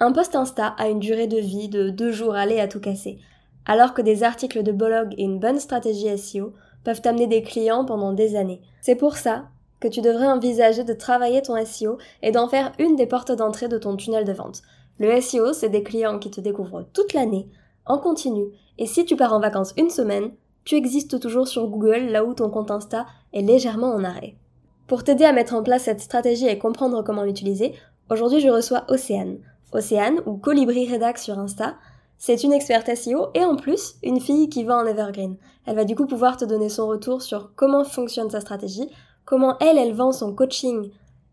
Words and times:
Un 0.00 0.10
post 0.10 0.34
Insta 0.34 0.74
a 0.76 0.88
une 0.88 0.98
durée 0.98 1.28
de 1.28 1.38
vie 1.38 1.68
de 1.68 1.88
deux 1.88 2.10
jours 2.10 2.34
aller 2.34 2.58
à 2.58 2.66
tout 2.66 2.80
casser, 2.80 3.20
alors 3.64 3.94
que 3.94 4.02
des 4.02 4.24
articles 4.24 4.64
de 4.64 4.72
blog 4.72 5.14
et 5.16 5.22
une 5.22 5.38
bonne 5.38 5.60
stratégie 5.60 6.18
SEO 6.18 6.52
peuvent 6.82 7.02
amener 7.04 7.28
des 7.28 7.42
clients 7.42 7.84
pendant 7.84 8.12
des 8.12 8.34
années. 8.34 8.60
C'est 8.80 8.96
pour 8.96 9.16
ça 9.16 9.44
que 9.78 9.86
tu 9.86 10.00
devrais 10.00 10.26
envisager 10.26 10.82
de 10.82 10.94
travailler 10.94 11.42
ton 11.42 11.64
SEO 11.64 11.98
et 12.22 12.32
d'en 12.32 12.48
faire 12.48 12.72
une 12.80 12.96
des 12.96 13.06
portes 13.06 13.30
d'entrée 13.30 13.68
de 13.68 13.78
ton 13.78 13.94
tunnel 13.94 14.24
de 14.24 14.32
vente. 14.32 14.62
Le 14.98 15.20
SEO, 15.20 15.52
c'est 15.52 15.68
des 15.68 15.84
clients 15.84 16.18
qui 16.18 16.30
te 16.30 16.40
découvrent 16.40 16.88
toute 16.92 17.12
l'année, 17.12 17.48
en 17.86 17.98
continu, 17.98 18.46
et 18.78 18.86
si 18.86 19.04
tu 19.04 19.14
pars 19.14 19.32
en 19.32 19.40
vacances 19.40 19.74
une 19.76 19.90
semaine, 19.90 20.32
tu 20.64 20.74
existes 20.74 21.20
toujours 21.20 21.46
sur 21.46 21.68
Google 21.68 22.06
là 22.10 22.24
où 22.24 22.34
ton 22.34 22.50
compte 22.50 22.72
Insta 22.72 23.06
est 23.32 23.42
légèrement 23.42 23.92
en 23.94 24.02
arrêt. 24.02 24.34
Pour 24.88 25.04
t'aider 25.04 25.24
à 25.24 25.32
mettre 25.32 25.54
en 25.54 25.62
place 25.62 25.84
cette 25.84 26.00
stratégie 26.00 26.48
et 26.48 26.58
comprendre 26.58 27.04
comment 27.04 27.22
l'utiliser, 27.22 27.74
aujourd'hui 28.10 28.40
je 28.40 28.48
reçois 28.48 28.84
Océane. 28.88 29.38
Océane, 29.74 30.20
ou 30.24 30.36
Colibri 30.36 30.90
Redac 30.90 31.18
sur 31.18 31.38
Insta, 31.38 31.74
c'est 32.16 32.44
une 32.44 32.52
experte 32.52 32.94
SEO 32.94 33.28
et 33.34 33.44
en 33.44 33.56
plus 33.56 33.96
une 34.02 34.20
fille 34.20 34.48
qui 34.48 34.64
va 34.64 34.78
en 34.78 34.86
Evergreen. 34.86 35.36
Elle 35.66 35.76
va 35.76 35.84
du 35.84 35.94
coup 35.94 36.06
pouvoir 36.06 36.36
te 36.36 36.44
donner 36.44 36.68
son 36.68 36.86
retour 36.86 37.20
sur 37.20 37.54
comment 37.54 37.84
fonctionne 37.84 38.30
sa 38.30 38.40
stratégie, 38.40 38.88
comment 39.24 39.58
elle, 39.58 39.78
elle 39.78 39.92
vend 39.92 40.12
son 40.12 40.34
coaching 40.34 40.90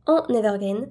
en 0.08 0.26
Evergreen 0.28 0.88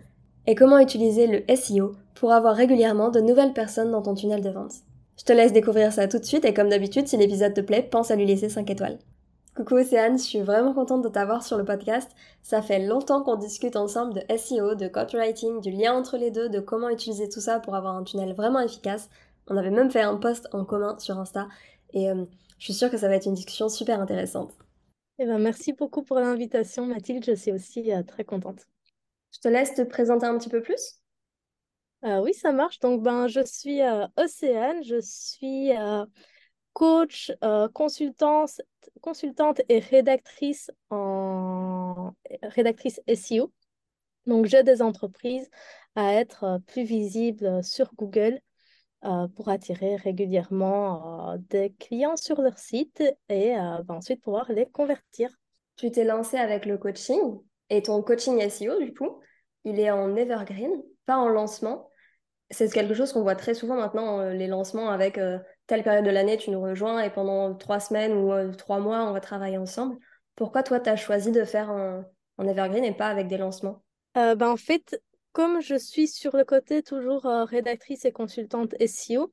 et 0.46 0.54
comment 0.54 0.78
utiliser 0.78 1.26
le 1.26 1.54
SEO 1.54 1.92
pour 2.14 2.32
avoir 2.32 2.54
régulièrement 2.54 3.10
de 3.10 3.20
nouvelles 3.20 3.52
personnes 3.52 3.90
dans 3.90 4.02
ton 4.02 4.14
tunnel 4.14 4.42
de 4.42 4.50
vente. 4.50 4.72
Je 5.18 5.24
te 5.24 5.32
laisse 5.32 5.52
découvrir 5.52 5.92
ça 5.92 6.08
tout 6.08 6.18
de 6.18 6.24
suite 6.24 6.44
et 6.44 6.54
comme 6.54 6.70
d'habitude, 6.70 7.08
si 7.08 7.16
l'épisode 7.16 7.52
te 7.52 7.60
plaît, 7.60 7.82
pense 7.82 8.10
à 8.10 8.16
lui 8.16 8.26
laisser 8.26 8.48
5 8.48 8.70
étoiles. 8.70 8.98
Coucou 9.60 9.74
Océane, 9.74 10.16
je 10.16 10.22
suis 10.22 10.40
vraiment 10.40 10.72
contente 10.72 11.02
de 11.02 11.10
t'avoir 11.10 11.44
sur 11.44 11.58
le 11.58 11.66
podcast. 11.66 12.10
Ça 12.42 12.62
fait 12.62 12.78
longtemps 12.78 13.22
qu'on 13.22 13.36
discute 13.36 13.76
ensemble 13.76 14.14
de 14.14 14.22
SEO, 14.34 14.74
de 14.74 14.88
copywriting, 14.88 15.60
du 15.60 15.70
lien 15.70 15.92
entre 15.92 16.16
les 16.16 16.30
deux, 16.30 16.48
de 16.48 16.60
comment 16.60 16.88
utiliser 16.88 17.28
tout 17.28 17.42
ça 17.42 17.60
pour 17.60 17.74
avoir 17.74 17.94
un 17.94 18.02
tunnel 18.02 18.32
vraiment 18.32 18.60
efficace. 18.60 19.10
On 19.48 19.58
avait 19.58 19.70
même 19.70 19.90
fait 19.90 20.00
un 20.00 20.16
post 20.16 20.48
en 20.54 20.64
commun 20.64 20.98
sur 20.98 21.18
Insta 21.18 21.46
et 21.92 22.08
euh, 22.10 22.24
je 22.56 22.64
suis 22.64 22.72
sûre 22.72 22.90
que 22.90 22.96
ça 22.96 23.08
va 23.08 23.16
être 23.16 23.26
une 23.26 23.34
discussion 23.34 23.68
super 23.68 24.00
intéressante. 24.00 24.54
Eh 25.18 25.26
ben, 25.26 25.36
merci 25.36 25.74
beaucoup 25.74 26.04
pour 26.04 26.18
l'invitation 26.18 26.86
Mathilde, 26.86 27.26
je 27.26 27.34
suis 27.34 27.52
aussi 27.52 27.92
euh, 27.92 28.02
très 28.02 28.24
contente. 28.24 28.66
Je 29.30 29.40
te 29.40 29.48
laisse 29.48 29.74
te 29.74 29.82
présenter 29.82 30.24
un 30.24 30.38
petit 30.38 30.48
peu 30.48 30.62
plus. 30.62 31.02
Euh, 32.06 32.22
oui, 32.22 32.32
ça 32.32 32.52
marche. 32.52 32.80
Donc, 32.80 33.02
ben, 33.02 33.28
je 33.28 33.44
suis 33.44 33.80
Océane, 34.16 34.82
je 34.84 35.00
suis 35.02 35.72
coach, 36.72 37.32
euh, 37.44 37.68
consultante, 37.68 38.60
consultante 39.00 39.60
et 39.68 39.78
rédactrice 39.80 40.70
en 40.90 42.12
rédactrice 42.42 43.00
SEO. 43.06 43.52
Donc, 44.26 44.46
j'aide 44.46 44.66
des 44.66 44.82
entreprises 44.82 45.48
à 45.96 46.14
être 46.14 46.44
euh, 46.44 46.58
plus 46.58 46.84
visibles 46.84 47.62
sur 47.64 47.94
Google 47.94 48.40
euh, 49.04 49.28
pour 49.28 49.48
attirer 49.48 49.96
régulièrement 49.96 51.36
des 51.48 51.72
clients 51.78 52.16
sur 52.16 52.40
leur 52.42 52.58
site 52.58 53.02
et 53.28 53.54
ben, 53.54 53.84
ensuite 53.88 54.22
pouvoir 54.22 54.52
les 54.52 54.66
convertir. 54.66 55.30
Tu 55.76 55.90
t'es 55.90 56.04
lancé 56.04 56.36
avec 56.36 56.66
le 56.66 56.76
coaching 56.76 57.40
et 57.70 57.82
ton 57.82 58.02
coaching 58.02 58.40
SEO, 58.48 58.78
du 58.78 58.92
coup, 58.92 59.20
il 59.64 59.80
est 59.80 59.90
en 59.90 60.14
evergreen, 60.16 60.70
pas 61.06 61.16
en 61.16 61.28
lancement. 61.28 61.88
C'est 62.50 62.70
quelque 62.70 62.94
chose 62.94 63.12
qu'on 63.12 63.22
voit 63.22 63.36
très 63.36 63.54
souvent 63.54 63.76
maintenant, 63.76 64.28
les 64.28 64.48
lancements 64.48 64.90
avec 64.90 65.18
telle 65.70 65.84
période 65.84 66.04
de 66.04 66.10
l'année, 66.10 66.36
tu 66.36 66.50
nous 66.50 66.60
rejoins 66.60 67.00
et 67.00 67.10
pendant 67.10 67.54
trois 67.54 67.78
semaines 67.78 68.12
ou 68.12 68.32
euh, 68.32 68.52
trois 68.52 68.80
mois, 68.80 69.04
on 69.04 69.12
va 69.12 69.20
travailler 69.20 69.56
ensemble. 69.56 69.96
Pourquoi 70.34 70.64
toi, 70.64 70.80
tu 70.80 70.90
as 70.90 70.96
choisi 70.96 71.30
de 71.30 71.44
faire 71.44 71.70
un, 71.70 72.04
evergreen 72.40 72.82
et 72.82 72.92
pas 72.92 73.06
avec 73.06 73.28
des 73.28 73.36
lancements? 73.36 73.80
Euh, 74.16 74.34
ben, 74.34 74.48
En 74.48 74.56
fait, 74.56 75.00
comme 75.30 75.60
je 75.60 75.76
suis 75.76 76.08
sur 76.08 76.36
le 76.36 76.42
côté 76.42 76.82
toujours 76.82 77.26
euh, 77.26 77.44
rédactrice 77.44 78.04
et 78.04 78.10
consultante 78.10 78.74
SEO, 78.80 79.32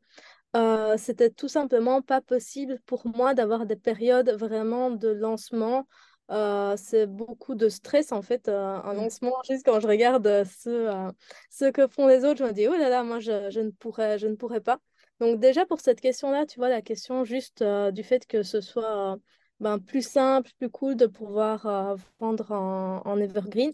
c'était 0.97 1.29
tout 1.29 1.47
simplement 1.47 2.01
pas 2.01 2.21
possible 2.21 2.79
pour 2.85 3.07
moi 3.07 3.35
d'avoir 3.35 3.65
des 3.65 3.75
périodes 3.75 4.31
vraiment 4.31 4.89
de 4.91 5.09
lancement. 5.09 5.87
c'est 6.29 7.05
beaucoup 7.07 7.53
de 7.53 7.69
stress 7.69 8.11
en 8.11 8.21
fait, 8.23 8.49
un 8.49 8.93
mmh. 8.93 8.95
lancement. 8.95 9.33
Juste 9.47 9.65
quand 9.65 9.79
je 9.79 9.87
regarde 9.87 10.43
ce, 10.45 11.11
ce 11.51 11.65
que 11.65 11.87
font 11.87 12.07
les 12.07 12.25
autres, 12.25 12.39
je 12.39 12.43
me 12.43 12.53
dis, 12.53 12.67
oh 12.67 12.75
là 12.75 12.89
là, 12.89 13.03
moi 13.03 13.19
je, 13.19 13.49
je 13.51 13.59
ne, 13.59 13.69
pourrais, 13.69 14.17
je 14.17 14.27
ne 14.27 14.35
pourrais 14.35 14.61
pas. 14.61 14.79
Donc 15.19 15.39
déjà 15.39 15.65
pour 15.65 15.79
cette 15.79 15.99
question-là, 16.01 16.45
tu 16.45 16.59
vois, 16.59 16.69
la 16.69 16.81
question 16.81 17.23
juste 17.23 17.61
euh, 17.61 17.91
du 17.91 18.03
fait 18.03 18.25
que 18.27 18.43
ce 18.43 18.61
soit 18.61 19.13
euh, 19.13 19.17
ben, 19.59 19.79
plus 19.79 20.07
simple, 20.07 20.51
plus 20.59 20.69
cool 20.69 20.95
de 20.95 21.07
pouvoir 21.07 21.65
euh, 21.65 21.95
vendre 22.19 22.51
en, 22.51 23.19
evergreen. 23.19 23.73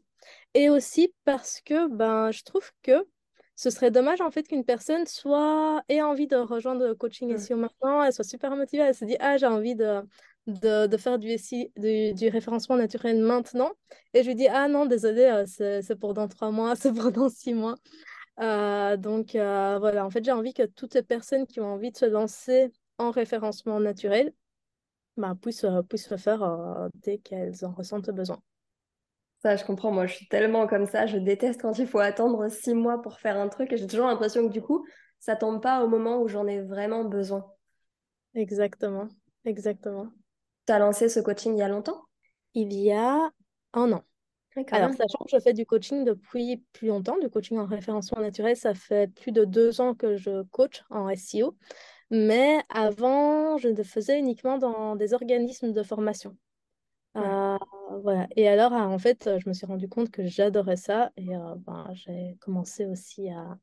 Et 0.54 0.70
aussi 0.70 1.14
parce 1.26 1.60
que 1.62 1.90
ben, 1.90 2.32
je 2.32 2.44
trouve 2.44 2.72
que 2.82 3.06
ce 3.56 3.70
serait 3.70 3.92
dommage 3.92 4.22
en 4.22 4.32
fait 4.32 4.48
qu'une 4.48 4.64
personne 4.64 5.06
soit 5.06 5.84
ait 5.90 6.02
envie 6.02 6.28
de 6.28 6.38
rejoindre 6.38 6.88
le 6.88 6.96
coaching 6.96 7.38
SEO 7.38 7.58
maintenant, 7.58 8.02
elle 8.02 8.14
soit 8.14 8.24
super 8.24 8.56
motivée, 8.56 8.84
elle 8.84 8.96
se 8.96 9.06
dit 9.06 9.18
ah 9.20 9.38
j'ai 9.38 9.46
envie 9.46 9.76
de, 9.76 10.02
de, 10.48 10.98
faire 10.98 11.20
du, 11.20 11.36
du, 11.78 12.14
du, 12.14 12.30
référencement 12.30 12.78
naturel 12.78 13.20
maintenant. 13.22 13.72
Et 14.14 14.24
je 14.24 14.30
lui 14.30 14.36
dis 14.36 14.48
ah 14.48 14.68
non 14.70 14.86
désolé, 14.86 15.44
c'est 15.46 16.00
pour 16.00 16.14
dans 16.14 16.28
trois 16.30 16.52
mois, 16.52 16.76
c'est 16.78 16.94
pour 16.94 17.12
dans 17.12 17.30
six 17.30 17.54
mois. 17.54 17.76
Euh, 18.40 18.98
donc 18.98 19.36
euh, 19.36 19.78
voilà, 19.80 20.06
en 20.06 20.10
fait, 20.10 20.24
j'ai 20.24 20.32
envie 20.32 20.54
que 20.54 20.64
toutes 20.64 20.96
les 20.96 21.04
personnes 21.04 21.46
qui 21.46 21.60
ont 21.60 21.74
envie 21.74 21.92
de 21.92 21.98
se 21.98 22.06
lancer 22.06 22.72
en 22.98 23.12
référencement 23.12 23.80
naturel 23.80 24.34
bah, 25.18 25.36
puissent, 25.40 25.64
euh, 25.66 25.82
puissent 25.84 26.10
le 26.10 26.18
faire 26.18 26.90
dès 26.96 27.20
qu'elles 27.20 27.64
en 27.64 27.72
ressentent 27.72 28.10
besoin. 28.10 28.42
Ça, 29.44 29.56
je 29.56 29.66
comprends. 29.66 29.92
Moi, 29.92 30.08
je 30.08 30.16
suis 30.16 30.28
tellement 30.28 30.68
comme 30.68 30.86
ça. 30.86 31.06
Je 31.06 31.18
déteste 31.18 31.62
quand 31.62 31.78
il 31.78 31.88
faut 31.88 32.00
attendre 32.00 32.48
six 32.50 32.74
mois 32.74 33.02
pour 33.02 33.20
faire 33.20 33.38
un 33.38 33.50
truc 33.50 33.72
et 33.74 33.78
j'ai 33.78 33.88
toujours 33.88 34.08
l'impression 34.08 34.48
que 34.48 34.54
du 34.54 34.62
coup, 34.62 34.86
ça 35.20 35.36
tombe 35.36 35.62
pas 35.62 35.84
au 35.84 35.88
moment 35.88 36.22
où 36.22 36.28
j'en 36.28 36.48
ai 36.48 36.62
vraiment 36.62 37.04
besoin. 37.04 37.46
Exactement, 38.36 39.10
exactement. 39.46 40.08
Tu 40.66 40.74
as 40.74 40.80
lancé 40.80 41.10
ce 41.10 41.20
coaching 41.20 41.56
il 41.56 41.60
y 41.60 41.62
a 41.62 41.68
longtemps? 41.68 42.06
Il 42.54 42.74
y 42.74 42.92
a 42.92 43.32
un 43.74 43.92
an. 43.92 44.04
Alors, 44.72 44.92
sachant 44.94 45.20
que 45.26 45.30
je 45.32 45.40
fais 45.40 45.54
du 45.54 45.66
coaching 45.66 46.04
depuis 46.04 46.58
plus 46.74 46.88
longtemps, 46.88 47.18
du 47.20 47.30
coaching 47.30 47.58
en 47.60 47.66
référencement 47.66 48.22
naturel, 48.22 48.58
ça 48.58 48.74
fait 48.74 49.08
plus 49.14 49.32
de 49.32 49.46
deux 49.46 49.82
ans 49.82 49.94
que 49.96 50.16
je 50.16 50.44
coach 50.52 50.84
en 50.90 51.10
SEO. 51.10 51.56
Mais 52.10 52.60
avant, 52.70 53.58
je 53.58 53.70
le 53.70 53.84
faisais 53.84 54.20
uniquement 54.20 54.58
dans 54.58 54.96
des 54.96 55.14
organismes 55.14 55.74
de 55.74 55.84
formation. 55.84 56.38
Euh, 57.18 57.58
voilà. 58.02 58.28
Et 58.36 58.48
alors, 58.48 58.74
en 58.74 59.00
fait, 59.00 59.30
je 59.40 59.48
me 59.50 59.54
suis 59.54 59.66
rendu 59.66 59.88
compte 59.90 60.12
que 60.12 60.26
j'adorais 60.26 60.78
ça 60.78 61.12
et 61.18 61.36
euh, 61.36 61.56
ben, 61.58 61.88
j'ai 61.94 62.38
commencé 62.42 62.86
aussi 62.86 63.30
à, 63.30 63.58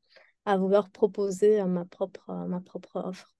à 0.45 0.57
vouloir 0.57 0.89
proposer 0.89 1.63
ma 1.63 1.85
propre, 1.85 2.31
ma 2.47 2.61
propre 2.61 2.97
offre. 3.03 3.33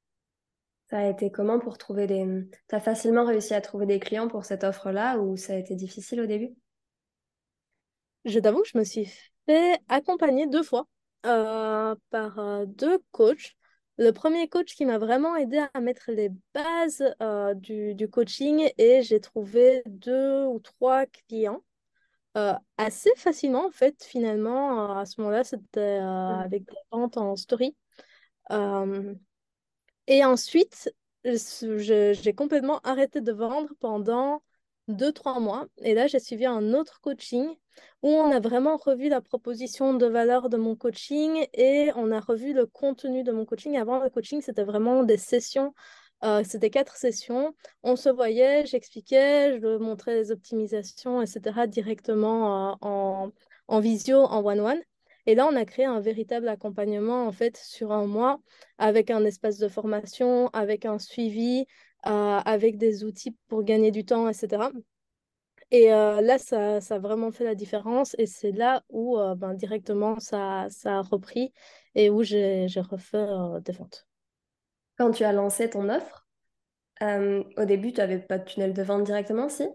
Ça 0.92 1.00
a 1.00 1.10
été 1.10 1.32
comment 1.32 1.60
pour 1.60 1.78
trouver 1.80 2.06
des... 2.08 2.26
Tu 2.70 2.76
as 2.76 2.80
facilement 2.80 3.26
réussi 3.26 3.54
à 3.56 3.62
trouver 3.62 3.86
des 3.88 4.00
clients 4.00 4.28
pour 4.28 4.46
cette 4.46 4.64
offre-là 4.64 5.18
ou 5.20 5.36
ça 5.38 5.54
a 5.54 5.58
été 5.58 5.76
difficile 5.76 6.22
au 6.22 6.26
début? 6.28 6.56
Je 8.26 8.40
t'avoue 8.40 8.62
que 8.62 8.70
je 8.70 8.78
me 8.78 8.84
suis 8.84 9.10
fait 9.46 9.80
accompagner 9.90 10.48
deux 10.48 10.64
fois 10.64 10.88
euh, 11.26 11.96
par 12.10 12.40
euh, 12.40 12.66
deux 12.66 13.00
coachs. 13.12 13.54
Le 13.98 14.12
premier 14.12 14.48
coach 14.48 14.76
qui 14.76 14.86
m'a 14.86 14.98
vraiment 14.98 15.36
aidé 15.36 15.64
à 15.74 15.82
mettre 15.82 16.12
les 16.12 16.30
bases 16.54 17.04
euh, 17.22 17.54
du, 17.54 17.94
du, 17.94 18.10
coaching 18.10 18.72
et 18.78 19.04
j'ai 19.04 19.20
trouvé 19.20 19.84
deux 19.86 20.46
ou 20.46 20.60
trois 20.60 21.06
clients 21.28 21.62
assez 22.78 23.10
facilement 23.18 23.68
en 23.68 23.72
fait 23.72 24.06
finalement 24.06 24.98
à 24.98 25.06
ce 25.06 25.20
moment-là 25.20 25.44
c'était 25.44 26.00
mmh. 26.00 26.06
avec 26.06 26.64
des 26.64 26.78
ventes 26.90 27.18
en 27.18 27.36
story. 27.36 27.76
et 30.08 30.24
ensuite 30.24 30.90
j'ai 31.26 32.34
complètement 32.34 32.80
arrêté 32.80 33.20
de 33.20 33.34
vendre 33.34 33.70
pendant 33.82 34.42
deux, 34.88 35.12
trois 35.12 35.40
mois. 35.40 35.68
Et 35.78 35.94
là, 35.94 36.08
j'ai 36.08 36.20
suivi 36.20 36.46
un 36.46 36.74
autre 36.74 37.00
coaching 37.02 37.56
où 38.04 38.10
on 38.10 38.32
a 38.32 38.40
vraiment 38.40 38.78
revu 38.78 39.10
la 39.10 39.22
proposition 39.22 39.94
de 39.94 40.06
valeur 40.06 40.50
de 40.50 40.58
mon 40.58 40.76
coaching 40.76 41.46
et 41.54 41.92
on 41.96 42.12
a 42.12 42.20
revu 42.20 42.54
le 42.54 42.66
contenu 42.66 43.24
de 43.24 43.32
mon 43.32 43.46
coaching. 43.46 43.78
Avant 43.78 44.00
le 44.04 44.10
coaching, 44.10 44.42
c'était 44.42 44.64
vraiment 44.64 45.04
des 45.04 45.18
sessions. 45.18 45.74
Euh, 46.24 46.44
c'était 46.44 46.70
quatre 46.70 46.96
sessions. 46.98 47.56
On 47.84 47.96
se 47.96 48.10
voyait, 48.10 48.66
j'expliquais, 48.66 49.60
je 49.60 49.78
montrais 49.78 50.16
les 50.16 50.32
optimisations, 50.32 51.22
etc. 51.22 51.68
directement 51.68 52.72
euh, 52.72 52.76
en, 52.82 53.32
en 53.68 53.80
visio, 53.80 54.18
en 54.20 54.44
one-one. 54.46 54.82
Et 55.26 55.36
là, 55.36 55.48
on 55.48 55.56
a 55.56 55.66
créé 55.66 55.86
un 55.86 56.00
véritable 56.00 56.48
accompagnement 56.48 57.26
en 57.28 57.32
fait 57.32 57.58
sur 57.58 57.92
un 57.92 58.06
mois 58.08 58.40
avec 58.78 59.12
un 59.12 59.24
espace 59.26 59.58
de 59.58 59.68
formation, 59.68 60.50
avec 60.50 60.86
un 60.86 61.00
suivi, 61.00 61.66
euh, 62.08 62.10
avec 62.10 62.78
des 62.78 63.04
outils 63.04 63.36
pour 63.48 63.64
gagner 63.64 63.92
du 63.92 64.04
temps, 64.06 64.28
etc. 64.28 64.70
Et 65.72 65.94
euh, 65.94 66.22
là, 66.22 66.38
ça, 66.38 66.82
ça, 66.82 66.96
a 66.96 67.00
vraiment 67.00 67.32
fait 67.32 67.46
la 67.46 67.56
différence 67.56 68.16
et 68.18 68.26
c'est 68.26 68.52
là 68.52 68.84
où 68.90 69.18
euh, 69.18 69.36
ben, 69.36 69.54
directement 69.54 70.20
ça, 70.20 70.68
ça, 70.70 70.98
a 70.98 71.02
repris 71.02 71.54
et 71.96 72.10
où 72.10 72.24
j'ai 72.24 72.68
refait 72.78 73.26
des 73.64 73.72
ventes. 73.72 74.06
Quand 74.98 75.12
tu 75.12 75.24
as 75.24 75.32
lancé 75.32 75.70
ton 75.70 75.90
offre, 75.90 76.28
au 77.02 77.66
début, 77.66 77.92
tu 77.92 78.00
n'avais 78.00 78.20
pas 78.20 78.38
de 78.38 78.46
tunnel 78.46 78.74
de 78.74 78.84
vente 78.84 79.04
directement, 79.04 79.50
si? 79.50 79.68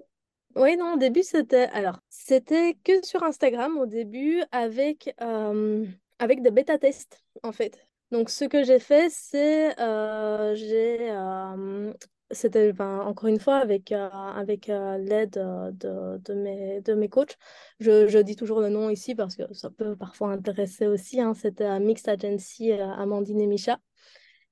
Oui, 0.54 0.76
non, 0.76 0.94
au 0.94 0.96
début, 0.96 1.22
c'était 1.22 1.68
alors 1.72 1.98
c'était 2.08 2.76
que 2.84 3.04
sur 3.04 3.22
Instagram 3.24 3.76
au 3.78 3.86
début 3.86 4.42
avec 4.52 5.14
avec 6.18 6.42
des 6.42 6.50
bêta-tests, 6.50 7.24
en 7.42 7.52
fait. 7.52 7.86
Donc, 8.10 8.30
ce 8.30 8.44
que 8.44 8.62
j'ai 8.62 8.78
fait, 8.78 9.10
c'est 9.10 9.78
euh, 9.80 10.54
j'ai 10.54 11.10
euh, 11.10 11.92
c'était 12.30 12.72
ben, 12.72 13.00
encore 13.00 13.28
une 13.28 13.38
fois 13.38 13.56
avec, 13.56 13.92
euh, 13.92 14.08
avec 14.08 14.66
l'aide 14.66 15.32
de, 15.32 16.18
de, 16.18 16.34
mes, 16.34 16.80
de 16.80 16.94
mes 16.94 17.08
coachs. 17.08 17.36
Je, 17.80 18.06
je, 18.06 18.18
dis 18.18 18.36
toujours 18.36 18.60
le 18.60 18.68
nom 18.68 18.90
ici 18.90 19.14
parce 19.14 19.36
que 19.36 19.52
ça 19.54 19.70
peut 19.70 19.96
parfois 19.96 20.30
intéresser 20.32 20.86
aussi. 20.86 21.20
Hein. 21.20 21.34
C'était 21.34 21.78
Mixed 21.80 22.08
Agency 22.08 22.72
Amandine 22.72 23.40
et 23.40 23.46
Micha. 23.46 23.78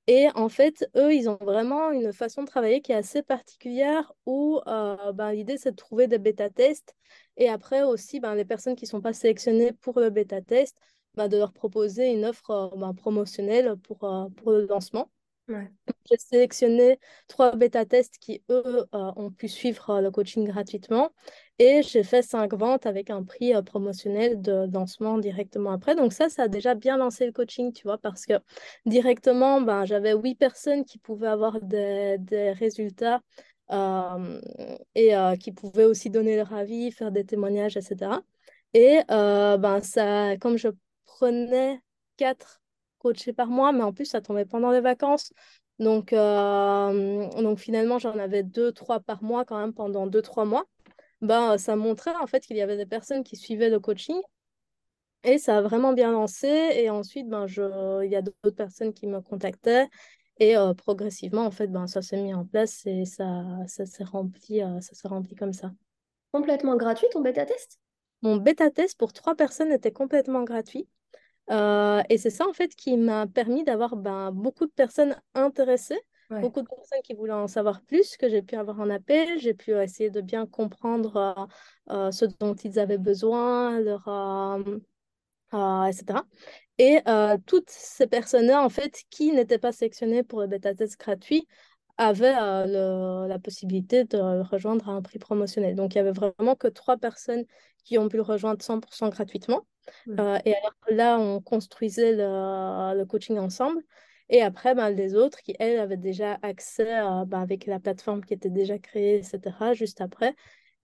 Et 0.07 0.27
en 0.35 0.49
fait, 0.49 0.87
eux, 0.95 1.13
ils 1.15 1.27
ont 1.29 1.37
vraiment 1.41 1.91
une 1.91 2.13
façon 2.13 2.43
de 2.43 2.47
travailler 2.47 2.81
qui 2.81 2.91
est 2.91 2.95
assez 2.95 3.23
particulière 3.23 4.13
où 4.25 4.61
ben, 4.65 5.31
l'idée, 5.33 5.57
c'est 5.57 5.71
de 5.71 5.75
trouver 5.75 6.07
des 6.07 6.19
bêta-tests. 6.19 6.95
Et 7.37 7.49
après 7.49 7.83
aussi, 7.83 8.19
ben, 8.19 8.35
les 8.35 8.45
personnes 8.45 8.75
qui 8.75 8.85
ne 8.85 8.89
sont 8.89 9.01
pas 9.01 9.13
sélectionnées 9.13 9.73
pour 9.73 9.99
le 9.99 10.11
bêta-test, 10.11 10.77
bah, 11.15 11.29
de 11.29 11.37
leur 11.37 11.53
proposer 11.53 12.11
une 12.11 12.25
offre 12.25 12.51
euh, 12.51 12.67
bah, 12.75 12.91
promotionnelle 12.95 13.75
pour, 13.77 14.03
euh, 14.03 14.27
pour 14.35 14.51
le 14.51 14.65
lancement. 14.65 15.09
J'ai 16.09 16.17
sélectionné 16.17 16.99
trois 17.27 17.55
bêta-tests 17.55 18.17
qui, 18.19 18.43
eux, 18.51 18.85
euh, 18.93 19.11
ont 19.15 19.31
pu 19.31 19.47
suivre 19.47 20.01
le 20.01 20.11
coaching 20.11 20.45
gratuitement. 20.47 21.09
Et 21.57 21.81
j'ai 21.83 22.03
fait 22.03 22.21
cinq 22.21 22.53
ventes 22.53 22.85
avec 22.85 23.09
un 23.09 23.23
prix 23.23 23.53
promotionnel 23.63 24.41
de 24.41 24.67
lancement 24.71 25.17
directement 25.17 25.71
après. 25.71 25.95
Donc 25.95 26.13
ça, 26.13 26.29
ça 26.29 26.43
a 26.43 26.47
déjà 26.47 26.75
bien 26.75 26.97
lancé 26.97 27.25
le 27.25 27.31
coaching, 27.31 27.73
tu 27.73 27.83
vois, 27.83 27.97
parce 27.97 28.25
que 28.25 28.33
directement, 28.85 29.61
ben, 29.61 29.85
j'avais 29.85 30.13
huit 30.13 30.35
personnes 30.35 30.85
qui 30.85 30.99
pouvaient 30.99 31.27
avoir 31.27 31.59
des, 31.61 32.17
des 32.19 32.51
résultats 32.51 33.21
et 34.95 35.13
qui 35.39 35.51
pouvaient 35.51 35.85
aussi 35.85 36.09
donner 36.09 36.35
leur 36.35 36.53
avis, 36.53 36.91
faire 36.91 37.11
des 37.11 37.25
témoignages, 37.25 37.77
etc. 37.77 38.21
Et 38.73 38.99
ben, 39.07 39.81
ça, 39.81 40.37
comme 40.37 40.57
je 40.57 40.67
prenais 41.05 41.81
quatre 42.17 42.61
coachés 42.99 43.33
par 43.33 43.47
mois, 43.47 43.71
mais 43.71 43.83
en 43.83 43.93
plus, 43.93 44.05
ça 44.05 44.21
tombait 44.21 44.45
pendant 44.45 44.71
les 44.71 44.81
vacances. 44.81 45.31
Donc, 45.79 46.13
euh, 46.13 47.29
donc 47.41 47.59
finalement, 47.59 47.99
j'en 47.99 48.17
avais 48.17 48.43
deux, 48.43 48.71
trois 48.71 48.99
par 48.99 49.23
mois 49.23 49.45
quand 49.45 49.59
même 49.59 49.73
pendant 49.73 50.07
deux, 50.07 50.21
trois 50.21 50.45
mois. 50.45 50.65
Ben, 51.21 51.57
ça 51.57 51.75
montrait 51.75 52.15
en 52.21 52.27
fait 52.27 52.41
qu'il 52.41 52.57
y 52.57 52.61
avait 52.61 52.77
des 52.77 52.85
personnes 52.85 53.23
qui 53.23 53.35
suivaient 53.35 53.69
le 53.69 53.79
coaching 53.79 54.19
et 55.23 55.37
ça 55.37 55.57
a 55.57 55.61
vraiment 55.61 55.93
bien 55.93 56.11
lancé. 56.11 56.47
Et 56.47 56.89
ensuite, 56.89 57.27
ben, 57.27 57.47
je... 57.47 58.03
il 58.05 58.11
y 58.11 58.15
a 58.15 58.21
d'autres 58.21 58.55
personnes 58.55 58.93
qui 58.93 59.07
me 59.07 59.21
contactaient. 59.21 59.87
Et 60.39 60.57
euh, 60.57 60.73
progressivement, 60.73 61.45
en 61.45 61.51
fait, 61.51 61.67
ben, 61.67 61.87
ça 61.87 62.01
s'est 62.01 62.21
mis 62.21 62.33
en 62.33 62.45
place 62.45 62.85
et 62.85 63.05
ça, 63.05 63.43
ça 63.67 63.85
s'est 63.85 64.03
rempli, 64.03 64.61
euh, 64.61 64.79
ça 64.81 64.93
s'est 64.93 65.07
rempli 65.07 65.35
comme 65.35 65.53
ça. 65.53 65.71
Complètement 66.31 66.75
gratuit 66.75 67.07
ton 67.11 67.21
bêta-test 67.21 67.79
Mon 68.21 68.35
bêta-test 68.35 68.97
pour 68.97 69.13
trois 69.13 69.35
personnes 69.35 69.71
était 69.71 69.91
complètement 69.93 70.43
gratuit. 70.43 70.87
Euh, 71.51 72.01
et 72.09 72.17
c'est 72.17 72.29
ça, 72.29 72.47
en 72.47 72.53
fait, 72.53 72.75
qui 72.75 72.97
m'a 72.97 73.27
permis 73.27 73.63
d'avoir 73.63 73.95
ben, 73.95 74.31
beaucoup 74.31 74.65
de 74.65 74.71
personnes 74.71 75.15
intéressées, 75.33 75.99
beaucoup 76.29 76.61
de 76.61 76.67
personnes 76.67 77.01
qui 77.03 77.13
voulaient 77.13 77.33
en 77.33 77.47
savoir 77.47 77.81
plus, 77.81 78.17
que 78.17 78.27
j'ai 78.27 78.41
pu 78.41 78.55
avoir 78.55 78.81
un 78.81 78.89
appel, 78.89 79.39
j'ai 79.39 79.53
pu 79.53 79.71
essayer 79.73 80.09
de 80.09 80.21
bien 80.21 80.47
comprendre 80.47 81.47
euh, 81.89 81.93
euh, 81.93 82.11
ce 82.11 82.25
dont 82.39 82.55
ils 82.55 82.79
avaient 82.79 82.97
besoin, 82.97 83.79
leur, 83.79 84.07
etc. 85.87 86.23
Et 86.77 86.99
toutes 87.45 87.69
ces 87.69 88.07
personnes-là, 88.07 88.63
en 88.63 88.69
fait, 88.69 89.03
qui 89.09 89.31
n'étaient 89.31 89.59
pas 89.59 89.71
sélectionnées 89.71 90.23
pour 90.23 90.41
le 90.41 90.47
bêta-test 90.47 90.99
gratuit, 90.99 91.47
avaient 91.97 92.33
la 92.33 93.39
possibilité 93.39 94.03
de 94.03 94.17
rejoindre 94.17 94.89
à 94.89 94.93
un 94.93 95.01
prix 95.01 95.19
promotionnel. 95.19 95.75
Donc, 95.75 95.93
il 95.93 95.99
y 95.99 96.01
avait 96.01 96.11
vraiment 96.11 96.55
que 96.55 96.67
trois 96.67 96.97
personnes 96.97 97.45
qui 97.83 97.99
ont 97.99 98.09
pu 98.09 98.17
le 98.17 98.23
rejoindre 98.23 98.61
100% 98.63 99.09
gratuitement. 99.09 99.65
Euh, 100.19 100.37
et 100.45 100.55
alors 100.55 100.73
là, 100.89 101.19
on 101.19 101.41
construisait 101.41 102.13
le, 102.13 102.97
le 102.97 103.05
coaching 103.05 103.37
ensemble. 103.37 103.81
Et 104.29 104.41
après, 104.41 104.73
ben, 104.73 104.89
les 104.89 105.15
autres 105.15 105.41
qui, 105.41 105.55
elles, 105.59 105.79
avaient 105.79 105.97
déjà 105.97 106.39
accès 106.41 107.01
ben, 107.27 107.41
avec 107.41 107.65
la 107.67 107.79
plateforme 107.79 108.23
qui 108.23 108.33
était 108.33 108.49
déjà 108.49 108.79
créée, 108.79 109.17
etc., 109.17 109.73
juste 109.73 110.01
après. 110.01 110.35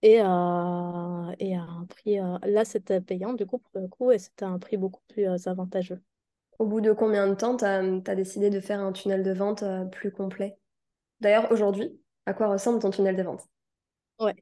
Et, 0.02 0.20
euh, 0.20 1.32
et 1.38 1.56
à 1.56 1.62
un 1.62 1.86
prix, 1.88 2.20
euh, 2.20 2.38
là, 2.44 2.64
c'était 2.64 3.00
payant, 3.00 3.32
du 3.32 3.46
coup, 3.46 3.58
pour 3.58 3.80
le 3.80 3.88
coup, 3.88 4.10
et 4.10 4.18
c'était 4.18 4.44
un 4.44 4.58
prix 4.58 4.76
beaucoup 4.76 5.02
plus 5.08 5.26
avantageux. 5.46 6.00
Au 6.58 6.66
bout 6.66 6.80
de 6.80 6.92
combien 6.92 7.26
de 7.28 7.34
temps 7.34 7.56
tu 7.56 7.64
as, 7.64 8.14
décidé 8.14 8.50
de 8.50 8.60
faire 8.60 8.80
un 8.80 8.92
tunnel 8.92 9.22
de 9.22 9.32
vente 9.32 9.64
plus 9.90 10.12
complet? 10.12 10.56
D'ailleurs, 11.20 11.50
aujourd'hui, 11.50 12.00
à 12.26 12.34
quoi 12.34 12.48
ressemble 12.48 12.80
ton 12.80 12.90
tunnel 12.90 13.16
de 13.16 13.22
vente? 13.22 13.42
Ouais, 14.20 14.36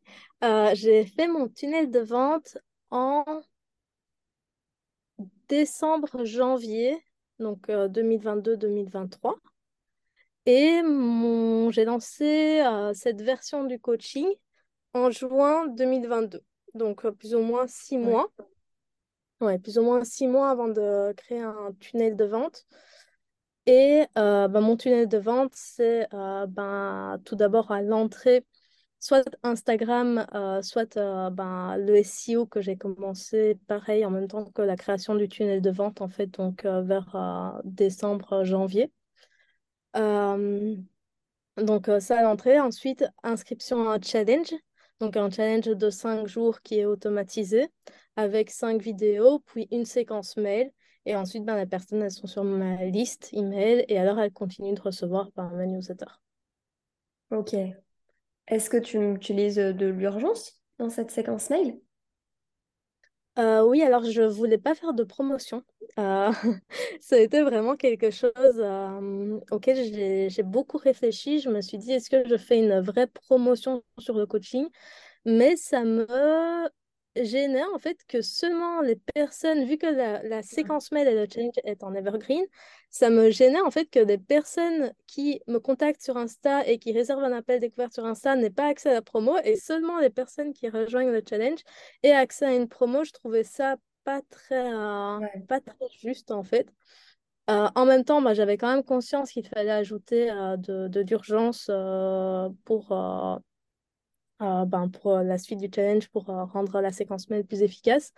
j'ai 0.74 1.06
fait 1.06 1.28
mon 1.28 1.48
tunnel 1.48 1.90
de 1.90 2.00
vente 2.00 2.58
en 2.90 3.24
décembre, 5.50 6.24
janvier, 6.24 6.96
donc 7.40 7.68
2022-2023. 7.68 9.30
Euh, 9.30 9.34
Et 10.46 10.82
mon... 10.82 11.70
j'ai 11.70 11.84
lancé 11.84 12.60
euh, 12.60 12.94
cette 12.94 13.20
version 13.20 13.64
du 13.64 13.78
coaching 13.80 14.28
en 14.94 15.10
juin 15.10 15.66
2022. 15.66 16.40
Donc 16.74 17.04
euh, 17.04 17.10
plus 17.10 17.34
ou 17.34 17.40
moins 17.40 17.66
six 17.66 17.98
mois. 17.98 18.30
Ouais, 19.40 19.58
plus 19.58 19.76
ou 19.78 19.82
moins 19.82 20.04
six 20.04 20.28
mois 20.28 20.50
avant 20.50 20.68
de 20.68 21.12
créer 21.16 21.40
un 21.40 21.72
tunnel 21.80 22.14
de 22.14 22.24
vente. 22.24 22.66
Et 23.66 24.04
bah, 24.14 24.48
mon 24.48 24.76
tunnel 24.76 25.08
de 25.08 25.18
vente, 25.18 25.52
c'est 25.54 26.08
ben, 26.10 27.20
tout 27.24 27.36
d'abord 27.36 27.70
à 27.70 27.82
l'entrée 27.82 28.44
soit 29.00 29.24
Instagram, 29.42 30.26
euh, 30.34 30.62
soit 30.62 30.96
euh, 30.96 31.30
ben, 31.30 31.76
le 31.78 31.96
SEO 31.96 32.46
que 32.46 32.60
j'ai 32.60 32.76
commencé 32.76 33.58
pareil 33.66 34.04
en 34.04 34.10
même 34.10 34.28
temps 34.28 34.44
que 34.44 34.62
la 34.62 34.76
création 34.76 35.14
du 35.14 35.28
tunnel 35.28 35.62
de 35.62 35.70
vente, 35.70 36.00
en 36.02 36.08
fait, 36.08 36.26
donc 36.26 36.64
euh, 36.64 36.82
vers 36.82 37.60
décembre, 37.64 38.44
janvier. 38.44 38.92
donc 41.56 41.90
ça 42.00 42.18
à 42.18 42.22
l'entrée. 42.22 42.60
Ensuite, 42.60 43.04
inscription 43.22 43.88
à 43.88 43.94
un 43.94 44.00
challenge. 44.00 44.54
Donc 45.00 45.16
un 45.16 45.30
challenge 45.30 45.64
de 45.64 45.90
cinq 45.90 46.26
jours 46.26 46.60
qui 46.62 46.78
est 46.80 46.84
automatisé 46.84 47.68
avec 48.16 48.50
cinq 48.50 48.82
vidéos, 48.82 49.40
puis 49.40 49.66
une 49.70 49.86
séquence 49.86 50.36
mail. 50.36 50.70
Et 51.06 51.16
ensuite, 51.16 51.44
ben, 51.44 51.56
les 51.56 51.66
personnes, 51.66 52.02
elles 52.02 52.10
sont 52.10 52.26
sur 52.26 52.44
ma 52.44 52.84
liste 52.84 53.30
email 53.32 53.84
et 53.88 53.98
alors 53.98 54.18
elles 54.20 54.32
continuent 54.32 54.74
de 54.74 54.80
recevoir 54.82 55.32
par 55.32 55.50
ma 55.52 55.66
newsletter. 55.66 56.06
Ok, 57.30 57.54
est-ce 58.50 58.70
que 58.70 58.76
tu 58.76 58.98
utilises 59.14 59.56
de 59.56 59.86
l'urgence 59.86 60.62
dans 60.78 60.90
cette 60.90 61.10
séquence 61.10 61.50
mail? 61.50 61.80
Euh, 63.38 63.62
oui, 63.64 63.82
alors 63.82 64.04
je 64.04 64.22
voulais 64.22 64.58
pas 64.58 64.74
faire 64.74 64.92
de 64.92 65.04
promotion. 65.04 65.64
Euh, 65.98 66.30
ça 67.00 67.16
a 67.16 67.18
été 67.20 67.42
vraiment 67.42 67.76
quelque 67.76 68.10
chose 68.10 68.32
euh, 68.36 69.40
auquel 69.50 69.76
j'ai 70.30 70.42
beaucoup 70.42 70.78
réfléchi. 70.78 71.40
Je 71.40 71.48
me 71.48 71.60
suis 71.62 71.78
dit, 71.78 71.92
est-ce 71.92 72.10
que 72.10 72.28
je 72.28 72.36
fais 72.36 72.58
une 72.58 72.80
vraie 72.80 73.06
promotion 73.06 73.82
sur 73.98 74.18
le 74.18 74.26
coaching? 74.26 74.68
Mais 75.26 75.56
ça 75.56 75.84
me 75.84 76.06
gênait 77.16 77.64
en 77.74 77.78
fait 77.78 77.98
que 78.06 78.22
seulement 78.22 78.80
les 78.80 78.96
personnes, 78.96 79.64
vu 79.64 79.76
que 79.78 79.86
la, 79.86 80.42
séquence 80.42 80.92
mail 80.92 81.08
et 81.08 81.14
le 81.14 81.26
challenge 81.32 81.54
est 81.64 81.82
en 81.82 81.94
evergreen, 81.94 82.44
ça 82.90 83.10
me 83.10 83.30
gênait 83.30 83.60
en 83.60 83.70
fait 83.70 83.86
que 83.86 84.00
des 84.00 84.18
personnes 84.18 84.92
qui 85.06 85.40
me 85.46 85.58
contactent 85.58 86.02
sur 86.02 86.16
Insta 86.16 86.66
et 86.66 86.78
qui 86.78 86.92
réservent 86.92 87.24
un 87.24 87.32
appel 87.32 87.60
découvert 87.60 87.92
sur 87.92 88.04
Insta 88.04 88.36
n'aient 88.36 88.50
pas 88.50 88.66
accès 88.66 88.90
à 88.90 88.94
la 88.94 89.02
promo 89.02 89.36
et 89.44 89.56
seulement 89.56 89.98
les 89.98 90.10
personnes 90.10 90.52
qui 90.52 90.68
rejoignent 90.68 91.10
le 91.10 91.22
challenge 91.28 91.60
aient 92.02 92.12
accès 92.12 92.46
à 92.46 92.54
une 92.54 92.68
promo. 92.68 93.04
Je 93.04 93.12
trouvais 93.12 93.44
ça 93.44 93.76
pas 94.04 94.22
très, 94.30 94.72
euh, 94.72 95.20
pas 95.48 95.60
très 95.60 95.88
juste 96.00 96.30
en 96.30 96.42
fait. 96.42 96.72
Euh, 97.50 97.68
en 97.74 97.84
même 97.84 98.04
temps, 98.04 98.22
bah, 98.22 98.34
j'avais 98.34 98.56
quand 98.56 98.72
même 98.72 98.84
conscience 98.84 99.32
qu'il 99.32 99.46
fallait 99.46 99.70
ajouter 99.70 100.30
euh, 100.30 100.56
de, 100.56 100.88
de 100.88 101.00
l'urgence 101.00 101.70
pour 102.64 102.92
euh, 104.42 104.64
ben, 104.64 104.88
pour 104.88 105.12
euh, 105.12 105.22
la 105.22 105.36
suite 105.36 105.58
du 105.58 105.68
challenge 105.74 106.08
pour 106.08 106.30
euh, 106.30 106.44
rendre 106.44 106.80
la 106.80 106.92
séquence 106.92 107.28
mail 107.28 107.44
plus 107.44 107.62
efficace. 107.62 108.12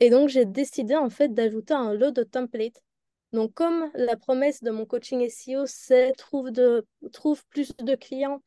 Et 0.00 0.08
donc, 0.08 0.30
j'ai 0.30 0.46
décidé 0.46 0.96
en 0.96 1.10
fait 1.10 1.34
d'ajouter 1.34 1.74
un 1.74 1.92
lot 1.92 2.12
de 2.12 2.22
templates. 2.22 2.82
Donc, 3.32 3.52
comme 3.54 3.90
la 3.94 4.16
promesse 4.16 4.62
de 4.62 4.70
mon 4.70 4.86
coaching 4.86 5.28
SEO, 5.28 5.66
c'est 5.66 6.12
trouve, 6.12 6.50
de, 6.50 6.86
trouve 7.12 7.44
plus 7.46 7.72
de 7.76 7.94
clients 7.94 8.42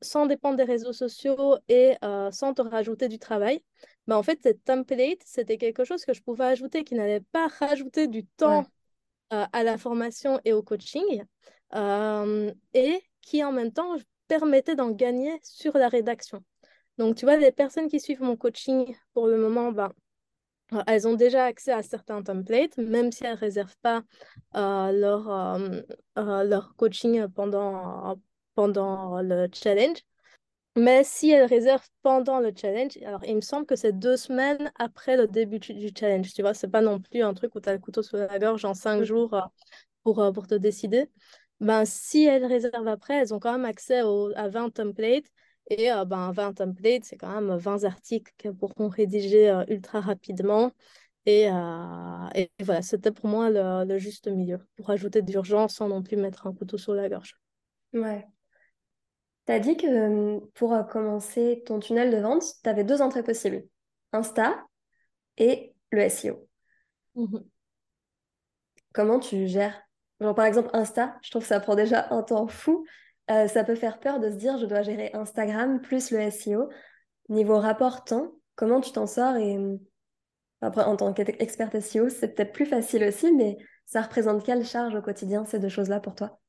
sans 0.00 0.26
dépendre 0.26 0.56
des 0.56 0.64
réseaux 0.64 0.92
sociaux 0.92 1.58
et 1.68 1.94
sans 2.32 2.54
te 2.54 2.62
rajouter 2.62 3.06
du 3.08 3.20
travail, 3.20 3.62
ben, 4.08 4.16
en 4.16 4.22
fait, 4.24 4.40
cette 4.42 4.64
template, 4.64 5.20
c'était 5.24 5.58
quelque 5.58 5.84
chose 5.84 6.04
que 6.04 6.12
je 6.12 6.22
pouvais 6.22 6.46
ajouter 6.46 6.82
qui 6.82 6.96
n'allait 6.96 7.20
pas 7.30 7.46
rajouter 7.60 8.08
du 8.08 8.24
temps 8.24 8.66
à 9.30 9.62
la 9.62 9.78
formation 9.78 10.40
et 10.44 10.52
au 10.52 10.62
coaching 10.62 11.22
et 12.74 13.02
qui 13.20 13.44
en 13.44 13.52
même 13.52 13.72
temps 13.72 13.96
permettait 14.28 14.76
d'en 14.76 14.90
gagner 14.90 15.38
sur 15.42 15.76
la 15.76 15.88
rédaction. 15.88 16.44
Donc, 16.98 17.16
tu 17.16 17.24
vois, 17.24 17.36
les 17.36 17.52
personnes 17.52 17.88
qui 17.88 18.00
suivent 18.00 18.22
mon 18.22 18.36
coaching, 18.36 18.94
pour 19.14 19.26
le 19.28 19.38
moment, 19.38 19.72
ben, 19.72 19.92
euh, 20.72 20.82
elles 20.86 21.08
ont 21.08 21.14
déjà 21.14 21.44
accès 21.44 21.72
à 21.72 21.82
certains 21.82 22.22
templates, 22.22 22.76
même 22.76 23.12
si 23.12 23.24
elles 23.24 23.34
ne 23.34 23.38
réservent 23.38 23.76
pas 23.82 24.02
euh, 24.56 24.92
leur, 24.92 25.30
euh, 25.30 26.44
leur 26.44 26.74
coaching 26.76 27.26
pendant, 27.28 28.16
pendant 28.54 29.22
le 29.22 29.48
challenge. 29.52 29.98
Mais 30.76 31.02
si 31.02 31.30
elle 31.30 31.46
réserve 31.46 31.84
pendant 32.02 32.38
le 32.38 32.52
challenge, 32.54 32.98
alors 33.04 33.24
il 33.24 33.36
me 33.36 33.40
semble 33.40 33.66
que 33.66 33.74
c'est 33.74 33.98
deux 33.98 34.16
semaines 34.16 34.70
après 34.76 35.16
le 35.16 35.26
début 35.26 35.58
du 35.58 35.90
challenge. 35.96 36.32
Tu 36.32 36.42
vois, 36.42 36.54
c'est 36.54 36.68
pas 36.68 36.82
non 36.82 37.00
plus 37.00 37.22
un 37.22 37.34
truc 37.34 37.54
où 37.54 37.60
tu 37.60 37.68
as 37.68 37.72
le 37.72 37.80
couteau 37.80 38.02
sous 38.02 38.16
la 38.16 38.38
gorge 38.38 38.64
en 38.64 38.74
cinq 38.74 39.02
jours 39.02 39.36
pour, 40.04 40.32
pour 40.32 40.46
te 40.46 40.54
décider. 40.54 41.10
Ben, 41.60 41.84
si 41.84 42.24
elles 42.24 42.44
réservent 42.44 42.88
après, 42.88 43.14
elles 43.14 43.34
ont 43.34 43.40
quand 43.40 43.52
même 43.52 43.64
accès 43.64 44.00
à 44.36 44.48
20 44.48 44.70
templates. 44.70 45.26
Et 45.70 45.92
euh, 45.92 46.04
ben, 46.04 46.32
20 46.32 46.54
templates, 46.54 47.04
c'est 47.04 47.16
quand 47.16 47.40
même 47.40 47.56
20 47.56 47.84
articles 47.84 48.32
qu'elles 48.38 48.54
pourront 48.54 48.88
rédiger 48.88 49.62
ultra 49.68 50.00
rapidement. 50.00 50.72
Et, 51.26 51.48
et 52.34 52.50
voilà, 52.60 52.80
c'était 52.80 53.10
pour 53.10 53.26
moi 53.26 53.50
le, 53.50 53.84
le, 53.84 53.98
juste 53.98 54.28
milieu, 54.28 54.60
pour 54.76 54.88
ajouter 54.88 55.20
d'urgence 55.20 55.74
sans 55.74 55.88
non 55.88 56.02
plus 56.02 56.16
mettre 56.16 56.46
un 56.46 56.54
couteau 56.54 56.78
sur 56.78 56.94
la 56.94 57.08
gorge. 57.10 57.36
Ouais. 57.92 58.26
Tu 59.48 59.52
as 59.54 59.60
dit 59.60 59.78
que 59.78 59.86
euh, 59.86 60.40
pour 60.52 60.74
euh, 60.74 60.82
commencer 60.82 61.62
ton 61.64 61.80
tunnel 61.80 62.10
de 62.10 62.18
vente, 62.18 62.44
tu 62.62 62.68
avais 62.68 62.84
deux 62.84 63.00
entrées 63.00 63.22
possibles. 63.22 63.64
Insta 64.12 64.62
et 65.38 65.74
le 65.90 66.00
SEO. 66.02 66.46
Mhm. 67.14 67.44
Comment 68.92 69.18
tu 69.18 69.48
gères 69.48 69.87
Genre 70.20 70.34
par 70.34 70.46
exemple 70.46 70.70
Insta, 70.72 71.16
je 71.22 71.30
trouve 71.30 71.42
que 71.42 71.48
ça 71.48 71.60
prend 71.60 71.74
déjà 71.74 72.08
un 72.10 72.22
temps 72.22 72.48
fou. 72.48 72.84
Euh, 73.30 73.46
ça 73.46 73.62
peut 73.62 73.74
faire 73.74 74.00
peur 74.00 74.20
de 74.20 74.30
se 74.30 74.36
dire 74.36 74.58
je 74.58 74.66
dois 74.66 74.82
gérer 74.82 75.10
Instagram 75.14 75.80
plus 75.80 76.10
le 76.10 76.20
SEO. 76.20 76.68
Niveau 77.28 77.58
rapport 77.58 78.04
temps, 78.04 78.32
comment 78.56 78.80
tu 78.80 78.90
t'en 78.92 79.06
sors 79.06 79.36
et 79.36 79.58
après 80.60 80.82
en 80.82 80.96
tant 80.96 81.12
qu'experte 81.12 81.80
SEO, 81.80 82.08
c'est 82.08 82.34
peut-être 82.34 82.52
plus 82.52 82.66
facile 82.66 83.04
aussi, 83.04 83.32
mais 83.32 83.58
ça 83.86 84.02
représente 84.02 84.44
quelle 84.44 84.64
charge 84.64 84.94
au 84.94 85.02
quotidien 85.02 85.44
ces 85.44 85.58
deux 85.58 85.68
choses-là 85.68 86.00
pour 86.00 86.14
toi? 86.14 86.40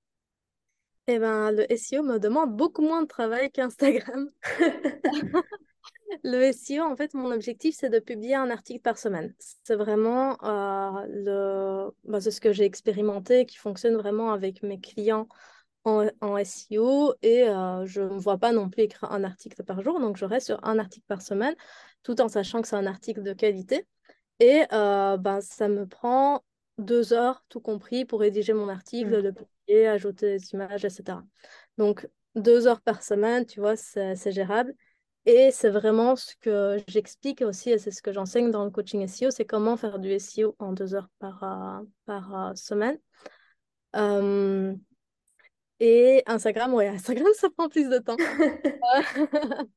Eh 1.07 1.19
ben, 1.19 1.51
le 1.51 1.65
SEO 1.75 2.03
me 2.03 2.17
demande 2.17 2.55
beaucoup 2.55 2.81
moins 2.81 3.01
de 3.01 3.07
travail 3.07 3.51
qu'Instagram. 3.51 4.29
le 6.23 6.51
SEO, 6.51 6.83
en 6.83 6.95
fait, 6.95 7.13
mon 7.13 7.31
objectif, 7.31 7.75
c'est 7.77 7.89
de 7.89 7.99
publier 7.99 8.35
un 8.35 8.49
article 8.49 8.81
par 8.81 8.97
semaine. 8.97 9.33
C'est 9.63 9.75
vraiment 9.75 10.37
euh, 10.43 11.05
le... 11.07 11.91
Bah, 12.03 12.19
ce 12.19 12.41
que 12.41 12.51
j'ai 12.51 12.65
expérimenté, 12.65 13.45
qui 13.45 13.57
fonctionne 13.57 13.95
vraiment 13.95 14.31
avec 14.31 14.63
mes 14.63 14.79
clients 14.79 15.27
en, 15.85 16.37
SEO. 16.43 17.13
Et 17.21 17.43
euh, 17.43 17.85
je 17.85 18.01
ne 18.01 18.19
vois 18.19 18.37
pas 18.37 18.51
non 18.51 18.69
plus 18.69 18.83
écrire 18.83 19.11
un 19.11 19.23
article 19.23 19.63
par 19.63 19.81
jour. 19.83 19.99
Donc, 19.99 20.17
je 20.17 20.25
reste 20.25 20.47
sur 20.47 20.63
un 20.63 20.79
article 20.79 21.05
par 21.07 21.21
semaine, 21.21 21.55
tout 22.03 22.19
en 22.21 22.27
sachant 22.27 22.61
que 22.61 22.67
c'est 22.67 22.75
un 22.75 22.87
article 22.87 23.21
de 23.23 23.33
qualité. 23.33 23.87
Et 24.39 24.63
euh, 24.71 25.17
ben, 25.17 25.41
ça 25.41 25.67
me 25.67 25.85
prend 25.85 26.43
deux 26.77 27.13
heures, 27.13 27.43
tout 27.49 27.59
compris, 27.59 28.05
pour 28.05 28.21
rédiger 28.21 28.53
mon 28.53 28.69
article, 28.69 29.19
mmh. 29.19 29.23
le 29.23 29.33
publier, 29.33 29.87
ajouter 29.87 30.37
des 30.37 30.53
images, 30.53 30.85
etc. 30.85 31.19
Donc, 31.77 32.07
deux 32.35 32.67
heures 32.67 32.81
par 32.81 33.03
semaine, 33.03 33.45
tu 33.45 33.59
vois, 33.59 33.75
c'est 33.75 34.31
gérable. 34.31 34.73
Et 35.25 35.51
c'est 35.51 35.69
vraiment 35.69 36.15
ce 36.15 36.33
que 36.39 36.77
j'explique 36.87 37.41
aussi, 37.41 37.71
et 37.71 37.77
c'est 37.77 37.91
ce 37.91 38.01
que 38.01 38.11
j'enseigne 38.13 38.51
dans 38.51 38.63
le 38.63 38.71
coaching 38.71 39.05
SEO, 39.07 39.31
c'est 39.31 39.45
comment 39.45 39.77
faire 39.77 39.99
du 39.99 40.17
SEO 40.17 40.55
en 40.59 40.73
deux 40.73 40.95
heures 40.95 41.09
par, 41.19 41.43
euh, 41.43 41.81
euh, 42.09 42.55
semaine. 42.55 42.97
et 45.79 46.23
Instagram, 46.25 46.73
ouais, 46.73 46.87
Instagram, 46.87 47.27
ça 47.35 47.49
prend 47.49 47.69
plus 47.69 47.89
de 47.89 47.99
temps. 47.99 48.17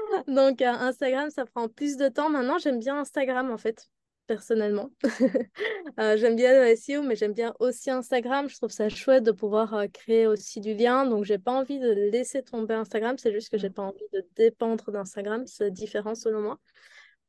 Donc, 0.28 0.62
euh, 0.62 0.66
Instagram, 0.66 1.30
ça 1.30 1.44
prend 1.46 1.68
plus 1.68 1.96
de 1.96 2.08
temps. 2.08 2.30
Maintenant, 2.30 2.58
j'aime 2.58 2.78
bien 2.78 2.98
Instagram, 2.98 3.50
en 3.50 3.58
fait 3.58 3.88
personnellement. 4.30 4.90
Euh, 5.98 6.16
j'aime 6.16 6.36
bien 6.36 6.52
le 6.52 6.76
SEO, 6.76 7.02
mais 7.02 7.16
j'aime 7.16 7.34
bien 7.34 7.52
aussi 7.58 7.90
Instagram. 7.90 8.48
Je 8.48 8.56
trouve 8.56 8.70
ça 8.70 8.88
chouette 8.88 9.24
de 9.24 9.32
pouvoir 9.32 9.74
euh, 9.74 9.86
créer 9.88 10.26
aussi 10.26 10.60
du 10.60 10.72
lien. 10.72 11.04
Donc, 11.04 11.24
j'ai 11.24 11.36
pas 11.36 11.50
envie 11.50 11.80
de 11.80 11.90
laisser 11.90 12.42
tomber 12.42 12.74
Instagram. 12.74 13.18
C'est 13.18 13.32
juste 13.32 13.50
que 13.50 13.58
j'ai 13.58 13.70
pas 13.70 13.82
envie 13.82 14.08
de 14.12 14.24
dépendre 14.36 14.92
d'Instagram. 14.92 15.46
C'est 15.46 15.70
différent 15.72 16.14
selon 16.14 16.40
moi. 16.42 16.58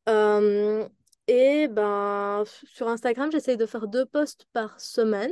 Euh, 0.09 0.87
et 1.27 1.67
ben, 1.67 2.43
sur 2.45 2.87
Instagram, 2.87 3.31
j'essaye 3.31 3.57
de 3.57 3.65
faire 3.65 3.87
deux 3.87 4.05
posts 4.05 4.45
par 4.53 4.79
semaine. 4.79 5.31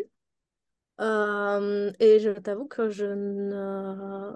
et 1.00 2.20
je 2.20 2.32
t'avoue 2.40 2.66
que 2.68 2.90
je 2.90 3.06
ne 3.06 4.36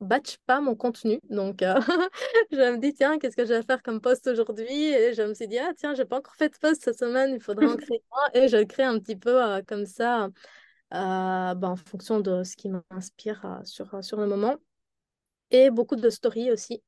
batch 0.00 0.38
pas 0.46 0.60
mon 0.60 0.74
contenu. 0.74 1.18
Donc, 1.28 1.62
euh, 1.62 1.74
je 2.52 2.72
me 2.72 2.78
dis, 2.78 2.94
tiens, 2.94 3.18
qu'est-ce 3.18 3.36
que 3.36 3.44
je 3.44 3.54
vais 3.54 3.62
faire 3.62 3.82
comme 3.82 4.00
post 4.00 4.26
aujourd'hui? 4.26 4.92
Et 4.92 5.14
je 5.14 5.22
me 5.22 5.34
suis 5.34 5.48
dit, 5.48 5.58
ah, 5.58 5.72
tiens, 5.76 5.94
j'ai 5.94 6.04
pas 6.04 6.18
encore 6.18 6.34
fait 6.36 6.48
de 6.48 6.58
post 6.58 6.82
cette 6.82 6.98
semaine, 6.98 7.32
il 7.34 7.40
faudrait 7.40 7.66
en 7.66 7.76
créer 7.76 8.02
un. 8.12 8.40
Et 8.40 8.48
je 8.48 8.62
crée 8.64 8.84
un 8.84 8.98
petit 8.98 9.16
peu 9.16 9.42
euh, 9.42 9.62
comme 9.66 9.86
ça, 9.86 10.26
euh, 10.26 10.30
bah, 10.90 11.68
en 11.68 11.76
fonction 11.76 12.20
de 12.20 12.42
ce 12.44 12.56
qui 12.56 12.68
m'inspire 12.68 13.60
sur, 13.64 14.02
sur 14.02 14.18
le 14.18 14.26
moment. 14.26 14.56
Et 15.50 15.70
beaucoup 15.70 15.96
de 15.96 16.10
stories 16.10 16.52
aussi. 16.52 16.82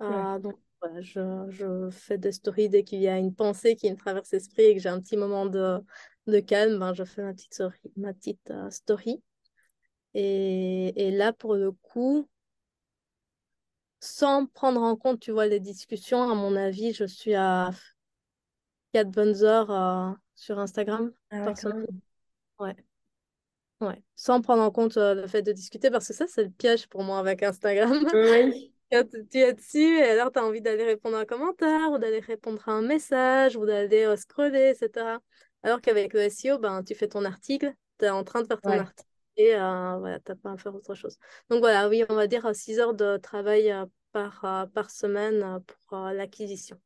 Donc, 0.00 0.58
voilà, 0.82 1.00
je, 1.00 1.46
je, 1.48 1.88
fais 1.90 2.18
des 2.18 2.32
stories 2.32 2.68
dès 2.68 2.82
qu'il 2.82 3.00
y 3.00 3.08
a 3.08 3.16
une 3.16 3.34
pensée 3.34 3.74
qui 3.74 3.90
me 3.90 3.96
traverse 3.96 4.32
l'esprit 4.32 4.64
et 4.64 4.74
que 4.74 4.82
j'ai 4.82 4.90
un 4.90 5.00
petit 5.00 5.16
moment 5.16 5.46
de, 5.46 5.78
de 6.26 6.40
calme, 6.40 6.78
ben, 6.78 6.92
je 6.92 7.04
fais 7.04 7.22
ma 7.22 7.32
petite 7.32 7.54
story. 7.54 7.78
Ma 7.96 8.12
petite, 8.12 8.52
story. 8.70 9.22
Et, 10.14 11.06
et, 11.06 11.10
là, 11.10 11.32
pour 11.32 11.54
le 11.54 11.72
coup, 11.72 12.28
sans 14.00 14.46
prendre 14.46 14.82
en 14.82 14.96
compte, 14.96 15.20
tu 15.20 15.32
vois, 15.32 15.46
les 15.46 15.60
discussions, 15.60 16.22
à 16.30 16.34
mon 16.34 16.54
avis, 16.54 16.92
je 16.92 17.04
suis 17.04 17.34
à 17.34 17.70
4 18.92 19.10
bonnes 19.10 19.42
heures 19.42 19.70
euh, 19.70 20.12
sur 20.34 20.58
Instagram 20.58 21.12
ah. 21.30 21.52
Ouais. 22.60 22.76
Ouais. 23.80 24.02
Sans 24.14 24.40
prendre 24.40 24.62
en 24.62 24.70
compte 24.70 24.96
euh, 24.96 25.14
le 25.14 25.26
fait 25.26 25.42
de 25.42 25.52
discuter, 25.52 25.90
parce 25.90 26.06
que 26.06 26.14
ça, 26.14 26.26
c'est 26.28 26.44
le 26.44 26.50
piège 26.50 26.86
pour 26.86 27.02
moi 27.02 27.18
avec 27.18 27.42
Instagram. 27.42 28.06
Oui. 28.14 28.72
Quand 28.92 29.04
tu 29.10 29.38
es 29.38 29.52
dessus, 29.52 29.98
et 29.98 30.04
alors 30.04 30.30
tu 30.30 30.38
as 30.38 30.44
envie 30.44 30.60
d'aller 30.60 30.84
répondre 30.84 31.16
à 31.16 31.20
un 31.20 31.24
commentaire, 31.24 31.90
ou 31.90 31.98
d'aller 31.98 32.20
répondre 32.20 32.62
à 32.68 32.72
un 32.72 32.82
message, 32.82 33.56
ou 33.56 33.66
d'aller 33.66 34.04
euh, 34.04 34.14
scroller, 34.14 34.76
etc. 34.76 35.18
Alors 35.64 35.80
qu'avec 35.80 36.12
le 36.12 36.28
SEO, 36.28 36.58
ben, 36.58 36.84
tu 36.84 36.94
fais 36.94 37.08
ton 37.08 37.24
article, 37.24 37.74
tu 37.98 38.04
es 38.04 38.10
en 38.10 38.22
train 38.22 38.42
de 38.42 38.46
faire 38.46 38.60
ton 38.60 38.70
article 38.70 39.08
et 39.36 39.54
euh, 39.54 39.96
voilà, 39.98 40.20
tu 40.20 40.30
n'as 40.32 40.36
pas 40.36 40.52
à 40.52 40.56
faire 40.56 40.74
autre 40.74 40.94
chose. 40.94 41.18
Donc 41.50 41.60
voilà, 41.60 41.88
oui, 41.88 42.04
on 42.08 42.14
va 42.14 42.26
dire 42.26 42.48
6 42.54 42.78
heures 42.78 42.94
de 42.94 43.16
travail 43.16 43.70
euh, 43.70 43.86
par, 44.12 44.44
euh, 44.44 44.66
par 44.66 44.90
semaine 44.90 45.58
pour 45.88 45.98
l'acquisition. 45.98 46.78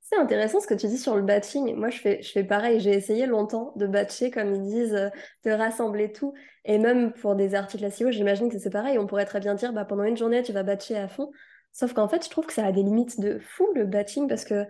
C'est 0.00 0.18
intéressant 0.18 0.60
ce 0.60 0.66
que 0.66 0.74
tu 0.74 0.86
dis 0.86 0.98
sur 0.98 1.16
le 1.16 1.22
batching. 1.22 1.74
Moi, 1.74 1.88
je 1.88 1.98
fais, 1.98 2.22
je 2.22 2.30
fais 2.30 2.44
pareil. 2.44 2.78
J'ai 2.78 2.92
essayé 2.92 3.26
longtemps 3.26 3.72
de 3.76 3.86
batcher, 3.86 4.30
comme 4.30 4.54
ils 4.54 4.62
disent, 4.62 5.10
de 5.44 5.50
rassembler 5.50 6.12
tout. 6.12 6.34
Et 6.66 6.78
même 6.78 7.12
pour 7.14 7.34
des 7.34 7.54
articles 7.54 7.90
SEO, 7.90 8.10
j'imagine 8.10 8.50
que 8.50 8.58
c'est 8.58 8.70
pareil. 8.70 8.98
On 8.98 9.06
pourrait 9.06 9.24
très 9.24 9.40
bien 9.40 9.54
dire, 9.54 9.72
bah, 9.72 9.86
pendant 9.86 10.04
une 10.04 10.16
journée, 10.16 10.42
tu 10.42 10.52
vas 10.52 10.62
batcher 10.62 10.96
à 10.98 11.08
fond. 11.08 11.32
Sauf 11.72 11.94
qu'en 11.94 12.06
fait, 12.06 12.22
je 12.22 12.30
trouve 12.30 12.46
que 12.46 12.52
ça 12.52 12.66
a 12.66 12.70
des 12.70 12.82
limites 12.82 13.18
de 13.18 13.38
fou, 13.38 13.66
le 13.74 13.86
batching, 13.86 14.28
parce 14.28 14.44
que 14.44 14.66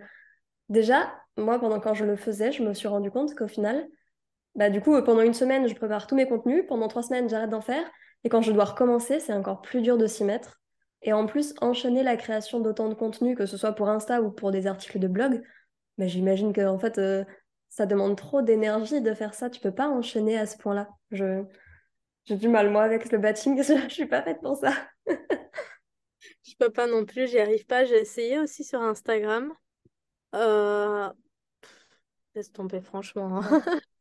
déjà, 0.69 1.13
moi, 1.37 1.59
pendant 1.59 1.81
quand 1.81 1.93
je 1.93 2.05
le 2.05 2.15
faisais, 2.15 2.53
je 2.53 2.63
me 2.63 2.73
suis 2.73 2.87
rendu 2.87 3.11
compte 3.11 3.35
qu'au 3.35 3.47
final, 3.47 3.85
bah, 4.55 4.69
du 4.69 4.81
coup, 4.81 5.01
pendant 5.03 5.21
une 5.21 5.33
semaine, 5.33 5.67
je 5.67 5.75
prépare 5.75 6.07
tous 6.07 6.15
mes 6.15 6.27
contenus. 6.27 6.63
Pendant 6.67 6.87
trois 6.87 7.03
semaines, 7.03 7.29
j'arrête 7.29 7.49
d'en 7.49 7.61
faire. 7.61 7.85
Et 8.23 8.29
quand 8.29 8.41
je 8.41 8.51
dois 8.51 8.65
recommencer, 8.65 9.19
c'est 9.19 9.33
encore 9.33 9.61
plus 9.61 9.81
dur 9.81 9.97
de 9.97 10.07
s'y 10.07 10.23
mettre. 10.23 10.61
Et 11.01 11.13
en 11.13 11.25
plus, 11.25 11.53
enchaîner 11.61 12.03
la 12.03 12.15
création 12.17 12.59
d'autant 12.59 12.89
de 12.89 12.95
contenu, 12.95 13.35
que 13.35 13.45
ce 13.45 13.57
soit 13.57 13.73
pour 13.73 13.89
Insta 13.89 14.21
ou 14.21 14.31
pour 14.31 14.51
des 14.51 14.65
articles 14.65 14.97
de 14.97 15.07
blog, 15.07 15.43
bah, 15.97 16.07
j'imagine 16.07 16.53
que 16.53 16.65
en 16.65 16.79
fait, 16.79 16.97
euh, 16.97 17.23
ça 17.69 17.85
demande 17.85 18.17
trop 18.17 18.41
d'énergie 18.41 19.01
de 19.01 19.13
faire 19.13 19.33
ça. 19.33 19.49
Tu 19.49 19.59
peux 19.59 19.73
pas 19.73 19.89
enchaîner 19.89 20.37
à 20.37 20.45
ce 20.45 20.57
point-là. 20.57 20.89
Je... 21.11 21.43
J'ai 22.23 22.37
du 22.37 22.47
mal, 22.47 22.71
moi, 22.71 22.83
avec 22.83 23.11
le 23.11 23.17
batching. 23.17 23.61
je 23.89 23.93
suis 23.93 24.07
pas 24.07 24.23
faite 24.23 24.39
pour 24.41 24.55
ça. 24.57 24.73
je 26.43 26.53
peux 26.57 26.71
pas 26.71 26.87
non 26.87 27.05
plus, 27.05 27.27
j'y 27.27 27.39
arrive 27.39 27.65
pas. 27.65 27.85
J'ai 27.85 27.99
essayé 27.99 28.39
aussi 28.39 28.63
sur 28.63 28.81
Instagram. 28.81 29.53
Euh... 30.33 31.09
Laisse 32.33 32.51
tomber, 32.51 32.81
franchement. 32.81 33.41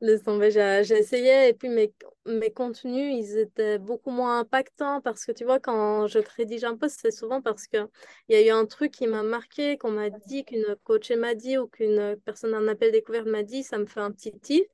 Laisse 0.00 0.22
tomber, 0.22 0.48
essayé 0.48 1.48
et 1.48 1.52
puis 1.52 1.68
mes, 1.68 1.92
mes 2.26 2.50
contenus, 2.50 3.14
ils 3.14 3.38
étaient 3.38 3.78
beaucoup 3.78 4.10
moins 4.10 4.40
impactants 4.40 5.00
parce 5.00 5.24
que 5.24 5.32
tu 5.32 5.44
vois, 5.44 5.60
quand 5.60 6.06
je 6.06 6.18
rédige 6.36 6.64
un 6.64 6.76
post, 6.76 6.98
c'est 7.00 7.10
souvent 7.10 7.42
parce 7.42 7.66
qu'il 7.66 7.86
y 8.28 8.34
a 8.34 8.46
eu 8.46 8.50
un 8.50 8.66
truc 8.66 8.92
qui 8.92 9.06
m'a 9.06 9.22
marqué, 9.22 9.76
qu'on 9.76 9.90
m'a 9.90 10.10
dit, 10.10 10.44
qu'une 10.44 10.76
coach 10.84 11.10
m'a 11.12 11.34
dit 11.34 11.58
ou 11.58 11.66
qu'une 11.66 12.16
personne 12.24 12.54
en 12.54 12.66
appel 12.68 12.92
découverte 12.92 13.26
m'a 13.26 13.42
dit, 13.42 13.62
ça 13.62 13.78
me 13.78 13.86
fait 13.86 14.00
un 14.00 14.10
petit 14.12 14.32
tilt. 14.38 14.66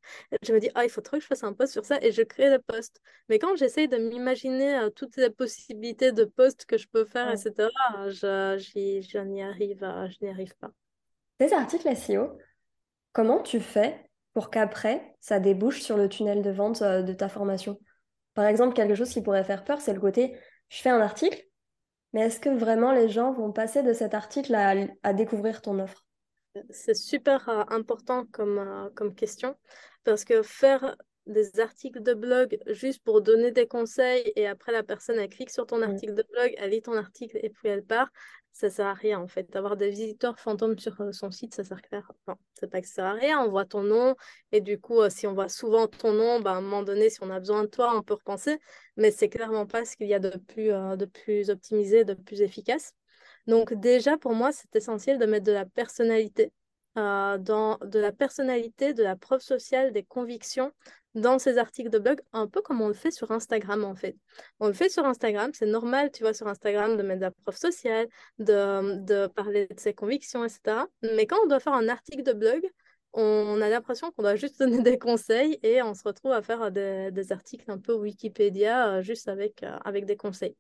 Je 0.43 0.53
me 0.53 0.61
dis, 0.61 0.71
ah, 0.75 0.85
il 0.85 0.91
faut 0.91 1.01
trop 1.01 1.17
que 1.17 1.23
je 1.23 1.27
fasse 1.27 1.45
un 1.45 1.53
post 1.53 1.73
sur 1.73 1.85
ça 1.85 1.99
et 2.03 2.13
je 2.13 2.23
crée 2.23 2.51
le 2.51 2.59
post. 2.59 3.01
Mais 3.29 3.39
quand 3.39 3.57
j'essaye 3.57 3.89
de 3.89 3.97
m'imaginer 3.97 4.79
euh, 4.79 4.91
toutes 4.91 5.17
les 5.17 5.31
possibilités 5.31 6.13
de 6.13 6.25
posts 6.25 6.65
que 6.65 6.79
je 6.79 6.89
peux 6.89 7.05
faire, 7.05 7.31
etc., 7.31 7.69
je, 8.09 9.21
n'y 9.25 9.43
arrive, 9.43 9.83
euh, 9.83 10.09
je 10.09 10.25
n'y 10.25 10.31
arrive 10.31 10.55
pas. 10.57 10.71
Tes 11.39 11.53
articles 11.53 11.95
SEO, 11.95 12.39
comment 13.13 13.43
tu 13.43 13.61
fais 13.61 14.07
pour 14.37 14.51
qu'après, 14.51 15.17
ça 15.19 15.41
débouche 15.41 15.81
sur 15.81 15.97
le 15.97 16.11
tunnel 16.11 16.43
de 16.43 16.51
vente 16.51 16.83
euh, 16.83 17.01
de 17.01 17.15
ta 17.15 17.27
formation. 17.27 17.81
Par 18.35 18.45
exemple, 18.45 18.75
quelque 18.75 18.95
chose 18.95 19.09
qui 19.09 19.23
pourrait 19.23 19.45
faire 19.45 19.65
peur, 19.65 19.81
c'est 19.81 19.95
le 19.95 19.99
côté, 19.99 20.37
je 20.69 20.83
fais 20.83 20.91
un 20.91 21.01
article, 21.01 21.43
mais 22.13 22.21
est-ce 22.21 22.39
que 22.39 22.51
vraiment 22.51 22.93
les 22.93 23.09
gens 23.09 23.33
vont 23.33 23.51
passer 23.51 23.83
de 23.83 23.95
cet 23.95 24.13
article 24.13 24.55
à, 24.55 25.15
découvrir 25.15 25.63
ton 25.63 25.79
offre? 25.79 26.05
C'est 26.69 26.93
super 26.95 27.49
euh, 27.49 27.63
important 27.69 28.27
comme, 28.31 28.59
euh, 28.59 28.91
comme 28.95 29.15
question, 29.15 29.57
parce 30.05 30.27
que 30.27 30.43
faire 30.43 30.97
des 31.25 31.59
articles 31.59 32.03
de 32.03 32.13
blog 32.13 32.59
juste 32.67 33.03
pour 33.05 33.23
donner 33.23 33.53
des 33.53 33.67
conseils 33.67 34.35
et 34.37 34.47
après 34.47 34.71
la 34.71 34.83
personne 34.83 35.17
elle 35.19 35.31
clique 35.31 35.51
sur 35.51 35.67
ton 35.67 35.81
article 35.81 36.13
de 36.13 36.27
blog, 36.31 36.55
elle 36.59 36.73
lit 36.73 36.83
ton 36.83 36.95
article 36.95 37.39
et 37.43 37.49
puis 37.49 37.69
elle 37.69 37.83
part, 37.83 38.11
ça 38.57 38.71
sert 38.71 38.87
à 38.87 38.95
rien 38.95 39.21
en 39.21 39.29
fait. 39.29 39.51
D'avoir 39.51 39.77
des 39.77 39.91
visiteurs 39.91 40.39
fantômes 40.41 40.79
sur 40.79 40.99
euh, 41.03 41.13
son 41.13 41.31
site, 41.31 41.55
ça 41.55 41.63
sert 41.63 41.77
à 41.77 41.81
rien. 41.91 42.03
Non, 42.27 42.37
c'est 42.55 42.71
pas 42.71 42.81
que 42.81 42.87
ça 42.87 42.95
sert 42.95 43.05
à 43.05 43.13
rien, 43.13 43.41
on 43.43 43.51
voit 43.51 43.67
ton 43.67 43.83
nom 43.83 44.17
et 44.51 44.63
du 44.63 44.81
coup, 44.81 45.01
euh, 45.01 45.11
si 45.11 45.27
on 45.27 45.35
voit 45.35 45.51
souvent 45.51 45.87
ton 45.87 46.13
nom, 46.13 46.41
bah, 46.41 46.53
à 46.53 46.55
un 46.57 46.63
moment 46.63 46.83
donné, 46.83 47.11
si 47.11 47.19
on 47.23 47.31
a 47.31 47.39
besoin 47.39 47.65
de 47.65 47.69
toi, 47.69 47.95
on 47.95 48.03
peut 48.03 48.15
repenser, 48.15 48.59
mais 48.97 49.11
c'est 49.11 49.29
clairement 49.29 49.67
pas 49.67 49.85
ce 49.85 49.97
qu'il 49.97 50.09
y 50.09 50.15
a 50.15 50.19
de 50.19 50.31
plus, 50.39 50.73
euh, 50.73 50.97
de 50.97 51.05
plus 51.05 51.51
optimisé, 51.51 52.05
de 52.05 52.15
plus 52.15 52.41
efficace. 52.41 52.93
Donc 53.47 53.75
déjà, 53.75 54.17
pour 54.17 54.35
moi, 54.35 54.53
c'est 54.53 54.75
essentiel 54.75 55.19
de 55.19 55.27
mettre 55.27 55.45
de 55.45 55.53
la 55.53 55.67
personnalité, 55.67 56.51
dans 56.97 57.79
de 57.83 57.99
la 57.99 58.13
personnalité, 58.13 58.95
de 58.95 59.03
la 59.03 59.17
preuve 59.17 59.41
sociale, 59.41 59.93
des 59.93 60.03
convictions 60.03 60.73
dans 61.15 61.39
ces 61.39 61.57
articles 61.59 61.91
de 61.91 61.99
blog, 61.99 62.21
un 62.33 62.47
peu 62.47 62.61
comme 62.61 62.83
on 62.83 62.89
le 62.89 62.95
fait 62.95 63.11
sur 63.11 63.33
Instagram 63.33 63.85
en 63.85 63.95
fait. 63.95 64.17
On 64.61 64.67
le 64.67 64.75
fait 64.75 64.91
sur 64.91 65.05
Instagram, 65.07 65.51
c'est 65.55 65.67
normal, 65.67 66.11
tu 66.13 66.23
vois, 66.23 66.35
sur 66.35 66.47
Instagram, 66.47 66.97
de 66.97 67.03
mettre 67.03 67.21
de 67.21 67.25
la 67.25 67.31
preuve 67.31 67.57
sociale, 67.57 68.07
de, 68.39 69.01
de 69.01 69.27
parler 69.27 69.67
de 69.67 69.81
ses 69.81 69.95
convictions, 69.95 70.45
etc. 70.45 70.87
Mais 71.03 71.27
quand 71.27 71.39
on 71.43 71.49
doit 71.49 71.61
faire 71.61 71.73
un 71.73 71.89
article 71.89 72.23
de 72.23 72.33
blog, 72.35 72.61
on 73.15 73.61
a 73.63 73.69
l'impression 73.71 74.11
qu'on 74.13 74.23
doit 74.23 74.37
juste 74.37 74.59
donner 74.61 74.83
des 74.83 74.99
conseils 74.99 75.59
et 75.63 75.83
on 75.83 75.95
se 75.95 76.03
retrouve 76.05 76.33
à 76.33 76.43
faire 76.43 76.71
des, 76.71 77.11
des 77.11 77.33
articles 77.33 77.71
un 77.71 77.79
peu 77.79 77.95
Wikipédia 77.95 78.97
euh, 78.97 79.03
juste 79.03 79.29
avec, 79.29 79.63
euh, 79.63 79.77
avec 79.85 80.05
des 80.05 80.17
conseils. 80.17 80.57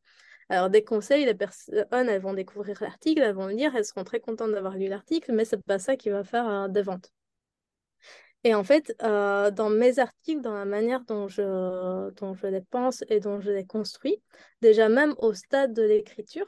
Alors, 0.48 0.70
des 0.70 0.84
conseils, 0.84 1.24
les 1.24 1.34
personnes, 1.34 1.84
elles 1.90 2.20
vont 2.20 2.34
découvrir 2.34 2.80
l'article, 2.80 3.22
elles 3.22 3.34
vont 3.34 3.46
le 3.46 3.54
lire, 3.54 3.74
elles 3.74 3.84
seront 3.84 4.04
très 4.04 4.20
contentes 4.20 4.52
d'avoir 4.52 4.76
lu 4.76 4.86
l'article, 4.88 5.32
mais 5.32 5.44
c'est 5.44 5.62
pas 5.62 5.78
ça 5.78 5.96
qui 5.96 6.10
va 6.10 6.22
faire 6.22 6.48
euh, 6.48 6.68
des 6.68 6.82
ventes. 6.82 7.10
Et 8.44 8.54
en 8.54 8.62
fait, 8.62 8.94
euh, 9.02 9.50
dans 9.50 9.70
mes 9.70 9.98
articles, 9.98 10.40
dans 10.40 10.54
la 10.54 10.64
manière 10.64 11.00
dont 11.04 11.26
je, 11.26 12.10
dont 12.10 12.34
je 12.34 12.46
les 12.46 12.60
pense 12.60 13.02
et 13.08 13.18
dont 13.18 13.40
je 13.40 13.50
les 13.50 13.66
construis, 13.66 14.22
déjà 14.62 14.88
même 14.88 15.14
au 15.18 15.32
stade 15.34 15.72
de 15.72 15.82
l'écriture, 15.82 16.46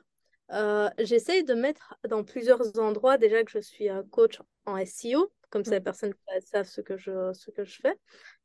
euh, 0.52 0.88
j'essaye 1.00 1.42
de 1.42 1.54
mettre 1.54 1.96
dans 2.08 2.22
plusieurs 2.22 2.78
endroits, 2.78 3.18
déjà 3.18 3.42
que 3.42 3.50
je 3.50 3.58
suis 3.58 3.88
coach 4.12 4.40
en 4.64 4.76
SEO, 4.76 5.32
comme 5.50 5.64
ça 5.64 5.72
les 5.72 5.80
personnes 5.80 6.14
savent 6.44 6.68
ce 6.68 6.80
que 6.80 6.96
je, 6.96 7.32
ce 7.32 7.50
que 7.50 7.64
je 7.64 7.80
fais, 7.80 7.98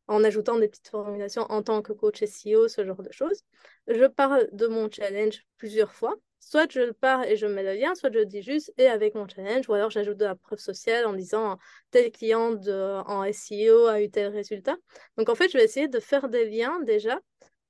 en 0.07 0.24
ajoutant 0.24 0.57
des 0.57 0.67
petites 0.67 0.89
formulations 0.89 1.43
en 1.43 1.63
tant 1.63 1.81
que 1.81 1.93
coach 1.93 2.24
SEO, 2.24 2.67
ce 2.67 2.86
genre 2.86 3.01
de 3.03 3.12
choses. 3.12 3.41
Je 3.88 4.05
parle 4.05 4.50
de 4.51 4.67
mon 4.67 4.89
challenge 4.89 5.45
plusieurs 5.57 5.93
fois. 5.93 6.15
Soit 6.39 6.72
je 6.72 6.81
le 6.81 6.93
pars 6.93 7.24
et 7.24 7.38
je 7.38 7.45
mets 7.45 7.63
le 7.63 7.79
lien, 7.79 7.95
soit 7.95 8.12
je 8.13 8.19
dis 8.19 8.41
juste 8.41 8.74
et 8.77 8.88
avec 8.88 9.15
mon 9.15 9.27
challenge, 9.27 9.69
ou 9.69 9.74
alors 9.74 9.89
j'ajoute 9.89 10.17
de 10.17 10.25
la 10.25 10.36
preuve 10.36 10.60
sociale 10.60 11.05
en 11.05 11.13
disant 11.13 11.57
tel 11.89 12.12
client 12.12 12.51
de, 12.51 13.01
en 13.07 13.24
SEO 13.24 13.88
a 13.88 14.01
eu 14.01 14.10
tel 14.10 14.27
résultat. 14.27 14.75
Donc 15.17 15.29
en 15.29 15.36
fait, 15.36 15.50
je 15.50 15.57
vais 15.57 15.63
essayer 15.63 15.88
de 15.88 16.00
faire 16.01 16.27
des 16.27 16.50
liens 16.50 16.81
déjà 16.81 17.19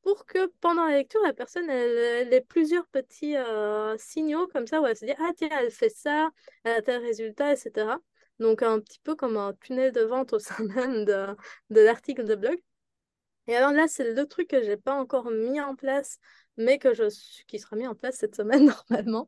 pour 0.02 0.26
que 0.26 0.48
pendant 0.60 0.86
la 0.86 0.98
lecture, 0.98 1.22
la 1.24 1.34
personne 1.34 1.70
elle, 1.70 2.34
ait 2.34 2.42
plusieurs 2.42 2.88
petits 2.88 3.38
euh, 3.38 3.96
signaux 3.98 4.48
comme 4.48 4.68
ça 4.68 4.82
où 4.82 4.86
elle 4.86 4.98
se 4.98 5.06
dit 5.06 5.14
Ah, 5.20 5.32
tiens, 5.36 5.50
elle 5.52 5.72
fait 5.72 5.90
ça, 5.90 6.30
elle 6.64 6.74
a 6.74 6.82
tel 6.82 7.02
résultat, 7.02 7.54
etc. 7.54 7.96
Donc, 8.44 8.62
un 8.62 8.82
petit 8.82 9.00
peu 9.00 9.16
comme 9.16 9.38
un 9.38 9.54
tunnel 9.54 9.94
de 9.94 10.02
vente 10.02 10.34
au 10.34 10.40
sein 10.40 10.58
même 10.76 11.06
de, 11.06 11.28
de 11.70 11.80
l'article 11.82 12.26
de 12.26 12.36
blog. 12.36 12.60
Et 13.48 13.56
alors 13.56 13.72
là, 13.72 13.88
c'est 13.88 14.14
le 14.14 14.26
truc 14.26 14.50
que 14.50 14.62
je 14.62 14.70
n'ai 14.70 14.78
pas 14.78 14.94
encore 14.94 15.30
mis 15.32 15.60
en 15.62 15.76
place, 15.76 16.20
mais 16.58 16.78
que 16.78 16.94
je, 16.94 17.04
qui 17.48 17.58
sera 17.58 17.76
mis 17.78 17.88
en 17.88 17.96
place 17.96 18.16
cette 18.18 18.36
semaine 18.36 18.66
normalement, 18.90 19.28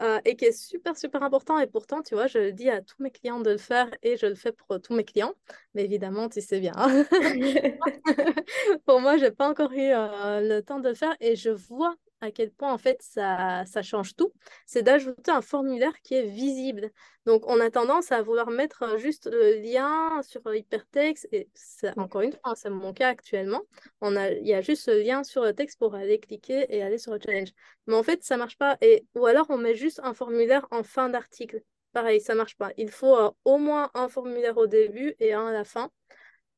euh, 0.00 0.20
et 0.24 0.36
qui 0.36 0.44
est 0.44 0.52
super, 0.52 0.96
super 0.96 1.24
important. 1.24 1.58
Et 1.58 1.66
pourtant, 1.66 2.02
tu 2.02 2.14
vois, 2.14 2.28
je 2.28 2.38
le 2.38 2.52
dis 2.52 2.70
à 2.70 2.82
tous 2.82 3.02
mes 3.02 3.10
clients 3.10 3.40
de 3.40 3.50
le 3.50 3.58
faire 3.58 3.88
et 4.02 4.16
je 4.16 4.26
le 4.26 4.36
fais 4.36 4.52
pour 4.52 4.80
tous 4.80 4.94
mes 4.94 5.04
clients. 5.04 5.34
Mais 5.74 5.84
évidemment, 5.84 6.28
tu 6.28 6.40
sais 6.40 6.60
bien. 6.60 6.72
Hein. 6.76 7.04
pour 8.86 9.00
moi, 9.00 9.16
je 9.16 9.24
n'ai 9.24 9.32
pas 9.32 9.48
encore 9.48 9.72
eu 9.72 9.90
euh, 9.92 10.40
le 10.40 10.60
temps 10.62 10.78
de 10.78 10.88
le 10.88 10.94
faire 10.94 11.16
et 11.20 11.34
je 11.34 11.50
vois 11.50 11.96
à 12.22 12.30
quel 12.30 12.50
point 12.52 12.72
en 12.72 12.78
fait 12.78 13.02
ça, 13.02 13.64
ça 13.66 13.82
change 13.82 14.14
tout, 14.16 14.32
c'est 14.64 14.82
d'ajouter 14.82 15.30
un 15.30 15.42
formulaire 15.42 16.00
qui 16.02 16.14
est 16.14 16.22
visible. 16.22 16.90
Donc 17.26 17.46
on 17.46 17.60
a 17.60 17.70
tendance 17.70 18.12
à 18.12 18.22
vouloir 18.22 18.50
mettre 18.50 18.84
euh, 18.84 18.96
juste 18.98 19.28
le 19.30 19.60
lien 19.60 20.22
sur 20.22 20.40
hypertexte 20.54 21.28
et 21.32 21.48
encore 21.96 22.22
une 22.22 22.32
fois, 22.32 22.40
hein, 22.44 22.54
c'est 22.56 22.70
mon 22.70 22.92
cas 22.92 23.08
actuellement. 23.08 23.60
On 24.00 24.16
a, 24.16 24.30
il 24.30 24.46
y 24.46 24.54
a 24.54 24.60
juste 24.60 24.88
le 24.88 25.02
lien 25.02 25.24
sur 25.24 25.42
le 25.42 25.52
texte 25.52 25.78
pour 25.78 25.94
aller 25.94 26.18
cliquer 26.20 26.66
et 26.68 26.82
aller 26.82 26.98
sur 26.98 27.12
le 27.12 27.20
challenge. 27.22 27.50
Mais 27.86 27.94
en 27.94 28.02
fait, 28.02 28.24
ça 28.24 28.36
marche 28.36 28.56
pas. 28.56 28.78
Et, 28.80 29.04
ou 29.14 29.26
alors 29.26 29.46
on 29.50 29.58
met 29.58 29.74
juste 29.74 30.00
un 30.04 30.14
formulaire 30.14 30.66
en 30.70 30.84
fin 30.84 31.08
d'article. 31.08 31.60
Pareil, 31.92 32.20
ça 32.20 32.34
marche 32.34 32.56
pas. 32.56 32.70
Il 32.76 32.90
faut 32.90 33.16
euh, 33.16 33.30
au 33.44 33.58
moins 33.58 33.90
un 33.94 34.08
formulaire 34.08 34.56
au 34.56 34.66
début 34.66 35.14
et 35.18 35.34
un 35.34 35.46
à 35.48 35.52
la 35.52 35.64
fin. 35.64 35.90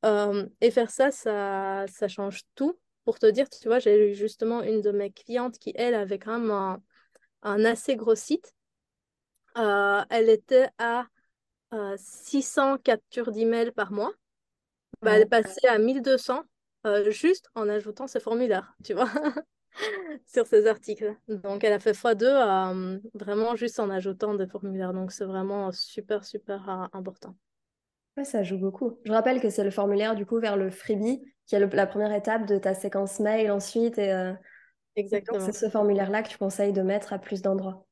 Euh, 0.05 0.47
et 0.61 0.71
faire 0.71 0.91
ça, 0.91 1.11
ça, 1.11 1.87
ça 1.89 2.09
change 2.09 2.43
tout 2.55 2.79
pour 3.05 3.19
te 3.19 3.27
dire, 3.27 3.49
tu 3.49 3.69
vois, 3.69 3.79
j'ai 3.79 4.11
eu 4.11 4.15
justement 4.15 4.63
une 4.63 4.81
de 4.81 4.91
mes 4.91 5.11
clientes 5.11 5.59
qui, 5.59 5.73
elle, 5.77 5.95
avait 5.95 6.19
quand 6.19 6.39
même 6.39 6.81
un, 7.43 7.65
assez 7.65 7.97
gros 7.97 8.15
site. 8.15 8.55
Euh, 9.57 10.03
elle 10.11 10.29
était 10.29 10.69
à 10.79 11.07
600 11.97 12.79
captures 12.79 13.33
d'emails 13.33 13.73
par 13.73 13.93
mois. 13.93 14.13
Bah, 15.03 15.17
elle 15.17 15.23
est 15.23 15.27
passée 15.27 15.67
à 15.67 15.79
1200 15.79 16.45
euh, 16.87 17.11
juste 17.11 17.51
en 17.55 17.69
ajoutant 17.69 18.07
ces 18.07 18.21
formulaires, 18.21 18.75
tu 18.85 18.95
vois, 18.95 19.11
sur 20.27 20.47
ces 20.47 20.67
articles. 20.67 21.17
Donc, 21.29 21.65
elle 21.65 21.73
a 21.73 21.81
fait 21.81 21.93
x2 21.93 22.25
euh, 22.25 22.99
vraiment 23.15 23.57
juste 23.57 23.81
en 23.81 23.91
ajoutant 23.91 24.35
des 24.35 24.47
formulaires. 24.47 24.93
Donc, 24.93 25.13
c'est 25.13 25.25
vraiment 25.25 25.73
super, 25.73 26.25
super 26.25 26.89
important. 26.93 27.35
Ouais, 28.17 28.25
ça 28.25 28.43
joue 28.43 28.59
beaucoup. 28.59 28.99
Je 29.05 29.13
rappelle 29.13 29.41
que 29.41 29.51
c'est 29.51 29.65
le 29.65 29.71
formulaire 29.71 30.15
du 30.15 30.25
coup 30.25 30.39
vers 30.39 30.57
le 30.57 30.71
freebie 30.71 31.23
qui 31.47 31.55
est 31.55 31.59
la 31.61 31.87
première 31.87 32.13
étape 32.13 32.47
de 32.47 32.59
ta 32.59 32.75
séquence 32.75 33.21
mail 33.21 33.51
ensuite. 33.51 33.99
Et, 33.99 34.13
euh, 34.13 34.33
Exactement. 34.97 35.41
C'est 35.41 35.53
ce 35.53 35.69
formulaire-là 35.69 36.23
que 36.23 36.29
tu 36.29 36.39
conseilles 36.39 36.73
de 36.73 36.83
mettre 36.83 37.13
à 37.13 37.19
plus 37.19 37.43
d'endroits. 37.43 37.87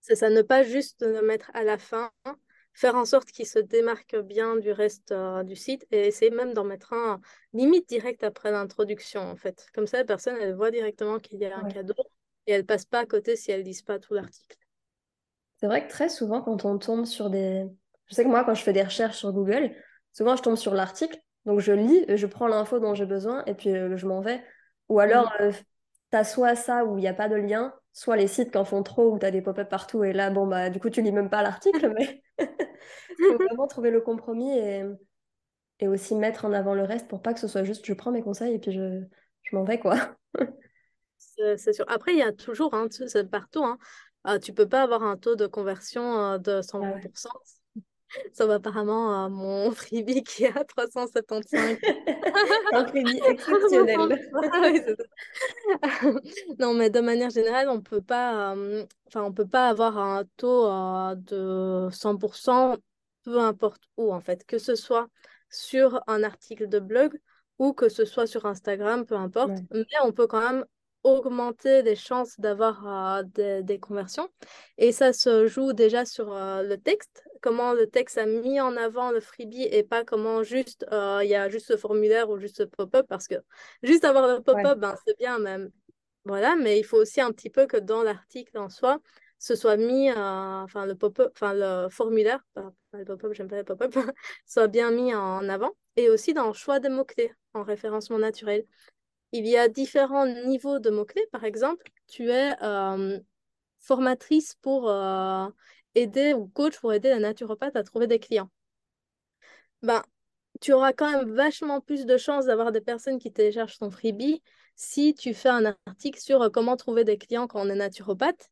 C'est 0.00 0.14
ça, 0.14 0.30
ne 0.30 0.42
pas 0.42 0.62
juste 0.62 1.02
le 1.02 1.20
mettre 1.22 1.50
à 1.54 1.64
la 1.64 1.76
fin, 1.76 2.12
faire 2.72 2.94
en 2.94 3.04
sorte 3.04 3.32
qu'il 3.32 3.46
se 3.46 3.58
démarque 3.58 4.16
bien 4.16 4.56
du 4.56 4.70
reste 4.70 5.10
euh, 5.10 5.42
du 5.42 5.56
site 5.56 5.84
et 5.90 6.06
essayer 6.06 6.30
même 6.30 6.54
d'en 6.54 6.62
mettre 6.62 6.92
un 6.92 7.20
limite 7.52 7.88
direct 7.88 8.22
après 8.22 8.52
l'introduction 8.52 9.20
en 9.20 9.34
fait. 9.34 9.66
Comme 9.74 9.88
ça, 9.88 9.98
la 9.98 10.04
personne, 10.04 10.36
elle 10.40 10.54
voit 10.54 10.70
directement 10.70 11.18
qu'il 11.18 11.38
y 11.38 11.46
a 11.46 11.58
un 11.58 11.68
cadeau 11.68 11.94
et 12.46 12.52
elle 12.52 12.64
passe 12.64 12.84
pas 12.84 13.00
à 13.00 13.06
côté 13.06 13.34
si 13.34 13.50
elle 13.50 13.60
ne 13.60 13.64
lise 13.64 13.82
pas 13.82 13.98
tout 13.98 14.14
l'article. 14.14 14.56
C'est 15.56 15.66
vrai 15.66 15.84
que 15.84 15.90
très 15.90 16.08
souvent, 16.08 16.42
quand 16.42 16.64
on 16.64 16.78
tombe 16.78 17.06
sur 17.06 17.28
des, 17.30 17.66
je 18.06 18.14
sais 18.14 18.24
que 18.24 18.28
moi, 18.28 18.44
quand 18.44 18.54
je 18.54 18.62
fais 18.62 18.72
des 18.72 18.82
recherches 18.82 19.18
sur 19.18 19.32
Google, 19.32 19.74
souvent 20.12 20.36
je 20.36 20.42
tombe 20.42 20.56
sur 20.56 20.74
l'article, 20.74 21.18
donc 21.44 21.60
je 21.60 21.72
lis, 21.72 22.04
je 22.08 22.26
prends 22.26 22.46
l'info 22.46 22.78
dont 22.78 22.94
j'ai 22.94 23.06
besoin 23.06 23.44
et 23.46 23.54
puis 23.54 23.70
euh, 23.70 23.96
je 23.96 24.06
m'en 24.06 24.20
vais. 24.20 24.42
Ou 24.88 25.00
alors, 25.00 25.32
euh, 25.40 25.52
tu 26.10 26.16
as 26.16 26.24
soit 26.24 26.54
ça 26.56 26.84
où 26.84 26.98
il 26.98 27.00
n'y 27.00 27.08
a 27.08 27.14
pas 27.14 27.28
de 27.28 27.36
lien, 27.36 27.74
soit 27.92 28.16
les 28.16 28.28
sites 28.28 28.50
qui 28.50 28.58
en 28.58 28.64
font 28.64 28.82
trop 28.82 29.12
où 29.12 29.18
tu 29.18 29.26
as 29.26 29.30
des 29.30 29.42
pop-up 29.42 29.68
partout 29.68 30.04
et 30.04 30.12
là, 30.12 30.30
bon, 30.30 30.46
bah, 30.46 30.70
du 30.70 30.80
coup, 30.80 30.90
tu 30.90 31.02
lis 31.02 31.12
même 31.12 31.30
pas 31.30 31.42
l'article, 31.42 31.92
mais 31.96 32.22
il 32.38 32.46
faut 33.30 33.44
vraiment 33.44 33.66
trouver 33.66 33.90
le 33.90 34.00
compromis 34.00 34.56
et, 34.56 34.84
et 35.80 35.88
aussi 35.88 36.14
mettre 36.14 36.44
en 36.44 36.52
avant 36.52 36.74
le 36.74 36.84
reste 36.84 37.08
pour 37.08 37.22
pas 37.22 37.34
que 37.34 37.40
ce 37.40 37.48
soit 37.48 37.64
juste 37.64 37.84
je 37.84 37.92
prends 37.94 38.12
mes 38.12 38.22
conseils 38.22 38.54
et 38.54 38.58
puis 38.58 38.72
je, 38.72 39.02
je 39.42 39.56
m'en 39.56 39.64
vais, 39.64 39.78
quoi. 39.78 39.96
c'est 41.36 41.72
sûr. 41.72 41.84
Après, 41.88 42.12
il 42.12 42.18
y 42.18 42.22
a 42.22 42.32
toujours, 42.32 42.74
hein, 42.74 42.88
partout, 43.30 43.64
hein. 43.64 43.78
Ah, 44.28 44.40
tu 44.40 44.52
peux 44.52 44.68
pas 44.68 44.82
avoir 44.82 45.04
un 45.04 45.16
taux 45.16 45.36
de 45.36 45.46
conversion 45.46 46.32
euh, 46.32 46.38
de 46.38 46.60
100%. 46.60 47.28
Sauf 48.32 48.50
apparemment 48.50 49.24
à 49.24 49.28
mon 49.28 49.70
freebie 49.72 50.22
qui 50.22 50.44
est 50.44 50.56
à 50.56 50.64
375. 50.64 51.78
Un 52.72 52.86
freebie 52.86 53.20
exceptionnel. 53.28 53.98
non, 56.58 56.74
mais 56.74 56.90
de 56.90 57.00
manière 57.00 57.30
générale, 57.30 57.68
on 57.68 57.80
peut 57.80 58.02
pas, 58.02 58.54
euh, 58.54 58.84
enfin, 59.08 59.22
on 59.22 59.32
peut 59.32 59.46
pas 59.46 59.68
avoir 59.68 59.98
un 59.98 60.24
taux 60.36 60.66
euh, 60.66 61.14
de 61.14 61.88
100%, 61.90 62.76
peu 63.24 63.38
importe 63.40 63.82
où 63.96 64.12
en 64.12 64.20
fait, 64.20 64.44
que 64.44 64.58
ce 64.58 64.74
soit 64.74 65.08
sur 65.50 66.02
un 66.06 66.22
article 66.22 66.68
de 66.68 66.78
blog 66.78 67.18
ou 67.58 67.72
que 67.72 67.88
ce 67.88 68.04
soit 68.04 68.26
sur 68.26 68.46
Instagram, 68.46 69.06
peu 69.06 69.14
importe. 69.14 69.52
Mais 69.72 69.84
on 70.04 70.12
peut 70.12 70.26
quand 70.26 70.40
même 70.40 70.64
augmenter 71.06 71.82
les 71.82 71.94
chances 71.94 72.38
d'avoir 72.40 73.22
euh, 73.38 73.62
des, 73.62 73.78
conversions. 73.78 74.28
Et 74.76 74.90
ça 74.90 75.12
se 75.12 75.46
joue 75.46 75.72
déjà 75.72 76.04
sur 76.04 76.32
euh, 76.32 76.62
le 76.62 76.76
texte, 76.76 77.22
comment 77.40 77.72
le 77.72 77.86
texte 77.86 78.18
a 78.18 78.26
mis 78.26 78.60
en 78.60 78.76
avant 78.76 79.12
le 79.12 79.20
freebie 79.20 79.62
et 79.62 79.84
pas 79.84 80.04
comment 80.04 80.42
juste 80.42 80.84
euh, 80.92 81.20
il 81.22 81.30
y 81.30 81.36
a 81.36 81.48
juste 81.48 81.66
ce 81.66 81.76
formulaire 81.76 82.28
ou 82.28 82.38
juste 82.38 82.56
ce 82.56 82.62
pop-up 82.64 83.06
parce 83.08 83.28
que 83.28 83.36
juste 83.82 84.04
avoir 84.04 84.26
le 84.26 84.42
pop-up, 84.42 84.78
ben, 84.78 84.94
c'est 85.06 85.16
bien 85.16 85.38
même. 85.38 85.70
Voilà, 86.24 86.56
mais 86.56 86.80
il 86.80 86.84
faut 86.84 86.96
aussi 86.96 87.20
un 87.20 87.30
petit 87.30 87.50
peu 87.50 87.66
que 87.66 87.76
dans 87.76 88.02
l'article 88.02 88.58
en 88.58 88.68
soi, 88.68 88.98
ce 89.38 89.54
soit 89.54 89.76
mis, 89.76 90.10
enfin 90.10 90.86
le 90.86 90.96
pop-up, 90.96 91.30
enfin 91.36 91.52
le 91.54 91.88
formulaire, 91.88 92.40
pas, 92.52 92.72
le 92.94 93.04
pop-up, 93.04 93.32
j'aime 93.32 93.48
pas 93.48 93.58
le 93.58 93.64
pop-up, 93.64 93.94
soit 94.46 94.66
bien 94.66 94.90
mis 94.90 95.14
en 95.14 95.48
avant. 95.48 95.70
Et 95.94 96.10
aussi 96.10 96.34
dans 96.34 96.48
le 96.48 96.52
choix 96.52 96.80
des 96.80 96.88
mots-clés 96.88 97.32
en 97.54 97.62
référencement 97.62 98.18
naturel. 98.18 98.64
Il 99.36 99.46
y 99.46 99.58
a 99.58 99.68
différents 99.68 100.26
niveaux 100.26 100.78
de 100.78 100.88
mots-clés. 100.88 101.26
Par 101.30 101.44
exemple, 101.44 101.84
tu 102.06 102.30
es 102.30 102.54
euh, 102.62 103.20
formatrice 103.80 104.54
pour 104.62 104.88
euh, 104.88 105.46
aider 105.94 106.32
ou 106.32 106.46
coach 106.46 106.80
pour 106.80 106.94
aider 106.94 107.10
la 107.10 107.18
naturopathe 107.18 107.76
à 107.76 107.82
trouver 107.82 108.06
des 108.06 108.18
clients. 108.18 108.50
Ben, 109.82 110.02
tu 110.62 110.72
auras 110.72 110.94
quand 110.94 111.10
même 111.10 111.34
vachement 111.34 111.82
plus 111.82 112.06
de 112.06 112.16
chances 112.16 112.46
d'avoir 112.46 112.72
des 112.72 112.80
personnes 112.80 113.18
qui 113.18 113.30
téléchargent 113.30 113.78
ton 113.78 113.90
freebie 113.90 114.42
si 114.74 115.12
tu 115.12 115.34
fais 115.34 115.50
un 115.50 115.74
article 115.86 116.18
sur 116.18 116.40
euh, 116.40 116.48
comment 116.48 116.76
trouver 116.76 117.04
des 117.04 117.18
clients 117.18 117.46
quand 117.46 117.60
on 117.60 117.68
est 117.68 117.74
naturopathe 117.74 118.50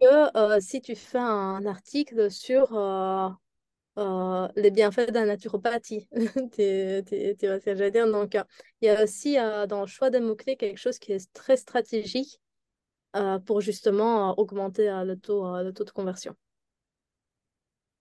que 0.00 0.36
euh, 0.36 0.60
si 0.60 0.80
tu 0.80 0.94
fais 0.94 1.18
un 1.18 1.66
article 1.66 2.30
sur 2.30 2.76
euh, 3.98 4.48
les 4.56 4.70
bienfaits 4.70 5.08
de 5.08 5.14
la 5.14 5.26
naturopathie. 5.26 6.08
tu 6.12 7.46
vois 7.46 7.60
ce 7.60 7.64
que 7.64 7.76
je 7.76 7.90
dire? 7.90 8.10
Donc, 8.10 8.36
il 8.80 8.86
y 8.86 8.88
a 8.88 9.02
aussi 9.02 9.36
dans 9.68 9.82
le 9.82 9.86
choix 9.86 10.10
des 10.10 10.20
mots-clés 10.20 10.56
quelque 10.56 10.78
chose 10.78 10.98
qui 10.98 11.12
est 11.12 11.32
très 11.32 11.56
stratégique 11.56 12.40
pour 13.44 13.60
justement 13.60 14.38
augmenter 14.38 14.86
le, 15.04 15.16
taux, 15.16 15.44
le 15.62 15.70
taux 15.72 15.84
de 15.84 15.90
conversion. 15.90 16.34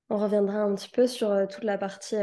On 0.10 0.18
reviendra 0.18 0.60
un 0.60 0.74
petit 0.76 0.90
peu 0.90 1.08
sur 1.08 1.48
toute 1.50 1.64
la 1.64 1.78
partie 1.78 2.16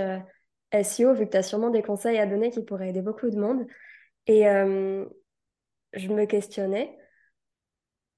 SEO, 0.73 1.15
vu 1.15 1.27
que 1.27 1.33
tu 1.33 1.37
as 1.37 1.43
sûrement 1.43 1.71
des 1.71 1.83
conseils 1.83 2.19
à 2.19 2.27
donner 2.27 2.51
qui 2.51 2.63
pourraient 2.63 2.89
aider 2.89 3.03
beaucoup 3.03 3.29
de 3.29 3.37
monde. 3.37 3.67
Et 4.27 4.45
je 5.93 6.09
me 6.09 6.25
questionnais. 6.27 6.97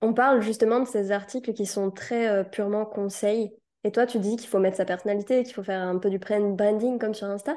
On 0.03 0.15
parle 0.15 0.41
justement 0.41 0.81
de 0.81 0.87
ces 0.87 1.13
articles 1.13 1.53
qui 1.53 1.67
sont 1.67 1.91
très 1.91 2.29
euh, 2.29 2.45
purement 2.45 2.87
conseils. 2.87 3.53
Et 3.85 3.93
toi, 3.93 4.07
tu 4.07 4.19
dis 4.19 4.37
qu'il 4.37 4.49
faut 4.49 4.59
mettre 4.59 4.77
sa 4.77 4.85
personnalité, 4.85 5.43
qu'il 5.43 5.55
faut 5.55 5.63
faire 5.63 5.81
un 5.81 5.99
peu 5.99 6.11
du 6.11 6.19
branding 6.19 6.99
comme 6.99 7.15
sur 7.15 7.27
Insta. 7.29 7.57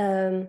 Euh, 0.00 0.44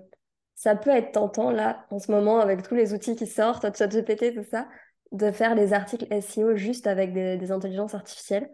ça 0.55 0.75
peut 0.75 0.89
être 0.89 1.11
tentant, 1.11 1.51
là, 1.51 1.85
en 1.91 1.99
ce 1.99 2.11
moment, 2.11 2.39
avec 2.39 2.63
tous 2.63 2.73
les 2.73 2.93
outils 2.93 3.15
qui 3.15 3.27
sortent, 3.27 3.77
ChatGPT, 3.77 4.33
tout 4.33 4.43
ça, 4.43 4.67
de 5.11 5.31
faire 5.31 5.55
des 5.55 5.73
articles 5.73 6.07
SEO 6.21 6.55
juste 6.55 6.87
avec 6.87 7.13
des, 7.13 7.51
intelligences 7.51 7.93
artificielles. 7.93 8.49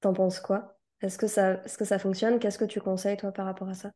T'en 0.00 0.12
penses 0.12 0.40
quoi? 0.40 0.76
Est-ce 1.00 1.16
que 1.16 1.28
ça, 1.28 1.62
est-ce 1.64 1.78
que 1.78 1.84
ça 1.84 2.00
fonctionne? 2.00 2.40
Qu'est-ce 2.40 2.58
que 2.58 2.64
tu 2.64 2.80
conseilles, 2.80 3.16
toi, 3.16 3.30
par 3.30 3.46
rapport 3.46 3.68
à 3.68 3.74
ça? 3.74 3.92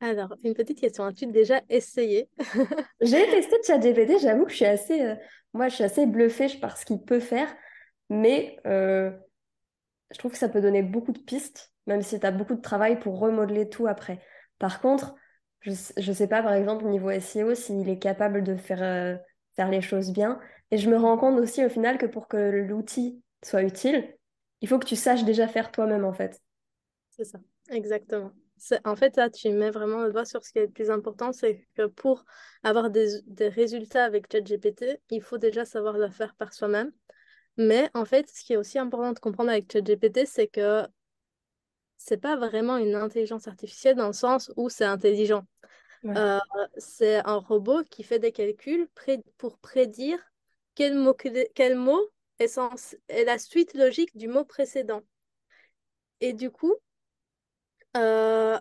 Alors, 0.00 0.34
une 0.42 0.54
petite 0.54 0.80
question. 0.80 1.04
As-tu 1.04 1.26
déjà 1.26 1.60
essayé? 1.68 2.30
J'ai 3.02 3.26
testé 3.26 3.56
ChatGPT, 3.66 4.18
j'avoue 4.20 4.46
que 4.46 4.50
je 4.50 4.56
suis 4.56 4.64
assez, 4.64 5.02
euh, 5.02 5.14
moi, 5.52 5.68
je 5.68 5.74
suis 5.74 5.84
assez 5.84 6.06
bluffée 6.06 6.48
par 6.60 6.78
ce 6.78 6.86
qu'il 6.86 7.02
peut 7.02 7.20
faire, 7.20 7.54
mais 8.08 8.56
euh, 8.66 9.10
je 10.12 10.18
trouve 10.18 10.32
que 10.32 10.38
ça 10.38 10.48
peut 10.48 10.60
donner 10.60 10.82
beaucoup 10.82 11.12
de 11.12 11.18
pistes, 11.18 11.72
même 11.86 12.02
si 12.02 12.18
tu 12.20 12.26
as 12.26 12.30
beaucoup 12.30 12.54
de 12.54 12.60
travail 12.60 12.98
pour 12.98 13.18
remodeler 13.18 13.68
tout 13.68 13.86
après. 13.86 14.20
Par 14.58 14.80
contre, 14.80 15.14
je 15.60 15.70
ne 15.70 16.14
sais 16.14 16.26
pas, 16.26 16.42
par 16.42 16.54
exemple, 16.54 16.84
au 16.84 16.88
niveau 16.88 17.10
SEO, 17.10 17.54
s'il 17.54 17.88
est 17.88 17.98
capable 17.98 18.42
de 18.42 18.56
faire, 18.56 18.82
euh, 18.82 19.16
faire 19.54 19.70
les 19.70 19.80
choses 19.80 20.12
bien. 20.12 20.40
Et 20.70 20.78
je 20.78 20.90
me 20.90 20.96
rends 20.96 21.18
compte 21.18 21.38
aussi 21.38 21.64
au 21.64 21.68
final 21.68 21.98
que 21.98 22.06
pour 22.06 22.28
que 22.28 22.36
l'outil 22.36 23.22
soit 23.44 23.62
utile, 23.62 24.16
il 24.60 24.68
faut 24.68 24.78
que 24.78 24.86
tu 24.86 24.96
saches 24.96 25.24
déjà 25.24 25.48
faire 25.48 25.70
toi-même, 25.70 26.04
en 26.04 26.12
fait. 26.12 26.40
C'est 27.10 27.24
ça, 27.24 27.38
exactement. 27.70 28.32
En 28.84 28.94
fait, 28.94 29.16
là, 29.16 29.28
tu 29.28 29.50
mets 29.50 29.70
vraiment 29.70 30.02
le 30.02 30.12
doigt 30.12 30.24
sur 30.24 30.44
ce 30.44 30.52
qui 30.52 30.58
est 30.58 30.66
le 30.66 30.70
plus 30.70 30.90
important, 30.90 31.32
c'est 31.32 31.66
que 31.74 31.86
pour 31.86 32.24
avoir 32.62 32.90
des, 32.90 33.08
résultats 33.48 34.04
avec 34.04 34.30
ChatGPT, 34.30 35.00
il 35.10 35.20
faut 35.20 35.38
déjà 35.38 35.64
savoir 35.64 35.98
le 35.98 36.08
faire 36.08 36.34
par 36.36 36.52
soi-même. 36.52 36.92
Mais 37.56 37.90
en 37.94 38.04
fait, 38.04 38.28
ce 38.30 38.44
qui 38.44 38.54
est 38.54 38.56
aussi 38.56 38.78
important 38.78 39.12
de 39.12 39.18
comprendre 39.18 39.50
avec 39.50 39.70
ChatGPT, 39.70 40.26
c'est 40.26 40.48
que 40.48 40.86
c'est 41.98 42.20
pas 42.20 42.36
vraiment 42.36 42.78
une 42.78 42.94
intelligence 42.94 43.46
artificielle 43.46 43.96
dans 43.96 44.08
le 44.08 44.12
sens 44.12 44.50
où 44.56 44.68
c'est 44.68 44.84
intelligent. 44.84 45.44
Euh, 46.16 46.40
c'est 46.76 47.24
un 47.24 47.36
robot 47.36 47.84
qui 47.84 48.02
fait 48.02 48.18
des 48.18 48.32
calculs 48.32 48.88
pour 49.38 49.58
prédire 49.58 50.18
quel 50.74 50.94
mot, 50.96 51.14
quel 51.54 51.76
mot 51.76 52.00
est, 52.38 52.58
est 53.08 53.24
la 53.24 53.38
suite 53.38 53.74
logique 53.74 54.16
du 54.16 54.28
mot 54.28 54.44
précédent. 54.44 55.02
Et 56.20 56.32
du 56.32 56.50
coup, 56.50 56.74
euh, 57.96 58.58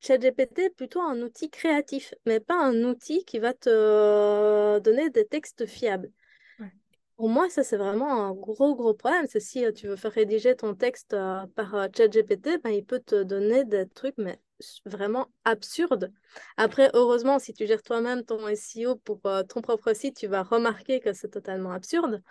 ChatGPT 0.00 0.58
est 0.60 0.70
plutôt 0.70 1.00
un 1.00 1.20
outil 1.22 1.50
créatif, 1.50 2.14
mais 2.26 2.40
pas 2.40 2.56
un 2.60 2.84
outil 2.84 3.24
qui 3.24 3.38
va 3.38 3.54
te 3.54 4.78
donner 4.80 5.10
des 5.10 5.26
textes 5.26 5.66
fiables. 5.66 6.12
Pour 7.18 7.28
moi, 7.28 7.50
ça, 7.50 7.62
c'est 7.62 7.76
vraiment 7.76 8.28
un 8.28 8.32
gros, 8.32 8.74
gros 8.74 8.94
problème. 8.94 9.26
C'est 9.28 9.40
si 9.40 9.66
euh, 9.66 9.72
tu 9.72 9.88
veux 9.88 9.96
faire 9.96 10.12
rédiger 10.12 10.56
ton 10.56 10.74
texte 10.74 11.12
euh, 11.12 11.46
par 11.54 11.88
ChatGPT, 11.94 12.62
ben, 12.64 12.70
il 12.70 12.84
peut 12.84 13.00
te 13.00 13.22
donner 13.22 13.64
des 13.66 13.86
trucs, 13.86 14.16
mais 14.16 14.40
vraiment 14.86 15.28
absurdes. 15.44 16.10
Après, 16.56 16.90
heureusement, 16.94 17.38
si 17.38 17.52
tu 17.52 17.66
gères 17.66 17.82
toi-même 17.82 18.24
ton 18.24 18.48
SEO 18.54 18.96
pour 18.96 19.20
ton 19.20 19.60
propre 19.60 19.92
site, 19.92 20.16
tu 20.16 20.26
vas 20.26 20.42
remarquer 20.42 21.00
que 21.00 21.12
c'est 21.12 21.28
totalement 21.28 21.72
absurde. 21.72 22.22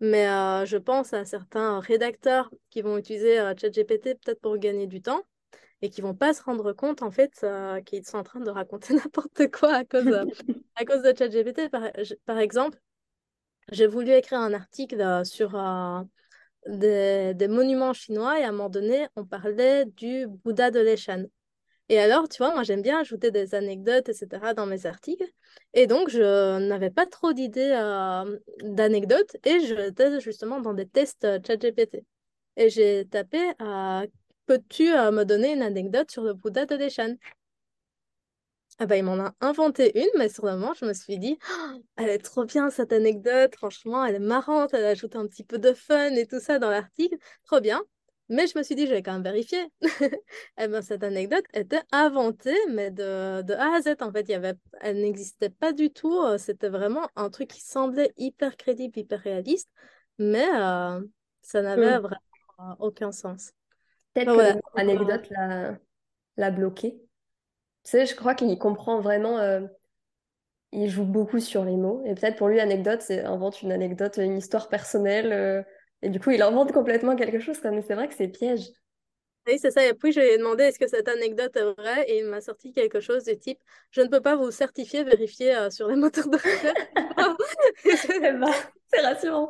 Mais 0.00 0.26
je 0.66 0.76
pense 0.76 1.14
à 1.14 1.24
certains 1.24 1.80
rédacteurs 1.80 2.50
qui 2.68 2.82
vont 2.82 2.98
utiliser 2.98 3.36
ChatGPT 3.58 4.14
peut-être 4.20 4.40
pour 4.40 4.58
gagner 4.58 4.86
du 4.86 5.00
temps 5.00 5.22
et 5.82 5.90
qui 5.90 6.00
vont 6.00 6.14
pas 6.14 6.34
se 6.34 6.42
rendre 6.42 6.72
compte 6.72 7.02
en 7.02 7.10
fait 7.10 7.32
euh, 7.42 7.80
qu'ils 7.80 8.04
sont 8.04 8.18
en 8.18 8.22
train 8.22 8.40
de 8.40 8.50
raconter 8.50 8.94
n'importe 8.94 9.50
quoi 9.50 9.74
à 9.74 9.84
cause, 9.84 10.06
euh, 10.06 10.24
à 10.74 10.84
cause 10.84 11.02
de 11.02 11.14
ChatGPT. 11.16 11.70
Par, 11.70 11.82
par 12.26 12.38
exemple, 12.38 12.78
j'ai 13.70 13.86
voulu 13.86 14.12
écrire 14.12 14.40
un 14.40 14.52
article 14.52 15.00
euh, 15.00 15.24
sur 15.24 15.52
des, 16.66 17.34
des, 17.34 17.48
monuments 17.48 17.92
chinois 17.92 18.38
et 18.40 18.44
à 18.44 18.48
un 18.48 18.52
moment 18.52 18.68
donné, 18.68 19.06
on 19.16 19.24
parlait 19.24 19.86
du 19.86 20.26
Bouddha 20.26 20.70
de 20.70 20.80
Leshan. 20.80 21.24
Et 21.88 21.98
alors, 21.98 22.28
tu 22.28 22.38
vois, 22.38 22.54
moi 22.54 22.62
j'aime 22.62 22.82
bien 22.82 23.00
ajouter 23.00 23.30
des 23.30 23.54
anecdotes, 23.54 24.08
etc. 24.08 24.54
dans 24.54 24.66
mes 24.66 24.86
articles. 24.86 25.26
Et 25.74 25.86
donc, 25.86 26.08
je 26.08 26.58
n'avais 26.68 26.90
pas 26.90 27.06
trop 27.06 27.32
d'idées 27.32 27.72
d'anecdotes 28.62 29.36
et 29.44 29.60
j'étais 29.60 30.20
justement 30.20 30.60
dans 30.60 30.74
des 30.74 30.86
tests 30.86 31.26
ChatGPT. 31.44 32.04
Et 32.56 32.70
j'ai 32.70 33.06
tapé 33.10 33.38
Peux-tu 34.50 34.92
euh, 34.92 35.12
me 35.12 35.22
donner 35.22 35.52
une 35.52 35.62
anecdote 35.62 36.10
sur 36.10 36.24
le 36.24 36.34
Bouddha 36.34 36.66
de 36.66 36.74
Deshan 36.74 37.14
ah 38.82 38.86
bah, 38.86 38.96
il 38.96 39.04
m'en 39.04 39.20
a 39.20 39.34
inventé 39.42 40.00
une, 40.00 40.08
mais 40.16 40.30
sur 40.30 40.46
le 40.46 40.52
moment, 40.52 40.72
je 40.72 40.86
me 40.86 40.94
suis 40.94 41.18
dit, 41.18 41.38
«Oh, 41.50 41.82
elle 41.98 42.08
est 42.08 42.18
trop 42.18 42.46
bien 42.46 42.70
cette 42.70 42.94
anecdote, 42.94 43.54
franchement, 43.54 44.02
elle 44.06 44.14
est 44.14 44.18
marrante, 44.18 44.72
elle 44.72 44.86
ajoute 44.86 45.16
un 45.16 45.26
petit 45.26 45.44
peu 45.44 45.58
de 45.58 45.74
fun 45.74 46.14
et 46.14 46.26
tout 46.26 46.40
ça 46.40 46.58
dans 46.58 46.70
l'article, 46.70 47.16
trop 47.44 47.60
bien. 47.60 47.82
Mais 48.30 48.46
je 48.46 48.56
me 48.56 48.62
suis 48.62 48.74
dit, 48.74 48.86
je 48.86 48.92
vais 48.92 49.02
quand 49.02 49.12
même 49.12 49.22
vérifier. 49.22 49.60
et 49.82 49.82
eh 50.58 50.68
ben, 50.68 50.80
cette 50.80 51.02
anecdote 51.04 51.44
était 51.52 51.82
inventée, 51.92 52.56
mais 52.70 52.90
de, 52.90 53.42
de 53.42 53.52
A 53.52 53.76
à 53.76 53.82
Z, 53.82 53.96
en 54.00 54.10
fait, 54.12 54.22
il 54.22 54.30
y 54.30 54.34
avait, 54.34 54.54
elle 54.80 55.02
n'existait 55.02 55.50
pas 55.50 55.74
du 55.74 55.90
tout. 55.90 56.16
Euh, 56.22 56.38
c'était 56.38 56.70
vraiment 56.70 57.06
un 57.16 57.28
truc 57.28 57.48
qui 57.48 57.60
semblait 57.60 58.14
hyper 58.16 58.56
crédible, 58.56 58.98
hyper 58.98 59.20
réaliste, 59.20 59.68
mais 60.18 60.48
euh, 60.54 61.02
ça 61.42 61.60
n'avait 61.60 61.98
mmh. 61.98 62.02
vraiment 62.02 62.76
aucun 62.78 63.12
sens. 63.12 63.52
Peut-être 64.14 64.34
que 64.34 64.60
l'anecdote 64.74 65.28
l'a 66.38 66.50
bloqué. 66.50 66.98
Tu 67.84 67.92
sais, 67.92 68.06
je 68.06 68.14
crois 68.14 68.34
qu'il 68.34 68.56
comprend 68.58 69.00
vraiment. 69.00 69.38
Euh, 69.38 69.60
il 70.72 70.88
joue 70.88 71.04
beaucoup 71.04 71.40
sur 71.40 71.64
les 71.64 71.76
mots. 71.76 72.02
Et 72.06 72.14
peut-être 72.14 72.36
pour 72.36 72.48
lui, 72.48 72.60
anecdote, 72.60 73.02
c'est 73.02 73.24
invente 73.24 73.62
une 73.62 73.72
anecdote, 73.72 74.18
une 74.18 74.38
histoire 74.38 74.68
personnelle. 74.68 75.32
Euh, 75.32 75.62
et 76.02 76.08
du 76.08 76.20
coup, 76.20 76.30
il 76.30 76.42
invente 76.42 76.72
complètement 76.72 77.16
quelque 77.16 77.40
chose. 77.40 77.58
Mais 77.64 77.82
c'est 77.82 77.94
vrai 77.94 78.08
que 78.08 78.14
c'est 78.14 78.28
piège. 78.28 78.68
Oui, 79.46 79.58
c'est 79.58 79.70
ça. 79.70 79.84
Et 79.86 79.94
puis, 79.94 80.12
je 80.12 80.20
lui 80.20 80.28
ai 80.28 80.38
demandé 80.38 80.64
est-ce 80.64 80.78
que 80.78 80.86
cette 80.86 81.08
anecdote 81.08 81.56
est 81.56 81.72
vraie? 81.72 82.04
Et 82.08 82.18
il 82.20 82.26
m'a 82.26 82.40
sorti 82.40 82.72
quelque 82.72 83.00
chose 83.00 83.24
du 83.24 83.38
type 83.38 83.58
je 83.90 84.00
ne 84.02 84.08
peux 84.08 84.20
pas 84.20 84.36
vous 84.36 84.50
certifier, 84.50 85.02
vérifier 85.02 85.56
euh, 85.56 85.70
sur 85.70 85.88
les 85.88 85.96
moteurs 85.96 86.28
de 86.28 86.36
recherche. 86.36 86.78
Eh 88.22 88.32
ben, 88.32 88.52
c'est 88.92 89.00
rassurant. 89.00 89.48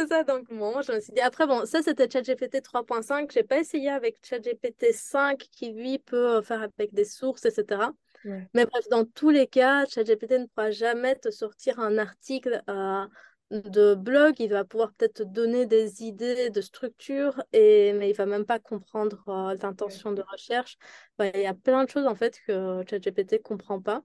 C'est 0.00 0.06
ça, 0.06 0.24
donc 0.24 0.48
bon, 0.50 0.80
je 0.80 0.92
me 0.92 1.00
suis 1.00 1.12
dit. 1.12 1.20
Après, 1.20 1.46
bon, 1.46 1.66
ça 1.66 1.82
c'était 1.82 2.08
ChatGPT 2.10 2.62
3.5. 2.62 3.30
J'ai 3.30 3.42
pas 3.42 3.58
essayé 3.58 3.90
avec 3.90 4.16
ChatGPT 4.24 4.92
5 4.92 5.36
qui 5.38 5.72
lui 5.72 5.98
peut 5.98 6.36
euh, 6.36 6.42
faire 6.42 6.62
avec 6.62 6.94
des 6.94 7.04
sources, 7.04 7.44
etc. 7.44 7.92
Mais 8.24 8.64
bref, 8.64 8.88
dans 8.90 9.04
tous 9.04 9.28
les 9.28 9.46
cas, 9.46 9.84
ChatGPT 9.84 10.32
ne 10.38 10.46
pourra 10.46 10.70
jamais 10.70 11.16
te 11.16 11.30
sortir 11.30 11.80
un 11.80 11.98
article 11.98 12.62
euh, 12.70 13.06
de 13.50 13.94
blog. 13.94 14.36
Il 14.38 14.50
va 14.50 14.64
pouvoir 14.64 14.92
peut-être 14.94 15.14
te 15.16 15.22
donner 15.22 15.66
des 15.66 16.02
idées 16.02 16.48
de 16.48 16.60
structure, 16.62 17.42
et... 17.52 17.92
mais 17.92 18.08
il 18.08 18.14
va 18.14 18.24
même 18.24 18.46
pas 18.46 18.58
comprendre 18.58 19.22
euh, 19.28 19.54
l'intention 19.62 20.12
de 20.12 20.22
recherche. 20.32 20.78
il 21.18 21.40
y 21.40 21.46
a 21.46 21.54
plein 21.54 21.84
de 21.84 21.90
choses 21.90 22.06
en 22.06 22.14
fait 22.14 22.40
que 22.46 22.82
ChatGPT 22.88 23.42
comprend 23.42 23.82
pas. 23.82 24.02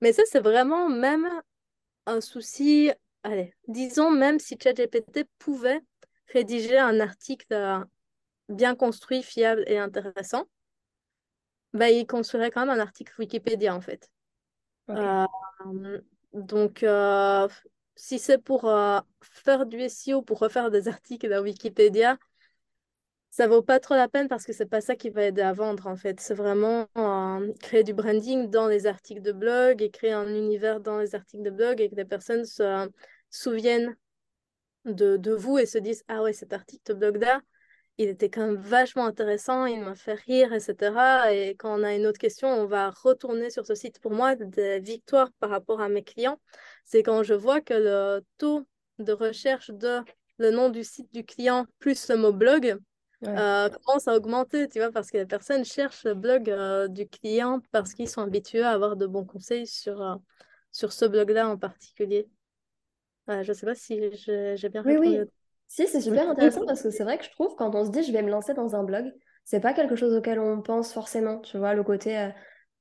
Mais 0.00 0.14
ça, 0.14 0.22
c'est 0.24 0.40
vraiment 0.40 0.88
même 0.88 1.28
un 2.06 2.22
souci 2.22 2.90
allez, 3.26 3.54
disons 3.68 4.10
même 4.10 4.38
si 4.38 4.56
ChatGPT 4.60 5.24
pouvait 5.38 5.80
rédiger 6.32 6.78
un 6.78 7.00
article 7.00 7.52
euh, 7.52 7.84
bien 8.48 8.74
construit, 8.74 9.22
fiable 9.22 9.64
et 9.66 9.78
intéressant, 9.78 10.44
bah, 11.72 11.90
il 11.90 12.06
construirait 12.06 12.50
quand 12.50 12.60
même 12.66 12.78
un 12.78 12.82
article 12.82 13.12
Wikipédia 13.18 13.74
en 13.74 13.80
fait. 13.80 14.10
Euh, 14.90 15.26
donc, 16.32 16.82
euh, 16.82 17.48
si 17.96 18.18
c'est 18.18 18.38
pour 18.38 18.70
faire 19.20 19.66
du 19.66 19.80
SEO, 19.80 20.22
pour 20.22 20.38
refaire 20.38 20.70
des 20.70 20.88
articles 20.88 21.32
à 21.32 21.42
Wikipédia, 21.42 22.18
ça 23.36 23.46
vaut 23.48 23.60
pas 23.60 23.80
trop 23.80 23.94
la 23.94 24.08
peine 24.08 24.28
parce 24.28 24.46
que 24.46 24.54
c'est 24.54 24.64
pas 24.64 24.80
ça 24.80 24.96
qui 24.96 25.10
va 25.10 25.24
aider 25.24 25.42
à 25.42 25.52
vendre 25.52 25.88
en 25.88 25.96
fait. 25.96 26.20
C'est 26.20 26.32
vraiment 26.34 26.86
euh, 26.96 27.52
créer 27.60 27.84
du 27.84 27.92
branding 27.92 28.48
dans 28.48 28.66
les 28.66 28.86
articles 28.86 29.20
de 29.20 29.32
blog 29.32 29.82
et 29.82 29.90
créer 29.90 30.12
un 30.12 30.34
univers 30.34 30.80
dans 30.80 30.98
les 30.98 31.14
articles 31.14 31.42
de 31.42 31.50
blog 31.50 31.82
et 31.82 31.90
que 31.90 31.96
les 31.96 32.06
personnes 32.06 32.46
se 32.46 32.88
souviennent 33.30 33.96
de, 34.84 35.16
de 35.16 35.32
vous 35.32 35.58
et 35.58 35.66
se 35.66 35.78
disent 35.78 36.04
ah 36.08 36.22
ouais 36.22 36.32
cet 36.32 36.52
article 36.52 36.92
de 36.92 36.94
blog 36.94 37.22
là 37.22 37.40
il 37.98 38.08
était 38.08 38.28
quand 38.28 38.46
même 38.46 38.56
vachement 38.56 39.06
intéressant, 39.06 39.64
il 39.64 39.80
m'a 39.80 39.94
fait 39.94 40.14
rire, 40.14 40.52
etc. 40.52 41.32
Et 41.32 41.56
quand 41.56 41.80
on 41.80 41.82
a 41.82 41.94
une 41.94 42.06
autre 42.06 42.18
question, 42.18 42.48
on 42.48 42.66
va 42.66 42.90
retourner 42.90 43.50
sur 43.50 43.66
ce 43.66 43.74
site. 43.74 44.00
Pour 44.00 44.12
moi, 44.12 44.34
des 44.36 44.80
victoires 44.80 45.30
par 45.40 45.50
rapport 45.50 45.80
à 45.80 45.88
mes 45.88 46.02
clients, 46.02 46.38
c'est 46.84 47.02
quand 47.02 47.22
je 47.22 47.34
vois 47.34 47.60
que 47.60 47.74
le 47.74 48.24
taux 48.38 48.66
de 48.98 49.12
recherche 49.12 49.70
de 49.70 50.00
le 50.38 50.50
nom 50.50 50.68
du 50.68 50.84
site 50.84 51.12
du 51.14 51.24
client 51.24 51.66
plus 51.78 52.10
le 52.10 52.16
mot 52.16 52.32
blog 52.32 52.78
euh, 53.24 53.70
commence 53.70 54.08
à 54.08 54.14
augmenter, 54.14 54.68
tu 54.68 54.78
vois, 54.78 54.92
parce 54.92 55.10
que 55.10 55.16
les 55.16 55.26
personnes 55.26 55.64
cherchent 55.64 56.04
le 56.04 56.12
blog 56.12 56.50
euh, 56.50 56.88
du 56.88 57.08
client 57.08 57.60
parce 57.72 57.94
qu'ils 57.94 58.10
sont 58.10 58.20
habitués 58.20 58.62
à 58.62 58.72
avoir 58.72 58.96
de 58.96 59.06
bons 59.06 59.24
conseils 59.24 59.66
sur, 59.66 60.02
euh, 60.02 60.16
sur 60.70 60.92
ce 60.92 61.06
blog-là 61.06 61.48
en 61.48 61.56
particulier. 61.56 62.28
Je 63.28 63.48
ne 63.48 63.52
sais 63.52 63.66
pas 63.66 63.74
si 63.74 64.00
j'ai 64.14 64.68
bien 64.68 64.82
répondu. 64.82 65.08
Oui, 65.08 65.18
oui. 65.20 65.30
Si, 65.68 65.86
c'est 65.88 66.00
super 66.00 66.28
intéressant 66.30 66.64
parce 66.64 66.82
que 66.82 66.90
c'est 66.90 67.04
vrai 67.04 67.18
que 67.18 67.24
je 67.24 67.30
trouve 67.30 67.54
quand 67.56 67.74
on 67.74 67.84
se 67.84 67.90
dit 67.90 68.02
je 68.02 68.12
vais 68.12 68.22
me 68.22 68.30
lancer 68.30 68.54
dans 68.54 68.76
un 68.76 68.84
blog, 68.84 69.12
c'est 69.44 69.60
pas 69.60 69.72
quelque 69.72 69.96
chose 69.96 70.14
auquel 70.14 70.38
on 70.38 70.62
pense 70.62 70.92
forcément, 70.92 71.38
tu 71.40 71.58
vois, 71.58 71.74
le 71.74 71.82
côté, 71.82 72.30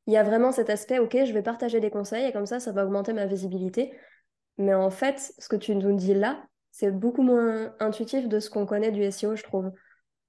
il 0.08 0.14
y 0.14 0.18
a 0.18 0.24
vraiment 0.24 0.52
cet 0.52 0.70
aspect, 0.70 1.00
ok, 1.00 1.18
je 1.26 1.34
vais 1.34 1.42
partager 1.42 1.80
des 1.80 1.90
conseils 1.90 2.26
et 2.26 2.32
comme 2.32 2.46
ça, 2.46 2.60
ça 2.60 2.72
va 2.72 2.86
augmenter 2.86 3.14
ma 3.14 3.26
visibilité. 3.26 3.94
Mais 4.58 4.74
en 4.74 4.90
fait, 4.90 5.34
ce 5.38 5.50
que 5.50 5.56
tu 5.56 5.76
nous 5.76 5.96
dis 5.96 6.14
là, 6.14 6.44
c'est 6.72 6.92
beaucoup 6.92 7.24
moins 7.24 7.74
intuitif 7.80 8.28
de 8.28 8.40
ce 8.40 8.50
qu'on 8.50 8.66
connaît 8.66 8.92
du 8.92 9.04
SEO, 9.04 9.36
je 9.36 9.44
trouve. 9.44 9.72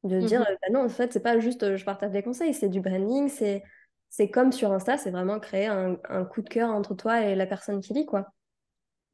De 0.05 0.21
dire, 0.21 0.41
mhm. 0.41 0.47
bah 0.47 0.69
non, 0.73 0.85
en 0.85 0.89
fait, 0.89 1.13
c'est 1.13 1.21
pas 1.21 1.39
juste 1.39 1.65
euh, 1.65 1.77
je 1.77 1.85
partage 1.85 2.13
des 2.13 2.23
conseils, 2.23 2.55
c'est 2.55 2.69
du 2.69 2.81
branding, 2.81 3.29
c'est 3.29 3.63
c'est 4.09 4.31
comme 4.31 4.53
sur 4.53 4.73
Insta, 4.73 4.97
c'est 4.97 5.11
vraiment 5.11 5.41
créer 5.41 5.67
un, 5.67 5.99
un, 6.09 6.25
coup 6.25 6.41
de 6.41 6.49
cœur 6.49 6.71
entre 6.71 6.95
toi 6.95 7.23
et 7.23 7.35
la 7.35 7.47
personne 7.47 7.81
qui 7.81 7.93
lit, 7.93 8.07
quoi. 8.07 8.29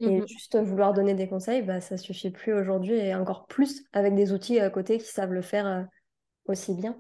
Et 0.03 0.21
mhm. 0.21 0.27
juste 0.27 0.59
vouloir 0.61 0.93
donner 0.93 1.15
des 1.15 1.29
conseils, 1.29 1.63
bah, 1.63 1.81
ça 1.81 1.97
suffit 1.97 2.31
plus 2.31 2.53
aujourd'hui 2.53 2.95
et 2.95 3.15
encore 3.15 3.47
plus 3.47 3.85
avec 3.93 4.15
des 4.15 4.33
outils 4.33 4.59
à 4.59 4.69
côté 4.69 4.99
qui 4.99 5.07
savent 5.07 5.33
le 5.33 5.43
faire 5.43 5.67
euh, 5.67 5.83
aussi 6.47 6.75
bien. 6.75 6.99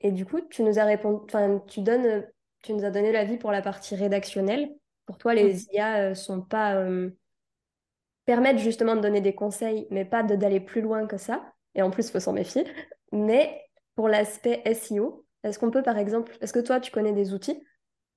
Et 0.00 0.12
du 0.12 0.24
coup, 0.24 0.40
tu 0.50 0.62
nous 0.62 0.78
as 0.78 0.84
répondu, 0.84 1.24
enfin, 1.24 1.62
tu 1.66 1.80
donnes, 1.80 2.24
tu 2.62 2.74
nous 2.74 2.84
as 2.84 2.90
donné 2.90 3.12
l'avis 3.12 3.38
pour 3.38 3.50
la 3.50 3.62
partie 3.62 3.96
rédactionnelle. 3.96 4.70
Pour 5.06 5.18
toi, 5.18 5.34
les 5.34 5.64
IA 5.72 6.10
euh, 6.10 6.14
sont 6.14 6.42
pas 6.42 6.84
permettent 8.28 8.58
justement 8.58 8.94
de 8.94 9.00
donner 9.00 9.22
des 9.22 9.34
conseils, 9.34 9.88
mais 9.90 10.04
pas 10.04 10.22
d'aller 10.22 10.60
plus 10.60 10.82
loin 10.82 11.06
que 11.06 11.16
ça. 11.16 11.54
Et 11.74 11.80
en 11.80 11.90
plus, 11.90 12.08
il 12.08 12.12
faut 12.12 12.20
s'en 12.20 12.34
méfier. 12.34 12.66
Mais 13.10 13.58
pour 13.94 14.06
l'aspect 14.06 14.60
SEO, 14.74 15.24
est-ce 15.44 15.58
qu'on 15.58 15.70
peut 15.70 15.82
par 15.82 15.96
exemple, 15.96 16.36
est-ce 16.42 16.52
que 16.52 16.58
toi, 16.58 16.78
tu 16.78 16.92
connais 16.92 17.14
des 17.14 17.32
outils 17.32 17.58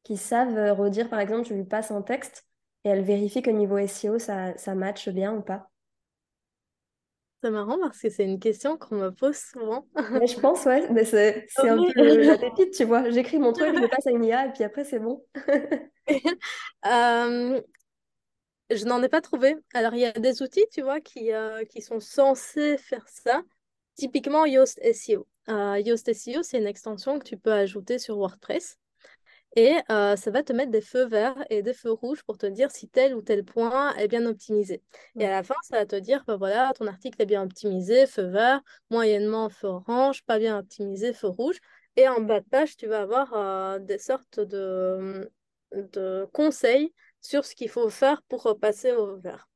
qui 0.04 0.18
savent 0.18 0.58
euh, 0.58 0.74
redire, 0.74 1.10
par 1.10 1.22
exemple, 1.22 1.44
tu 1.44 1.54
lui 1.54 1.64
passes 1.64 1.92
un 1.92 2.02
texte 2.02 2.46
et 2.84 2.90
elle 2.90 3.04
vérifie 3.04 3.42
que 3.42 3.52
niveau 3.52 3.78
SEO, 3.78 4.20
ça, 4.20 4.58
ça 4.58 4.76
matche 4.76 5.10
bien 5.10 5.34
ou 5.34 5.42
pas 5.42 5.72
c'est 7.42 7.50
marrant 7.50 7.80
parce 7.80 8.00
que 8.00 8.10
c'est 8.10 8.24
une 8.24 8.40
question 8.40 8.78
qu'on 8.78 8.96
me 8.96 9.10
pose 9.10 9.36
souvent. 9.36 9.88
Mais 10.12 10.28
je 10.28 10.40
pense, 10.40 10.66
ouais, 10.66 10.88
mais 10.92 11.06
c'est 11.06 11.48
un 11.58 11.84
peu 11.94 12.24
la 12.24 12.38
pépite, 12.38 12.74
tu 12.76 12.84
vois. 12.84 13.10
J'écris 13.10 13.40
mon 13.40 13.52
truc, 13.52 13.74
je 13.76 13.82
le 13.82 13.88
passe 13.88 14.06
à 14.06 14.12
une 14.12 14.24
IA 14.24 14.48
et 14.48 14.52
puis 14.52 14.64
après, 14.64 14.84
c'est 14.84 15.00
bon. 15.00 15.26
euh, 16.86 17.62
je 18.70 18.86
n'en 18.86 19.02
ai 19.02 19.10
pas 19.10 19.22
trouvé. 19.22 19.56
Alors, 19.74 19.96
il 19.96 20.02
y 20.02 20.06
a 20.06 20.12
des 20.12 20.42
outils, 20.44 20.66
tu 20.72 20.82
vois, 20.82 21.02
qui, 21.02 21.34
euh, 21.34 21.64
qui 21.66 21.82
sont 21.82 22.00
censés 22.00 22.78
faire 22.78 23.08
ça. 23.08 23.42
Typiquement, 23.96 24.46
Yoast 24.46 24.80
SEO. 24.94 25.28
Euh, 25.50 25.80
Yoast 25.80 26.14
SEO, 26.14 26.44
c'est 26.44 26.60
une 26.60 26.68
extension 26.68 27.18
que 27.18 27.26
tu 27.26 27.38
peux 27.38 27.52
ajouter 27.52 27.98
sur 27.98 28.18
WordPress. 28.18 28.78
Et 29.56 29.76
euh, 29.90 30.16
ça 30.16 30.32
va 30.32 30.44
te 30.44 30.54
mettre 30.54 30.72
des 30.72 30.82
feux 30.82 31.06
verts 31.08 31.36
et 31.50 31.62
des 31.62 31.74
feux 31.74 31.92
rouges 31.92 32.24
pour 32.24 32.38
te 32.38 32.46
dire 32.46 32.72
si 32.72 32.88
tel 32.88 33.14
ou 33.16 33.22
tel 33.22 33.44
point 33.44 33.94
est 33.96 34.08
bien 34.08 34.26
optimisé. 34.26 34.82
Et 35.20 35.26
à 35.26 35.32
la 35.32 35.44
fin, 35.44 35.56
ça 35.64 35.78
va 35.80 35.86
te 35.86 35.98
dire, 35.98 36.24
bah 36.26 36.38
voilà, 36.38 36.72
ton 36.74 36.88
article 36.88 37.22
est 37.22 37.26
bien 37.26 37.44
optimisé, 37.44 38.08
feu 38.08 38.24
vert, 38.24 38.62
moyennement 38.90 39.50
feu 39.50 39.68
orange, 39.68 40.24
pas 40.24 40.40
bien 40.40 40.58
optimisé, 40.58 41.12
feu 41.14 41.28
rouge. 41.28 41.58
Et 41.98 42.08
en 42.08 42.22
bas 42.22 42.40
de 42.40 42.46
page, 42.48 42.78
tu 42.78 42.88
vas 42.88 43.02
avoir 43.02 43.80
des 43.82 43.98
sortes 43.98 44.40
de, 44.40 45.30
de 45.74 46.26
conseils 46.32 46.94
sur 47.20 47.44
ce 47.44 47.54
qu'il 47.54 47.70
faut 47.70 47.90
faire 47.90 48.22
pour 48.24 48.44
repasser 48.44 48.94
au 48.94 49.18
vert. 49.18 49.50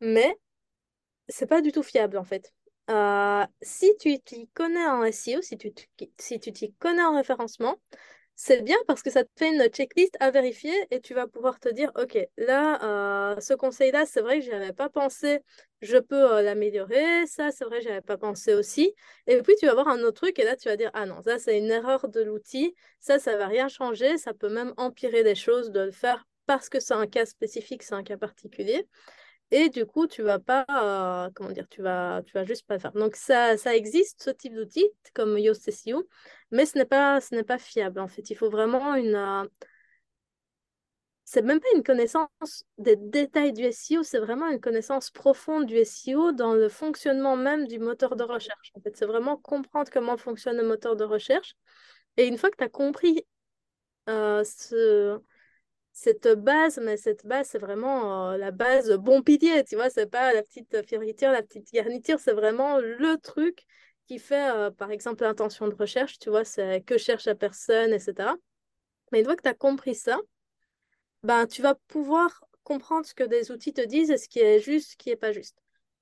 Mais 0.00 0.36
c'est 1.28 1.46
pas 1.46 1.62
du 1.62 1.72
tout 1.72 1.82
fiable 1.82 2.18
en 2.18 2.24
fait. 2.24 2.52
Euh, 2.90 3.46
si 3.62 3.92
tu 4.00 4.18
t'y 4.20 4.48
connais 4.48 4.86
en 4.86 5.02
SEO, 5.04 5.42
si 5.42 5.56
tu 5.56 5.72
si 6.18 6.40
tu 6.40 6.52
t'y 6.52 6.74
connais 6.74 7.02
en 7.04 7.16
référencement, 7.16 7.76
c'est 8.44 8.60
bien 8.62 8.76
parce 8.88 9.02
que 9.04 9.10
ça 9.10 9.22
te 9.22 9.30
fait 9.38 9.54
une 9.54 9.64
checklist 9.68 10.16
à 10.18 10.32
vérifier 10.32 10.74
et 10.90 11.00
tu 11.00 11.14
vas 11.14 11.28
pouvoir 11.28 11.60
te 11.60 11.68
dire, 11.68 11.92
OK, 11.94 12.18
là, 12.36 13.34
euh, 13.36 13.40
ce 13.40 13.54
conseil-là, 13.54 14.04
c'est 14.04 14.20
vrai 14.20 14.40
que 14.40 14.46
je 14.46 14.50
avais 14.50 14.72
pas 14.72 14.88
pensé, 14.88 15.38
je 15.80 15.96
peux 15.96 16.32
euh, 16.38 16.42
l'améliorer. 16.42 17.24
Ça, 17.28 17.52
c'est 17.52 17.64
vrai 17.64 17.78
que 17.78 17.84
je 17.84 17.90
avais 17.90 18.00
pas 18.00 18.18
pensé 18.18 18.52
aussi. 18.54 18.94
Et 19.28 19.40
puis, 19.42 19.54
tu 19.60 19.66
vas 19.66 19.74
voir 19.74 19.86
un 19.86 20.00
autre 20.00 20.22
truc 20.22 20.40
et 20.40 20.44
là, 20.44 20.56
tu 20.56 20.68
vas 20.68 20.76
dire, 20.76 20.90
ah 20.92 21.06
non, 21.06 21.22
ça, 21.22 21.38
c'est 21.38 21.56
une 21.56 21.70
erreur 21.70 22.08
de 22.08 22.20
l'outil. 22.20 22.74
Ça, 22.98 23.20
ça 23.20 23.36
va 23.36 23.46
rien 23.46 23.68
changer. 23.68 24.18
Ça 24.18 24.34
peut 24.34 24.48
même 24.48 24.74
empirer 24.76 25.22
des 25.22 25.36
choses 25.36 25.70
de 25.70 25.78
le 25.80 25.92
faire 25.92 26.26
parce 26.46 26.68
que 26.68 26.80
c'est 26.80 26.94
un 26.94 27.06
cas 27.06 27.26
spécifique, 27.26 27.84
c'est 27.84 27.94
un 27.94 28.02
cas 28.02 28.16
particulier. 28.16 28.88
Et 29.52 29.68
du 29.68 29.84
coup, 29.84 30.06
tu 30.06 30.22
vas 30.22 30.38
pas, 30.38 30.64
euh, 30.70 31.30
comment 31.34 31.50
dire, 31.50 31.68
tu 31.68 31.82
vas, 31.82 32.22
tu 32.24 32.32
vas 32.32 32.44
juste 32.44 32.66
pas 32.66 32.78
faire. 32.78 32.92
Donc, 32.92 33.16
ça, 33.16 33.58
ça 33.58 33.76
existe, 33.76 34.22
ce 34.22 34.30
type 34.30 34.54
d'outil, 34.54 34.86
comme 35.14 35.38
Yoast 35.38 35.68
SEO, 35.70 36.08
mais 36.50 36.64
ce 36.64 36.78
n'est 36.78 36.86
pas, 36.86 37.20
ce 37.20 37.34
n'est 37.34 37.44
pas 37.44 37.58
fiable, 37.58 38.00
en 38.00 38.08
fait. 38.08 38.30
Il 38.30 38.34
faut 38.36 38.48
vraiment 38.48 38.94
une... 38.94 39.14
Euh, 39.14 39.44
c'est 41.24 41.42
même 41.42 41.60
pas 41.60 41.68
une 41.76 41.82
connaissance 41.82 42.64
des 42.78 42.96
détails 42.96 43.52
du 43.52 43.64
SEO, 43.64 44.02
c'est 44.02 44.18
vraiment 44.18 44.48
une 44.48 44.60
connaissance 44.60 45.10
profonde 45.10 45.66
du 45.66 45.76
SEO 45.76 46.32
dans 46.32 46.54
le 46.54 46.68
fonctionnement 46.70 47.36
même 47.36 47.66
du 47.66 47.78
moteur 47.78 48.16
de 48.16 48.24
recherche. 48.24 48.72
En 48.74 48.80
fait, 48.80 48.96
c'est 48.96 49.06
vraiment 49.06 49.36
comprendre 49.36 49.90
comment 49.92 50.16
fonctionne 50.16 50.56
le 50.56 50.66
moteur 50.66 50.96
de 50.96 51.04
recherche. 51.04 51.56
Et 52.16 52.26
une 52.26 52.38
fois 52.38 52.50
que 52.50 52.56
tu 52.56 52.64
as 52.64 52.68
compris 52.70 53.26
euh, 54.08 54.42
ce, 54.44 55.20
cette 55.92 56.28
base, 56.28 56.78
mais 56.82 56.96
cette 56.96 57.26
base, 57.26 57.48
c'est 57.48 57.58
vraiment 57.58 58.30
euh, 58.30 58.36
la 58.38 58.50
base 58.50 58.90
bon 58.92 59.22
pilier, 59.22 59.62
tu 59.64 59.76
vois, 59.76 59.90
c'est 59.90 60.06
pas 60.06 60.32
la 60.32 60.42
petite 60.42 60.86
fioriture, 60.86 61.30
la 61.30 61.42
petite 61.42 61.70
garniture, 61.72 62.18
c'est 62.18 62.32
vraiment 62.32 62.78
le 62.78 63.16
truc 63.18 63.64
qui 64.06 64.18
fait, 64.18 64.50
euh, 64.50 64.70
par 64.70 64.90
exemple, 64.90 65.22
l'intention 65.22 65.68
de 65.68 65.74
recherche, 65.74 66.18
tu 66.18 66.30
vois, 66.30 66.44
c'est 66.44 66.80
que 66.82 66.96
cherche 66.98 67.26
la 67.26 67.34
personne, 67.34 67.92
etc. 67.92 68.34
Mais 69.12 69.20
une 69.20 69.26
fois 69.26 69.36
que 69.36 69.42
tu 69.42 69.48
as 69.48 69.54
compris 69.54 69.94
ça, 69.94 70.18
ben, 71.22 71.46
tu 71.46 71.62
vas 71.62 71.74
pouvoir 71.88 72.44
comprendre 72.64 73.06
ce 73.06 73.14
que 73.14 73.24
des 73.24 73.50
outils 73.50 73.72
te 73.72 73.84
disent 73.84 74.10
et 74.10 74.18
ce 74.18 74.28
qui 74.28 74.40
est 74.40 74.60
juste, 74.60 74.92
ce 74.92 74.96
qui 74.96 75.10
n'est 75.10 75.16
pas 75.16 75.32
juste. 75.32 75.56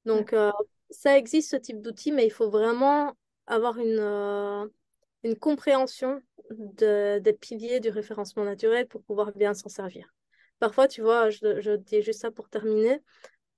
Donc, 0.05 0.33
euh, 0.33 0.53
ça 0.90 1.18
existe, 1.18 1.50
ce 1.50 1.57
type 1.57 1.83
d'outils, 1.83 2.12
mais 2.12 2.26
il 2.26 2.31
faut 2.31 2.48
vraiment 2.48 3.14
avoir 3.46 3.79
une, 3.79 4.70
une 5.22 5.37
compréhension 5.37 6.20
des 6.50 7.37
piliers 7.40 7.80
du 7.80 7.90
référencement 7.90 8.44
naturel 8.44 8.87
pour 8.87 9.02
pouvoir 9.02 9.33
bien 9.33 9.54
s'en 9.54 9.68
servir. 9.68 10.12
Parfois, 10.59 10.88
tu 10.88 11.00
vois, 11.00 11.30
je, 11.30 11.76
dis 11.76 12.02
juste 12.02 12.20
ça 12.20 12.30
pour 12.30 12.48
terminer, 12.48 13.00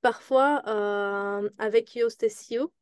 parfois, 0.02 0.62
euh, 0.66 1.50
avec 1.58 1.94
Yoast 1.94 2.28
SEO, 2.28 2.72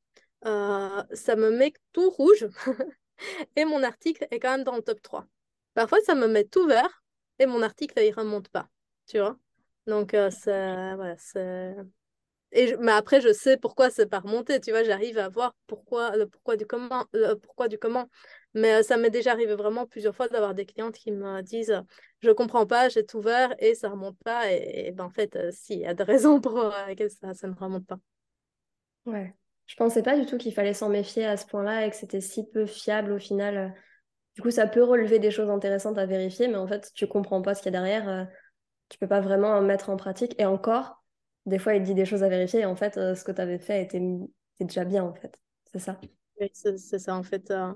euh, 0.46 1.02
ça 1.12 1.36
me 1.36 1.50
met 1.50 1.72
tout 1.92 2.10
rouge 2.10 2.48
et 3.56 3.64
mon 3.64 3.82
article 3.82 4.26
est 4.30 4.40
quand 4.40 4.50
même 4.50 4.64
dans 4.64 4.76
le 4.76 4.82
top 4.82 5.00
3. 5.02 5.26
Parfois, 5.74 6.00
ça 6.04 6.14
me 6.14 6.26
met 6.26 6.44
tout 6.44 6.66
vert 6.66 7.02
et 7.38 7.46
mon 7.46 7.62
article, 7.62 7.94
il 8.02 8.10
ne 8.10 8.14
remonte 8.14 8.48
pas, 8.48 8.68
tu 9.06 9.18
vois. 9.18 9.38
Donc, 9.86 10.14
euh, 10.14 10.30
c'est 10.30 11.74
et 12.52 12.76
mais 12.78 12.92
après, 12.92 13.20
je 13.20 13.32
sais 13.32 13.56
pourquoi 13.56 13.90
c'est 13.90 14.06
pas 14.06 14.18
remonté, 14.18 14.60
tu 14.60 14.70
vois, 14.70 14.82
j'arrive 14.82 15.18
à 15.18 15.28
voir 15.28 15.54
pourquoi, 15.66 16.12
pourquoi 16.26 16.56
du 16.56 16.66
comment, 16.66 17.06
le 17.12 17.34
pourquoi 17.34 17.68
du 17.68 17.78
comment. 17.78 18.08
Mais 18.54 18.74
euh, 18.74 18.82
ça 18.82 18.96
m'est 18.96 19.10
déjà 19.10 19.32
arrivé 19.32 19.54
vraiment 19.54 19.86
plusieurs 19.86 20.14
fois 20.14 20.28
d'avoir 20.28 20.54
des 20.54 20.66
clientes 20.66 20.96
qui 20.96 21.12
me 21.12 21.40
disent 21.42 21.82
Je 22.20 22.30
comprends 22.30 22.66
pas, 22.66 22.88
j'ai 22.88 23.04
tout 23.06 23.18
ouvert 23.18 23.54
et 23.58 23.74
ça 23.74 23.88
remonte 23.88 24.18
pas. 24.24 24.50
Et, 24.52 24.92
ben, 24.92 25.04
en 25.04 25.10
fait, 25.10 25.36
euh, 25.36 25.50
si, 25.52 25.74
il 25.74 25.80
y 25.80 25.86
a 25.86 25.94
des 25.94 26.02
raisons 26.04 26.40
pour 26.40 26.58
euh, 26.58 26.86
lesquelles 26.88 27.10
ça, 27.10 27.34
ça 27.34 27.48
ne 27.48 27.54
remonte 27.54 27.86
pas. 27.86 27.98
Ouais. 29.06 29.34
Je 29.66 29.76
pensais 29.76 30.02
pas 30.02 30.18
du 30.18 30.26
tout 30.26 30.36
qu'il 30.36 30.52
fallait 30.52 30.74
s'en 30.74 30.88
méfier 30.88 31.24
à 31.24 31.36
ce 31.36 31.46
point-là 31.46 31.86
et 31.86 31.90
que 31.90 31.96
c'était 31.96 32.20
si 32.20 32.44
peu 32.44 32.66
fiable 32.66 33.12
au 33.12 33.18
final. 33.18 33.72
Du 34.34 34.42
coup, 34.42 34.50
ça 34.50 34.66
peut 34.66 34.82
relever 34.82 35.20
des 35.20 35.30
choses 35.30 35.48
intéressantes 35.48 35.96
à 35.96 36.06
vérifier, 36.06 36.48
mais 36.48 36.56
en 36.56 36.66
fait, 36.66 36.90
tu 36.94 37.06
comprends 37.06 37.40
pas 37.40 37.54
ce 37.54 37.62
qu'il 37.62 37.72
y 37.72 37.76
a 37.76 37.80
derrière. 37.80 38.28
Tu 38.88 38.98
peux 38.98 39.06
pas 39.06 39.20
vraiment 39.20 39.60
mettre 39.62 39.88
en 39.90 39.96
pratique. 39.96 40.34
Et 40.40 40.44
encore, 40.44 41.00
des 41.46 41.58
fois, 41.58 41.74
il 41.74 41.82
dit 41.82 41.94
des 41.94 42.04
choses 42.04 42.22
à 42.22 42.28
vérifier 42.28 42.60
et 42.60 42.66
en 42.66 42.76
fait, 42.76 42.96
euh, 42.96 43.14
ce 43.14 43.24
que 43.24 43.32
tu 43.32 43.40
avais 43.40 43.58
fait 43.58 43.82
était, 43.82 44.00
déjà 44.60 44.84
bien, 44.84 45.04
en 45.04 45.14
fait. 45.14 45.38
C'est 45.72 45.78
ça. 45.78 45.98
Oui, 46.40 46.50
c'est 46.52 46.76
ça, 46.76 47.14
en 47.14 47.22
fait. 47.22 47.50
Euh, 47.50 47.72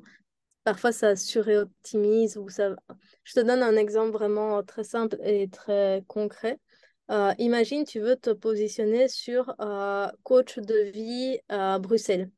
parfois, 0.64 0.92
ça 0.92 1.16
suroptimise 1.16 2.36
ou 2.36 2.48
ça... 2.48 2.74
Je 3.22 3.34
te 3.34 3.40
donne 3.40 3.62
un 3.62 3.76
exemple 3.76 4.12
vraiment 4.12 4.62
très 4.62 4.84
simple 4.84 5.16
et 5.22 5.48
très 5.48 6.02
concret. 6.08 6.58
Euh, 7.10 7.32
imagine, 7.38 7.84
tu 7.84 8.00
veux 8.00 8.16
te 8.16 8.30
positionner 8.30 9.08
sur 9.08 9.54
coach 10.22 10.58
de 10.58 10.90
vie 10.90 11.38
à 11.48 11.78
Bruxelles. 11.78 12.30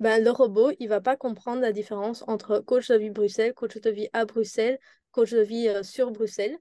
Ben, 0.00 0.22
le 0.22 0.30
robot, 0.30 0.72
il 0.80 0.88
va 0.88 1.00
pas 1.00 1.16
comprendre 1.16 1.60
la 1.60 1.72
différence 1.72 2.24
entre 2.26 2.58
coach 2.60 2.88
de 2.88 2.96
vie 2.96 3.10
Bruxelles, 3.10 3.54
coach 3.54 3.78
de 3.78 3.90
vie 3.90 4.08
à 4.12 4.24
Bruxelles, 4.24 4.78
coach 5.12 5.30
de 5.30 5.40
vie 5.40 5.68
sur 5.82 6.10
Bruxelles. 6.10 6.58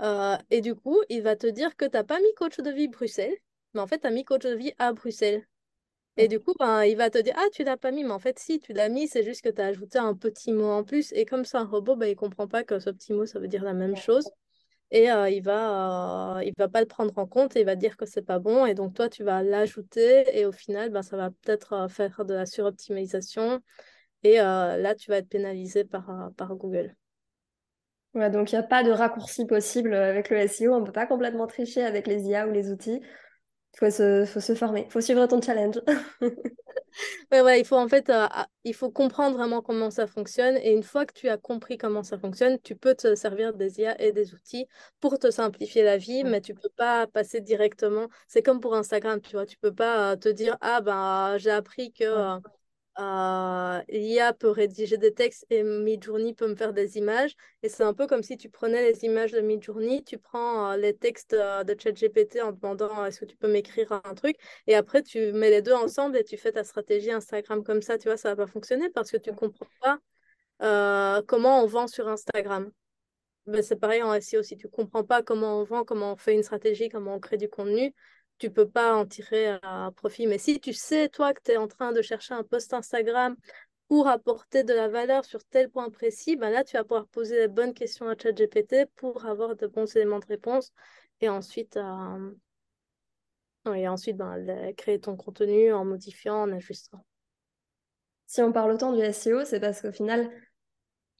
Euh, 0.00 0.36
et 0.50 0.60
du 0.60 0.74
coup, 0.74 1.00
il 1.08 1.22
va 1.22 1.36
te 1.36 1.46
dire 1.46 1.76
que 1.76 1.84
tu 1.84 1.92
n'as 1.92 2.04
pas 2.04 2.18
mis 2.18 2.34
coach 2.34 2.58
de 2.58 2.70
vie 2.70 2.88
Bruxelles, 2.88 3.36
mais 3.74 3.80
en 3.80 3.86
fait, 3.86 4.00
tu 4.00 4.06
as 4.06 4.10
mis 4.10 4.24
coach 4.24 4.42
de 4.42 4.54
vie 4.54 4.72
à 4.78 4.92
Bruxelles. 4.92 5.46
Et 6.18 6.28
du 6.28 6.40
coup, 6.40 6.52
ben, 6.58 6.84
il 6.84 6.96
va 6.96 7.08
te 7.08 7.18
dire, 7.18 7.34
ah, 7.38 7.46
tu 7.52 7.64
l'as 7.64 7.78
pas 7.78 7.90
mis, 7.90 8.04
mais 8.04 8.10
en 8.10 8.18
fait, 8.18 8.38
si, 8.38 8.60
tu 8.60 8.72
l'as 8.74 8.90
mis, 8.90 9.08
c'est 9.08 9.22
juste 9.22 9.42
que 9.42 9.48
tu 9.48 9.62
as 9.62 9.66
ajouté 9.66 9.98
un 9.98 10.14
petit 10.14 10.52
mot 10.52 10.70
en 10.70 10.84
plus. 10.84 11.10
Et 11.12 11.24
comme 11.24 11.44
c'est 11.44 11.56
un 11.56 11.64
robot, 11.64 11.96
ben, 11.96 12.06
il 12.06 12.16
comprend 12.16 12.46
pas 12.46 12.64
que 12.64 12.78
ce 12.78 12.90
petit 12.90 13.14
mot, 13.14 13.24
ça 13.24 13.38
veut 13.38 13.48
dire 13.48 13.64
la 13.64 13.72
même 13.72 13.96
chose. 13.96 14.28
Et 14.90 15.10
euh, 15.10 15.30
il 15.30 15.42
va, 15.42 16.36
euh, 16.36 16.44
il 16.44 16.52
va 16.58 16.68
pas 16.68 16.80
le 16.80 16.86
prendre 16.86 17.16
en 17.16 17.26
compte 17.26 17.56
et 17.56 17.60
il 17.60 17.66
va 17.66 17.76
dire 17.76 17.96
que 17.96 18.04
c'est 18.04 18.22
pas 18.22 18.38
bon. 18.38 18.66
Et 18.66 18.74
donc, 18.74 18.92
toi, 18.94 19.08
tu 19.08 19.24
vas 19.24 19.42
l'ajouter 19.42 20.38
et 20.38 20.44
au 20.44 20.52
final, 20.52 20.90
ben, 20.90 21.00
ça 21.00 21.16
va 21.16 21.30
peut-être 21.30 21.72
euh, 21.72 21.88
faire 21.88 22.26
de 22.26 22.34
la 22.34 22.44
suroptimisation. 22.44 23.60
Et 24.22 24.36
là, 24.36 24.94
tu 24.94 25.10
vas 25.10 25.16
être 25.16 25.28
pénalisé 25.28 25.84
par, 25.84 26.30
par 26.36 26.54
Google. 26.54 26.94
Ouais, 28.14 28.30
donc 28.30 28.52
il 28.52 28.54
n'y 28.54 28.60
a 28.60 28.62
pas 28.62 28.84
de 28.84 28.92
raccourci 28.92 29.46
possible 29.46 29.94
avec 29.94 30.30
le 30.30 30.36
SEO. 30.36 30.74
On 30.74 30.80
ne 30.80 30.86
peut 30.86 30.92
pas 30.92 31.06
complètement 31.06 31.48
tricher 31.48 31.82
avec 31.82 32.06
les 32.06 32.22
IA 32.28 32.46
ou 32.46 32.52
les 32.52 32.70
outils. 32.70 33.00
Il 33.74 33.78
faut 33.78 33.90
se, 33.90 34.24
faut 34.26 34.40
se 34.40 34.54
former. 34.54 34.84
Il 34.86 34.90
faut 34.92 35.00
suivre 35.00 35.26
ton 35.26 35.40
challenge. 35.40 35.80
ouais, 37.32 37.40
ouais, 37.40 37.60
il 37.60 37.66
faut 37.66 37.76
en 37.76 37.88
fait, 37.88 38.10
euh, 38.10 38.28
il 38.64 38.74
faut 38.74 38.90
comprendre 38.90 39.36
vraiment 39.36 39.62
comment 39.62 39.90
ça 39.90 40.06
fonctionne. 40.06 40.56
Et 40.58 40.72
une 40.72 40.82
fois 40.82 41.06
que 41.06 41.12
tu 41.14 41.28
as 41.28 41.36
compris 41.38 41.78
comment 41.78 42.02
ça 42.02 42.18
fonctionne, 42.18 42.58
tu 42.60 42.76
peux 42.76 42.94
te 42.94 43.14
servir 43.14 43.54
des 43.54 43.80
IA 43.80 44.00
et 44.02 44.12
des 44.12 44.34
outils 44.34 44.66
pour 45.00 45.18
te 45.18 45.30
simplifier 45.30 45.82
la 45.82 45.96
vie, 45.96 46.24
mais 46.24 46.40
tu 46.40 46.54
peux 46.54 46.68
pas 46.76 47.06
passer 47.06 47.40
directement. 47.40 48.08
C'est 48.28 48.42
comme 48.42 48.60
pour 48.60 48.74
Instagram, 48.74 49.20
tu 49.20 49.32
vois. 49.32 49.46
Tu 49.46 49.56
peux 49.58 49.74
pas 49.74 50.12
euh, 50.12 50.16
te 50.16 50.28
dire, 50.28 50.56
ah 50.60 50.80
ben, 50.80 51.38
j'ai 51.38 51.50
appris 51.50 51.92
que. 51.92 52.04
Euh, 52.04 52.38
L'IA 52.98 54.32
peut 54.34 54.50
rédiger 54.50 54.96
des 54.98 55.14
textes 55.14 55.46
et 55.50 55.62
Midjourney 55.62 56.34
peut 56.34 56.48
me 56.48 56.54
faire 56.54 56.72
des 56.72 56.98
images. 56.98 57.34
Et 57.62 57.68
c'est 57.68 57.84
un 57.84 57.94
peu 57.94 58.06
comme 58.06 58.22
si 58.22 58.36
tu 58.36 58.48
prenais 58.50 58.82
les 58.82 59.04
images 59.04 59.32
de 59.32 59.40
Midjourney, 59.40 60.04
tu 60.04 60.18
prends 60.18 60.72
euh, 60.72 60.76
les 60.76 60.94
textes 60.94 61.32
euh, 61.32 61.64
de 61.64 61.74
ChatGPT 61.78 62.40
en 62.42 62.52
demandant 62.52 63.04
est-ce 63.04 63.20
que 63.20 63.24
tu 63.24 63.36
peux 63.36 63.50
m'écrire 63.50 63.92
un 64.04 64.14
truc, 64.14 64.36
et 64.66 64.74
après 64.74 65.02
tu 65.02 65.32
mets 65.32 65.50
les 65.50 65.62
deux 65.62 65.72
ensemble 65.72 66.16
et 66.16 66.24
tu 66.24 66.36
fais 66.36 66.52
ta 66.52 66.64
stratégie 66.64 67.10
Instagram 67.10 67.62
comme 67.64 67.82
ça. 67.82 67.98
Tu 67.98 68.08
vois, 68.08 68.16
ça 68.16 68.30
va 68.34 68.44
pas 68.44 68.50
fonctionner 68.50 68.90
parce 68.90 69.10
que 69.10 69.16
tu 69.16 69.32
comprends 69.32 69.66
pas 69.80 69.98
comment 71.26 71.62
on 71.62 71.66
vend 71.66 71.88
sur 71.88 72.08
Instagram. 72.08 72.70
Ben, 73.46 73.60
c'est 73.60 73.76
pareil 73.76 74.02
en 74.02 74.12
SEO, 74.14 74.42
si 74.44 74.56
tu 74.56 74.68
comprends 74.68 75.02
pas 75.02 75.22
comment 75.22 75.60
on 75.60 75.64
vend, 75.64 75.84
comment 75.84 76.12
on 76.12 76.16
fait 76.16 76.32
une 76.34 76.44
stratégie, 76.44 76.88
comment 76.88 77.16
on 77.16 77.20
crée 77.20 77.38
du 77.38 77.48
contenu, 77.48 77.92
tu 78.42 78.50
peux 78.50 78.68
pas 78.68 78.96
en 78.96 79.06
tirer 79.06 79.56
un 79.62 79.92
profit. 79.92 80.26
Mais 80.26 80.36
si 80.36 80.58
tu 80.58 80.72
sais, 80.72 81.08
toi, 81.08 81.32
que 81.32 81.40
tu 81.44 81.52
es 81.52 81.56
en 81.56 81.68
train 81.68 81.92
de 81.92 82.02
chercher 82.02 82.34
un 82.34 82.42
post 82.42 82.74
Instagram 82.74 83.36
pour 83.86 84.08
apporter 84.08 84.64
de 84.64 84.74
la 84.74 84.88
valeur 84.88 85.24
sur 85.24 85.44
tel 85.44 85.70
point 85.70 85.90
précis, 85.90 86.34
ben 86.34 86.50
là, 86.50 86.64
tu 86.64 86.76
vas 86.76 86.82
pouvoir 86.82 87.06
poser 87.06 87.38
les 87.38 87.46
bonnes 87.46 87.72
questions 87.72 88.08
à 88.08 88.16
ChatGPT 88.20 88.86
pour 88.96 89.26
avoir 89.26 89.54
de 89.54 89.68
bons 89.68 89.94
éléments 89.94 90.18
de 90.18 90.26
réponse 90.26 90.72
et 91.20 91.28
ensuite, 91.28 91.76
euh, 91.76 92.32
et 93.72 93.86
ensuite 93.86 94.16
ben, 94.16 94.74
créer 94.74 94.98
ton 94.98 95.14
contenu 95.14 95.72
en 95.72 95.84
modifiant, 95.84 96.42
en 96.42 96.50
ajustant. 96.50 97.06
Si 98.26 98.42
on 98.42 98.50
parle 98.50 98.72
autant 98.72 98.92
du 98.92 99.02
SEO, 99.02 99.44
c'est 99.44 99.60
parce 99.60 99.80
qu'au 99.82 99.92
final, 99.92 100.28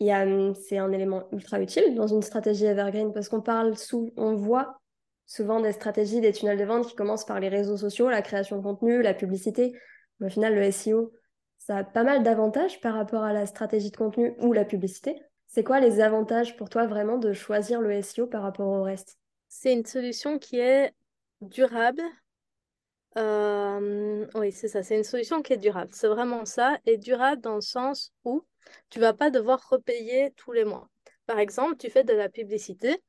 c'est 0.01 0.79
un 0.79 0.91
élément 0.91 1.29
ultra 1.31 1.61
utile 1.61 1.95
dans 1.95 2.09
une 2.09 2.23
stratégie 2.23 2.65
evergreen 2.65 3.13
parce 3.13 3.29
qu'on 3.29 3.43
parle 3.43 3.79
sous, 3.79 4.13
on 4.17 4.35
voit 4.35 4.82
souvent 5.27 5.61
des 5.61 5.73
stratégies, 5.73 6.21
des 6.21 6.33
tunnels 6.33 6.59
de 6.59 6.65
vente 6.65 6.87
qui 6.87 6.95
commencent 6.95 7.25
par 7.25 7.41
les 7.41 7.49
réseaux 7.49 7.77
sociaux, 7.77 8.11
la 8.11 8.23
création 8.23 8.59
de 8.59 8.63
contenu, 8.63 9.03
la 9.03 9.15
publicité. 9.15 9.73
Mais 10.21 10.27
au 10.27 10.31
final, 10.31 10.55
le 10.55 10.63
SEO, 10.63 11.13
ça 11.59 11.79
a 11.79 11.85
pas 11.85 12.05
mal 12.05 12.23
d'avantages 12.23 12.81
par 12.81 12.95
rapport 12.95 13.23
à 13.23 13.33
la 13.33 13.47
stratégie 13.47 13.91
de 13.91 13.97
contenu 13.97 14.35
ou 14.41 14.53
la 14.53 14.65
publicité. 14.65 15.17
C'est 15.47 15.65
quoi 15.65 15.81
les 15.81 16.01
avantages 16.01 16.57
pour 16.57 16.69
toi 16.69 16.87
vraiment 16.87 17.19
de 17.19 17.33
choisir 17.33 17.81
le 17.81 17.93
SEO 17.93 18.27
par 18.27 18.43
rapport 18.43 18.69
au 18.69 18.83
reste? 18.83 19.19
C'est 19.49 19.73
une 19.73 19.85
solution 19.85 20.39
qui 20.39 20.59
est 20.59 20.93
durable. 21.41 22.03
Euh, 23.19 24.27
oui, 24.35 24.51
c'est 24.51 24.69
ça, 24.69 24.83
c'est 24.83 24.97
une 24.97 25.05
solution 25.05 25.43
qui 25.43 25.53
est 25.53 25.59
durable. 25.59 25.91
C'est 25.93 26.09
vraiment 26.09 26.47
ça, 26.47 26.79
et 26.87 26.97
durable 26.97 27.43
dans 27.43 27.57
le 27.57 27.61
sens 27.61 28.13
où 28.25 28.45
tu 28.89 28.99
vas 28.99 29.13
pas 29.13 29.31
devoir 29.31 29.69
repayer 29.69 30.33
tous 30.37 30.53
les 30.53 30.65
mois. 30.65 30.89
Par 31.27 31.39
exemple, 31.39 31.77
tu 31.77 31.91
fais 31.91 32.05
de 32.05 32.15
la 32.15 32.29
publicité, 32.29 33.03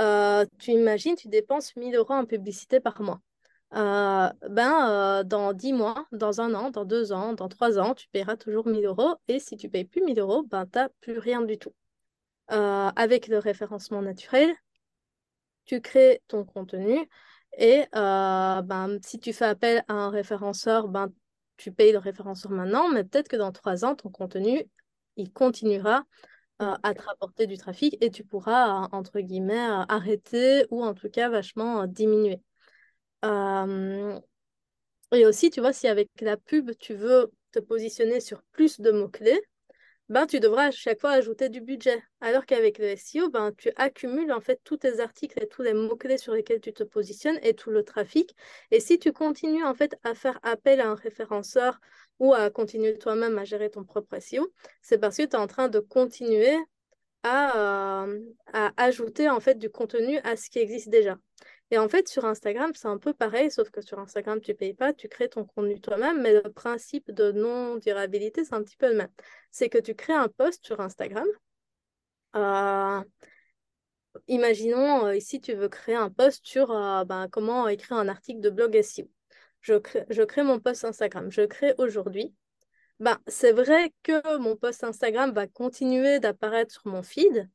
euh, 0.00 0.44
tu 0.58 0.72
imagines, 0.72 1.16
tu 1.16 1.28
dépenses 1.28 1.74
1000 1.76 1.94
euros 1.96 2.14
en 2.14 2.24
publicité 2.24 2.80
par 2.80 3.00
mois. 3.02 3.20
Euh, 3.74 4.30
ben, 4.48 4.88
euh, 4.90 5.24
dans 5.24 5.52
10 5.52 5.72
mois, 5.72 6.06
dans 6.12 6.40
un 6.40 6.54
an, 6.54 6.70
dans 6.70 6.84
deux 6.84 7.12
ans, 7.12 7.34
dans 7.34 7.48
trois 7.48 7.78
ans, 7.78 7.94
tu 7.94 8.08
paieras 8.08 8.36
toujours 8.36 8.66
1000 8.66 8.84
euros. 8.86 9.16
Et 9.28 9.40
si 9.40 9.56
tu 9.56 9.68
payes 9.68 9.84
plus 9.84 10.02
1000 10.02 10.18
euros, 10.20 10.42
ben, 10.44 10.66
tu 10.66 10.78
n'as 10.78 10.88
plus 11.00 11.18
rien 11.18 11.42
du 11.42 11.58
tout. 11.58 11.74
avec 12.48 13.28
le 13.28 13.38
référencement 13.38 14.02
naturel, 14.02 14.54
tu 15.66 15.80
crées 15.80 16.22
ton 16.28 16.44
contenu 16.44 17.08
et 17.58 17.84
ben, 17.92 18.98
si 19.04 19.18
tu 19.18 19.32
fais 19.32 19.44
appel 19.44 19.84
à 19.88 19.94
un 19.94 20.10
référenceur, 20.10 20.88
ben, 20.88 21.12
tu 21.58 21.72
payes 21.72 21.92
le 21.92 21.98
référenceur 21.98 22.52
maintenant, 22.52 22.88
mais 22.88 23.04
peut-être 23.04 23.28
que 23.28 23.36
dans 23.36 23.52
trois 23.52 23.84
ans, 23.84 23.94
ton 23.96 24.10
contenu, 24.10 24.64
il 25.16 25.32
continuera 25.32 26.04
à 26.58 26.94
te 26.94 27.02
rapporter 27.02 27.46
du 27.46 27.56
trafic 27.56 27.96
et 28.00 28.10
tu 28.10 28.24
pourras, 28.24 28.88
entre 28.92 29.20
guillemets, 29.20 29.68
arrêter 29.88 30.66
ou 30.70 30.82
en 30.84 30.94
tout 30.94 31.08
cas 31.08 31.28
vachement 31.28 31.86
diminuer. 31.86 32.40
et 35.12 35.26
aussi, 35.26 35.50
tu 35.50 35.60
vois, 35.60 35.72
si 35.72 35.88
avec 35.88 36.08
la 36.20 36.36
pub, 36.36 36.70
tu 36.78 36.94
veux 36.94 37.30
te 37.52 37.58
positionner 37.60 38.20
sur 38.20 38.42
plus 38.52 38.80
de 38.80 38.90
mots-clés, 38.90 39.40
ben, 40.08 40.26
tu 40.26 40.40
devras 40.40 40.68
à 40.68 40.70
chaque 40.70 41.00
fois 41.00 41.10
ajouter 41.12 41.50
du 41.50 41.60
budget. 41.60 42.02
Alors 42.20 42.46
qu'avec 42.46 42.78
le 42.78 42.86
SEO, 42.86 43.28
ben, 43.30 43.52
tu 43.58 43.70
accumules 43.76 44.32
en 44.32 44.40
fait 44.40 44.60
tous 44.64 44.78
tes 44.78 45.00
articles 45.00 45.38
et 45.42 45.48
tous 45.48 45.62
les 45.62 45.74
mots-clés 45.74 46.16
sur 46.18 46.32
lesquels 46.32 46.60
tu 46.60 46.72
te 46.72 46.82
positionnes 46.82 47.38
et 47.42 47.54
tout 47.54 47.70
le 47.70 47.84
trafic. 47.84 48.34
Et 48.70 48.80
si 48.80 48.98
tu 48.98 49.12
continues 49.12 49.64
en 49.64 49.74
fait 49.74 49.96
à 50.04 50.14
faire 50.14 50.38
appel 50.42 50.80
à 50.80 50.88
un 50.88 50.94
référenceur 50.94 51.78
ou 52.18 52.34
à 52.34 52.50
continuer 52.50 52.98
toi-même 52.98 53.38
à 53.38 53.44
gérer 53.44 53.70
ton 53.70 53.84
propre 53.84 54.16
SEO, 54.20 54.52
c'est 54.82 54.98
parce 54.98 55.16
que 55.16 55.22
tu 55.22 55.30
es 55.30 55.36
en 55.36 55.46
train 55.46 55.68
de 55.68 55.80
continuer 55.80 56.56
à, 57.22 58.04
euh, 58.04 58.20
à 58.52 58.72
ajouter 58.76 59.28
en 59.28 59.40
fait 59.40 59.58
du 59.58 59.70
contenu 59.70 60.18
à 60.18 60.36
ce 60.36 60.50
qui 60.50 60.58
existe 60.58 60.88
déjà. 60.88 61.18
Et 61.70 61.78
en 61.78 61.88
fait, 61.88 62.08
sur 62.08 62.24
Instagram, 62.24 62.72
c'est 62.74 62.88
un 62.88 62.98
peu 62.98 63.12
pareil, 63.12 63.50
sauf 63.50 63.70
que 63.70 63.82
sur 63.82 63.98
Instagram, 63.98 64.40
tu 64.40 64.52
ne 64.52 64.56
payes 64.56 64.74
pas, 64.74 64.92
tu 64.94 65.08
crées 65.08 65.28
ton 65.28 65.44
contenu 65.44 65.80
toi-même, 65.80 66.22
mais 66.22 66.32
le 66.32 66.50
principe 66.50 67.10
de 67.10 67.30
non-durabilité, 67.32 68.44
c'est 68.44 68.54
un 68.54 68.62
petit 68.62 68.76
peu 68.76 68.88
le 68.88 68.94
même. 68.96 69.10
C'est 69.50 69.68
que 69.68 69.78
tu 69.78 69.94
crées 69.94 70.14
un 70.14 70.28
post 70.28 70.64
sur 70.64 70.80
Instagram. 70.80 71.26
Euh, 72.36 73.02
imaginons, 74.28 75.06
euh, 75.06 75.16
ici, 75.16 75.40
tu 75.40 75.54
veux 75.54 75.68
créer 75.68 75.94
un 75.94 76.10
post 76.10 76.46
sur 76.46 76.70
euh, 76.70 77.04
ben, 77.04 77.28
comment 77.28 77.68
écrire 77.68 77.98
un 77.98 78.08
article 78.08 78.40
de 78.40 78.50
blog 78.50 78.80
SEO. 78.82 79.08
Je 79.60 79.74
crée, 79.74 80.04
je 80.08 80.22
crée 80.22 80.42
mon 80.42 80.60
post 80.60 80.84
Instagram. 80.84 81.30
Je 81.30 81.42
crée 81.42 81.74
aujourd'hui. 81.78 82.34
Ben, 83.00 83.18
c'est 83.28 83.52
vrai 83.52 83.92
que 84.02 84.38
mon 84.38 84.56
post 84.56 84.82
Instagram 84.82 85.32
va 85.32 85.46
continuer 85.46 86.18
d'apparaître 86.18 86.72
sur 86.72 86.86
mon 86.86 87.02
feed, 87.02 87.48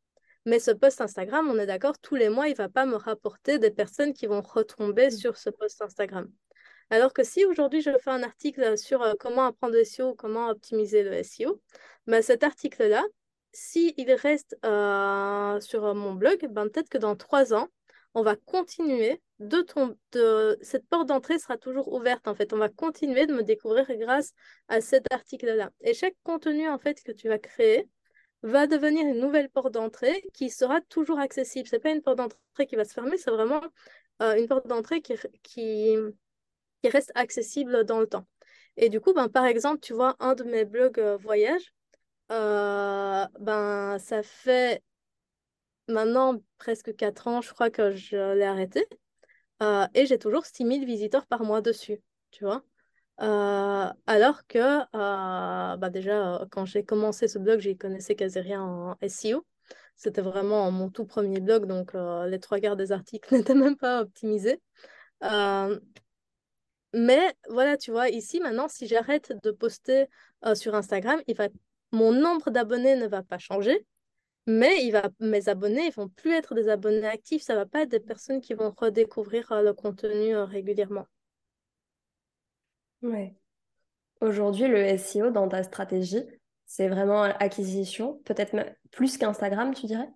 mais 0.46 0.60
ce 0.60 0.72
post 0.72 1.02
Instagram, 1.02 1.50
on 1.50 1.58
est 1.58 1.66
d'accord, 1.66 1.98
tous 2.00 2.16
les 2.16 2.30
mois, 2.30 2.48
il 2.48 2.52
ne 2.52 2.58
va 2.58 2.70
pas 2.70 2.86
me 2.86 2.96
rapporter 2.96 3.60
des 3.60 3.72
personnes 3.72 4.13
qui 4.13 4.26
vont 4.26 4.42
retomber 4.42 5.08
mmh. 5.08 5.12
sur 5.12 5.38
ce 5.38 5.50
post 5.50 5.82
Instagram. 5.82 6.30
Alors 6.89 7.13
que 7.13 7.24
si 7.24 7.46
aujourd'hui 7.46 7.82
je 7.82 7.92
fais 7.98 8.12
un 8.12 8.24
article 8.24 8.78
sur 8.78 9.02
euh, 9.02 9.13
comment 9.20 9.46
apprendre 9.46 9.74
le 9.74 9.84
SEO 9.84 10.12
ou 10.12 10.16
comment 10.16 10.50
optimiser 10.50 11.04
le 11.04 11.24
SEO, 11.24 11.62
bah, 12.08 12.22
cet 12.22 12.44
article-là, 12.44 13.04
s'il 13.52 14.12
reste 14.13 14.58
euh, 14.66 15.60
sur 15.60 15.94
mon 15.96 16.13
blog, 16.13 16.48
ben, 16.50 16.68
peut-être 16.70 16.89
que 16.89 16.98
dans 16.98 17.16
trois 17.16 17.54
ans, 17.54 17.68
on 18.13 18.23
va 18.23 18.36
continuer 18.36 19.21
de, 19.39 19.62
ton, 19.62 19.97
cette 20.62 20.88
porte 20.88 21.08
d'entrée 21.08 21.39
sera 21.39 21.58
toujours 21.58 21.91
ouverte 21.93 22.28
en 22.28 22.36
fait. 22.36 22.54
On 22.54 22.58
va 22.58 22.69
continuer 22.69 23.26
de 23.26 23.34
me 23.34 23.43
découvrir 23.43 23.86
grâce 23.97 24.34
à 24.67 24.82
cet 24.82 25.12
article-là. 25.12 25.71
Et 25.82 25.93
chaque 25.93 26.15
contenu 26.23 26.67
en 26.69 26.78
fait 26.78 27.02
que 27.04 27.12
tu 27.12 27.28
vas 27.28 27.39
créer, 27.39 27.89
va 28.43 28.67
devenir 28.67 29.08
une 29.08 29.19
nouvelle 29.19 29.49
porte 29.49 29.73
d'entrée 29.73 30.21
qui 30.34 30.49
sera 30.49 30.82
toujours 30.82 31.19
accessible. 31.19 31.67
Ce 31.67 31.76
n'est 31.76 31.80
pas 31.80 31.91
une 31.91 32.02
porte 32.02 32.17
d'entrée 32.17 32.67
qui 32.67 32.76
va 32.76 32.86
se 32.86 32.93
fermer, 32.93 33.17
c'est 33.17 33.32
vraiment 33.32 33.62
euh, 34.21 34.36
une 34.36 34.47
porte 34.47 34.67
d'entrée 34.67 35.02
qui, 35.02 35.15
qui, 35.41 35.97
reste 36.84 37.12
accessible 37.15 37.86
dans 37.86 37.99
le 38.02 38.08
temps. 38.08 38.28
Et 38.76 38.89
du 38.89 38.99
coup, 38.99 39.13
ben, 39.13 39.30
par 39.30 39.45
exemple, 39.45 39.80
tu 39.80 39.93
vois, 39.93 40.15
un 40.19 40.36
de 40.36 40.43
mes 40.43 40.65
blogs 40.65 40.99
euh, 40.99 41.17
voyage, 41.17 41.73
euh, 42.32 43.26
ben, 43.39 43.97
ça 43.99 44.23
fait 44.23 44.84
maintenant 45.88 46.41
presque 46.58 46.96
4 46.96 47.28
ans, 47.28 47.41
je 47.41 47.54
crois 47.54 47.69
que 47.69 47.91
je 47.91 48.36
l'ai 48.36 48.46
arrêté. 48.46 48.86
et 49.93 50.06
j'ai 50.06 50.19
toujours 50.19 50.46
6000 50.46 50.86
visiteurs 50.86 51.26
par 51.28 51.43
mois 51.43 51.62
dessus, 51.62 52.02
tu 52.32 52.46
vois. 52.46 52.63
Euh, 53.22 53.89
alors 54.08 54.46
que 54.48 54.58
euh, 54.60 55.77
bah 55.77 55.90
déjà, 55.90 56.46
quand 56.52 56.65
j'ai 56.65 56.84
commencé 56.84 57.27
ce 57.27 57.38
blog, 57.40 57.60
j'y 57.60 57.77
connaissais 57.77 58.15
quasi 58.15 58.40
rien 58.40 58.62
en 58.62 58.98
SEO. 59.08 59.46
C'était 59.96 60.21
vraiment 60.21 60.71
mon 60.71 60.90
tout 60.90 61.06
premier 61.06 61.40
blog, 61.40 61.65
donc 61.67 61.94
euh, 61.96 62.27
les 62.27 62.40
trois 62.40 62.60
quarts 62.60 62.75
des 62.75 62.92
articles 62.92 63.34
n'étaient 63.36 63.56
même 63.56 63.77
pas 63.77 64.02
optimisés. 64.02 64.60
mais 66.94 67.36
voilà, 67.50 67.77
tu 67.77 67.92
vois, 67.92 68.10
ici 68.10 68.40
maintenant, 68.40 68.67
si 68.67 68.88
j'arrête 68.88 69.34
de 69.44 69.52
poster 69.52 70.08
sur 70.54 70.75
Instagram, 70.75 71.21
il 71.27 71.36
va... 71.36 71.48
mon 71.92 72.12
nombre 72.12 72.52
d'abonnés 72.52 72.96
ne 72.96 73.08
va 73.08 73.23
pas 73.23 73.38
changer, 73.40 73.86
mais 74.46 74.85
il 74.85 74.91
va... 74.91 75.10
mes 75.19 75.50
abonnés 75.50 75.87
ils 75.87 75.94
vont 75.94 76.10
plus 76.10 76.33
être 76.33 76.56
des 76.56 76.69
abonnés 76.69 77.08
actifs, 77.08 77.44
ça 77.44 77.56
va 77.56 77.65
pas 77.65 77.83
être 77.83 77.89
des 77.89 78.00
personnes 78.00 78.41
qui 78.41 78.54
vont 78.54 78.73
redécouvrir 78.75 79.62
le 79.62 79.73
contenu 79.73 80.35
régulièrement. 80.35 81.06
Ouais. 83.02 83.35
Aujourd'hui, 84.21 84.67
le 84.67 84.98
SEO 84.98 85.31
dans 85.31 85.50
ta 85.50 85.63
stratégie, 85.63 86.23
c'est 86.65 86.87
vraiment 86.87 87.23
acquisition, 87.23 88.21
peut-être 88.23 88.54
même 88.54 88.73
plus 88.91 89.17
qu'Instagram, 89.17 89.73
tu 89.73 89.85
dirais? 89.85 90.10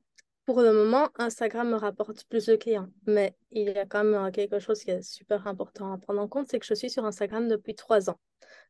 Pour 0.46 0.62
le 0.62 0.72
moment, 0.72 1.10
Instagram 1.18 1.72
me 1.72 1.76
rapporte 1.76 2.24
plus 2.30 2.46
de 2.46 2.56
clients, 2.56 2.88
mais 3.06 3.36
il 3.52 3.64
y 3.64 3.78
a 3.78 3.86
quand 3.86 4.06
même 4.06 4.14
euh, 4.14 4.32
quelque 4.32 4.60
chose 4.60 4.82
qui 4.82 4.92
est 4.92 5.02
super 5.02 5.46
important 5.46 5.92
à 5.92 5.98
prendre 5.98 6.22
en 6.22 6.30
compte, 6.30 6.48
c'est 6.50 6.58
que 6.58 6.66
je 6.66 6.74
suis 6.74 6.90
sur 6.90 7.04
Instagram 7.04 7.50
depuis 7.50 7.76
trois 7.76 8.10
ans. 8.10 8.18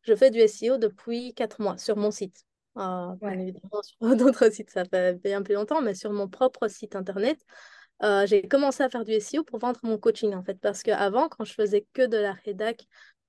Je 0.01 0.15
fais 0.15 0.31
du 0.31 0.39
SEO 0.47 0.79
depuis 0.79 1.35
quatre 1.35 1.61
mois 1.61 1.77
sur 1.77 1.95
mon 1.95 2.09
site. 2.09 2.46
Euh, 2.77 3.15
bien 3.21 3.39
évidemment, 3.39 3.81
sur 3.81 4.15
d'autres 4.15 4.49
sites, 4.51 4.69
ça 4.69 4.85
fait 4.85 5.15
bien 5.15 5.41
plus 5.41 5.55
longtemps, 5.55 5.81
mais 5.81 5.95
sur 5.95 6.11
mon 6.11 6.27
propre 6.27 6.67
site 6.67 6.95
internet, 6.95 7.39
euh, 8.03 8.25
j'ai 8.27 8.47
commencé 8.47 8.83
à 8.83 8.89
faire 8.89 9.03
du 9.03 9.13
SEO 9.13 9.43
pour 9.43 9.59
vendre 9.59 9.79
mon 9.83 9.97
coaching, 9.97 10.33
en 10.35 10.43
fait, 10.43 10.59
parce 10.59 10.83
qu'avant, 10.83 11.29
quand 11.29 11.45
je 11.45 11.53
faisais 11.53 11.85
que 11.93 12.05
de 12.05 12.17
la 12.17 12.33
rédac 12.33 12.85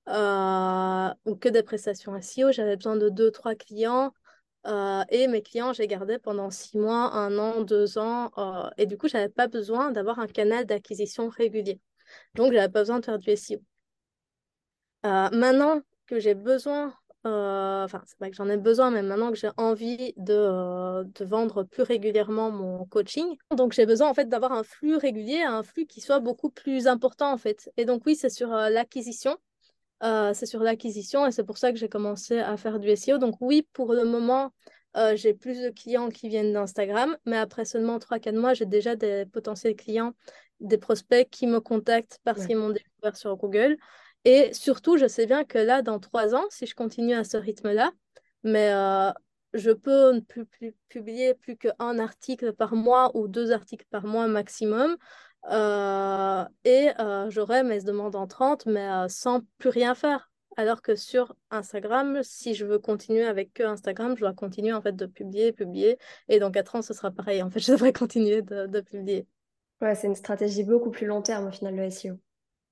ou 0.06 1.36
que 1.36 1.48
des 1.48 1.62
prestations 1.62 2.14
SEO, 2.16 2.52
j'avais 2.52 2.76
besoin 2.76 2.96
de 2.96 3.08
deux, 3.08 3.30
trois 3.30 3.54
clients 3.54 4.12
euh, 4.66 5.04
et 5.10 5.28
mes 5.28 5.42
clients, 5.42 5.72
j'ai 5.72 5.86
gardé 5.86 6.18
pendant 6.18 6.50
six 6.50 6.78
mois, 6.78 7.12
un 7.14 7.38
an, 7.38 7.62
deux 7.62 7.98
ans. 7.98 8.30
Euh, 8.38 8.68
et 8.76 8.86
du 8.86 8.98
coup, 8.98 9.08
je 9.08 9.16
n'avais 9.16 9.28
pas 9.28 9.48
besoin 9.48 9.90
d'avoir 9.92 10.18
un 10.18 10.26
canal 10.26 10.66
d'acquisition 10.66 11.28
régulier. 11.28 11.80
Donc, 12.34 12.52
je 12.52 12.56
n'avais 12.56 12.72
pas 12.72 12.80
besoin 12.80 13.00
de 13.00 13.04
faire 13.04 13.18
du 13.18 13.30
SEO. 13.30 13.60
Euh, 15.06 15.30
maintenant 15.32 15.80
que 16.06 16.18
j'ai 16.18 16.34
besoin, 16.34 16.94
enfin, 17.84 18.02
c'est 18.06 18.18
pas 18.18 18.30
que 18.30 18.36
j'en 18.36 18.48
ai 18.48 18.56
besoin, 18.56 18.90
mais 18.90 19.02
maintenant 19.02 19.30
que 19.30 19.38
j'ai 19.38 19.50
envie 19.56 20.12
de, 20.16 21.04
de, 21.04 21.24
vendre 21.24 21.62
plus 21.62 21.82
régulièrement 21.82 22.50
mon 22.50 22.84
coaching, 22.86 23.36
donc 23.56 23.72
j'ai 23.72 23.86
besoin 23.86 24.08
en 24.08 24.14
fait 24.14 24.28
d'avoir 24.28 24.52
un 24.52 24.62
flux 24.62 24.96
régulier, 24.96 25.42
un 25.42 25.62
flux 25.62 25.86
qui 25.86 26.00
soit 26.00 26.20
beaucoup 26.20 26.50
plus 26.50 26.86
important 26.86 27.32
en 27.32 27.38
fait. 27.38 27.70
Et 27.76 27.84
donc, 27.84 28.02
oui, 28.06 28.16
c'est 28.16 28.30
sur 28.30 28.48
l'acquisition. 28.48 29.36
Euh, 30.04 30.32
c'est 30.32 30.46
sur 30.46 30.60
l'acquisition 30.60 31.26
et 31.26 31.32
c'est 31.32 31.42
pour 31.42 31.58
ça 31.58 31.72
que 31.72 31.78
j'ai 31.78 31.88
commencé 31.88 32.38
à 32.38 32.56
faire 32.56 32.78
du 32.78 32.94
SEO. 32.94 33.18
Donc 33.18 33.36
oui, 33.40 33.66
pour 33.72 33.92
le 33.94 34.04
moment, 34.04 34.52
euh, 34.96 35.16
j'ai 35.16 35.34
plus 35.34 35.60
de 35.60 35.70
clients 35.70 36.08
qui 36.08 36.28
viennent 36.28 36.52
d'Instagram, 36.52 37.16
mais 37.26 37.36
après 37.36 37.64
seulement 37.64 37.98
3-4 37.98 38.36
mois, 38.36 38.54
j'ai 38.54 38.66
déjà 38.66 38.94
des 38.96 39.26
potentiels 39.26 39.74
clients, 39.74 40.14
des 40.60 40.78
prospects 40.78 41.28
qui 41.30 41.46
me 41.46 41.60
contactent 41.60 42.20
parce 42.24 42.46
qu'ils 42.46 42.56
m'ont 42.56 42.70
découvert 42.70 43.16
sur 43.16 43.36
Google. 43.36 43.76
Et 44.30 44.52
surtout, 44.52 44.98
je 44.98 45.06
sais 45.08 45.24
bien 45.24 45.42
que 45.42 45.56
là, 45.56 45.80
dans 45.80 45.98
3 45.98 46.34
ans, 46.34 46.44
si 46.50 46.66
je 46.66 46.74
continue 46.74 47.14
à 47.14 47.24
ce 47.24 47.38
rythme-là, 47.38 47.92
mais 48.42 48.70
euh, 48.74 49.10
je 49.54 49.70
peux 49.70 50.12
ne 50.12 50.20
plus, 50.20 50.44
plus 50.44 50.74
publier 50.90 51.32
plus 51.32 51.56
qu'un 51.56 51.98
article 51.98 52.52
par 52.52 52.74
mois 52.74 53.10
ou 53.16 53.26
deux 53.26 53.52
articles 53.52 53.86
par 53.88 54.04
mois 54.04 54.26
maximum. 54.26 54.98
Euh, 55.50 56.44
et 56.64 56.90
euh, 57.00 57.30
j'aurai 57.30 57.62
mes 57.62 57.80
demandes 57.80 58.16
entrantes, 58.16 58.66
mais 58.66 58.86
euh, 58.86 59.08
sans 59.08 59.40
plus 59.56 59.70
rien 59.70 59.94
faire. 59.94 60.30
Alors 60.58 60.82
que 60.82 60.94
sur 60.94 61.34
Instagram, 61.50 62.20
si 62.22 62.52
je 62.52 62.66
veux 62.66 62.78
continuer 62.78 63.24
avec 63.24 63.54
que 63.54 63.62
Instagram, 63.62 64.14
je 64.14 64.20
dois 64.20 64.34
continuer 64.34 64.74
en 64.74 64.82
fait 64.82 64.94
de 64.94 65.06
publier, 65.06 65.52
publier. 65.52 65.96
Et 66.28 66.38
dans 66.38 66.50
4 66.50 66.74
ans, 66.74 66.82
ce 66.82 66.92
sera 66.92 67.10
pareil. 67.10 67.42
En 67.42 67.48
fait, 67.48 67.60
je 67.66 67.72
devrais 67.72 67.94
continuer 67.94 68.42
de, 68.42 68.66
de 68.66 68.80
publier. 68.82 69.26
Ouais, 69.80 69.94
c'est 69.94 70.06
une 70.06 70.14
stratégie 70.14 70.64
beaucoup 70.64 70.90
plus 70.90 71.06
long 71.06 71.22
terme 71.22 71.46
au 71.46 71.50
final, 71.50 71.74
le 71.74 71.90
SEO. 71.90 72.18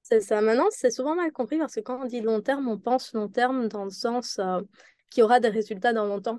C'est 0.08 0.20
ça. 0.20 0.40
Maintenant, 0.40 0.68
c'est 0.70 0.92
souvent 0.92 1.16
mal 1.16 1.32
compris 1.32 1.58
parce 1.58 1.74
que 1.74 1.80
quand 1.80 2.00
on 2.00 2.04
dit 2.04 2.20
long 2.20 2.40
terme, 2.40 2.68
on 2.68 2.78
pense 2.78 3.12
long 3.12 3.28
terme 3.28 3.66
dans 3.66 3.84
le 3.84 3.90
sens 3.90 4.40
qu'il 5.10 5.20
y 5.20 5.24
aura 5.24 5.40
des 5.40 5.48
résultats 5.48 5.92
dans 5.92 6.06
longtemps. 6.06 6.38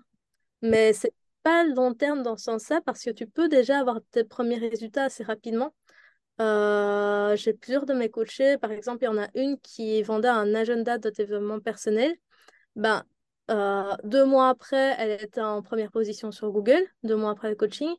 Mais 0.62 0.94
c'est 0.94 1.14
pas 1.44 1.66
long 1.66 1.94
terme 1.94 2.24
dans 2.24 2.38
ce 2.38 2.46
sens-là 2.46 2.80
parce 2.86 3.04
que 3.04 3.10
tu 3.10 3.28
peux 3.28 3.50
déjà 3.50 3.80
avoir 3.80 4.00
tes 4.12 4.24
premiers 4.24 4.58
résultats 4.58 5.04
assez 5.04 5.22
rapidement. 5.26 5.76
Euh, 6.40 7.36
j'ai 7.36 7.52
plusieurs 7.52 7.86
de 7.86 7.94
mes 7.94 8.10
coachés. 8.10 8.58
Par 8.58 8.72
exemple, 8.72 9.00
il 9.04 9.06
y 9.08 9.10
en 9.10 9.18
a 9.18 9.28
une 9.36 9.60
qui 9.60 10.02
vendait 10.02 10.30
un 10.30 10.56
agenda 10.56 10.98
de 10.98 11.10
développement 11.10 11.60
personnel. 11.60 12.16
Ben, 12.78 13.04
euh, 13.52 13.94
deux 14.06 14.24
mois 14.24 14.48
après, 14.48 14.96
elle 14.98 15.22
était 15.22 15.42
en 15.42 15.62
première 15.62 15.92
position 15.92 16.32
sur 16.32 16.52
Google, 16.52 16.86
deux 17.04 17.18
mois 17.18 17.32
après 17.32 17.50
le 17.50 17.56
coaching. 17.56 17.94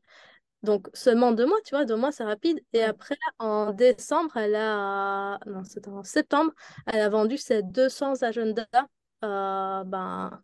Donc, 0.62 0.88
seulement 0.92 1.32
deux 1.32 1.46
mois, 1.46 1.59
tu 1.64 1.74
vois, 1.74 1.84
deux 1.84 1.96
mois, 1.96 2.12
c'est 2.12 2.24
rapide. 2.24 2.61
Et 2.72 2.82
après, 2.82 3.16
en 3.38 3.72
décembre, 3.72 4.36
elle 4.36 4.56
a... 4.56 5.38
Non, 5.46 5.62
c'était 5.64 5.88
en 5.88 6.02
septembre, 6.02 6.52
elle 6.86 7.00
a 7.00 7.09
vendu 7.09 7.36
ses 7.38 7.62
200 7.62 8.22
agendas 8.22 8.66
euh, 9.24 9.84
ben, 9.84 10.42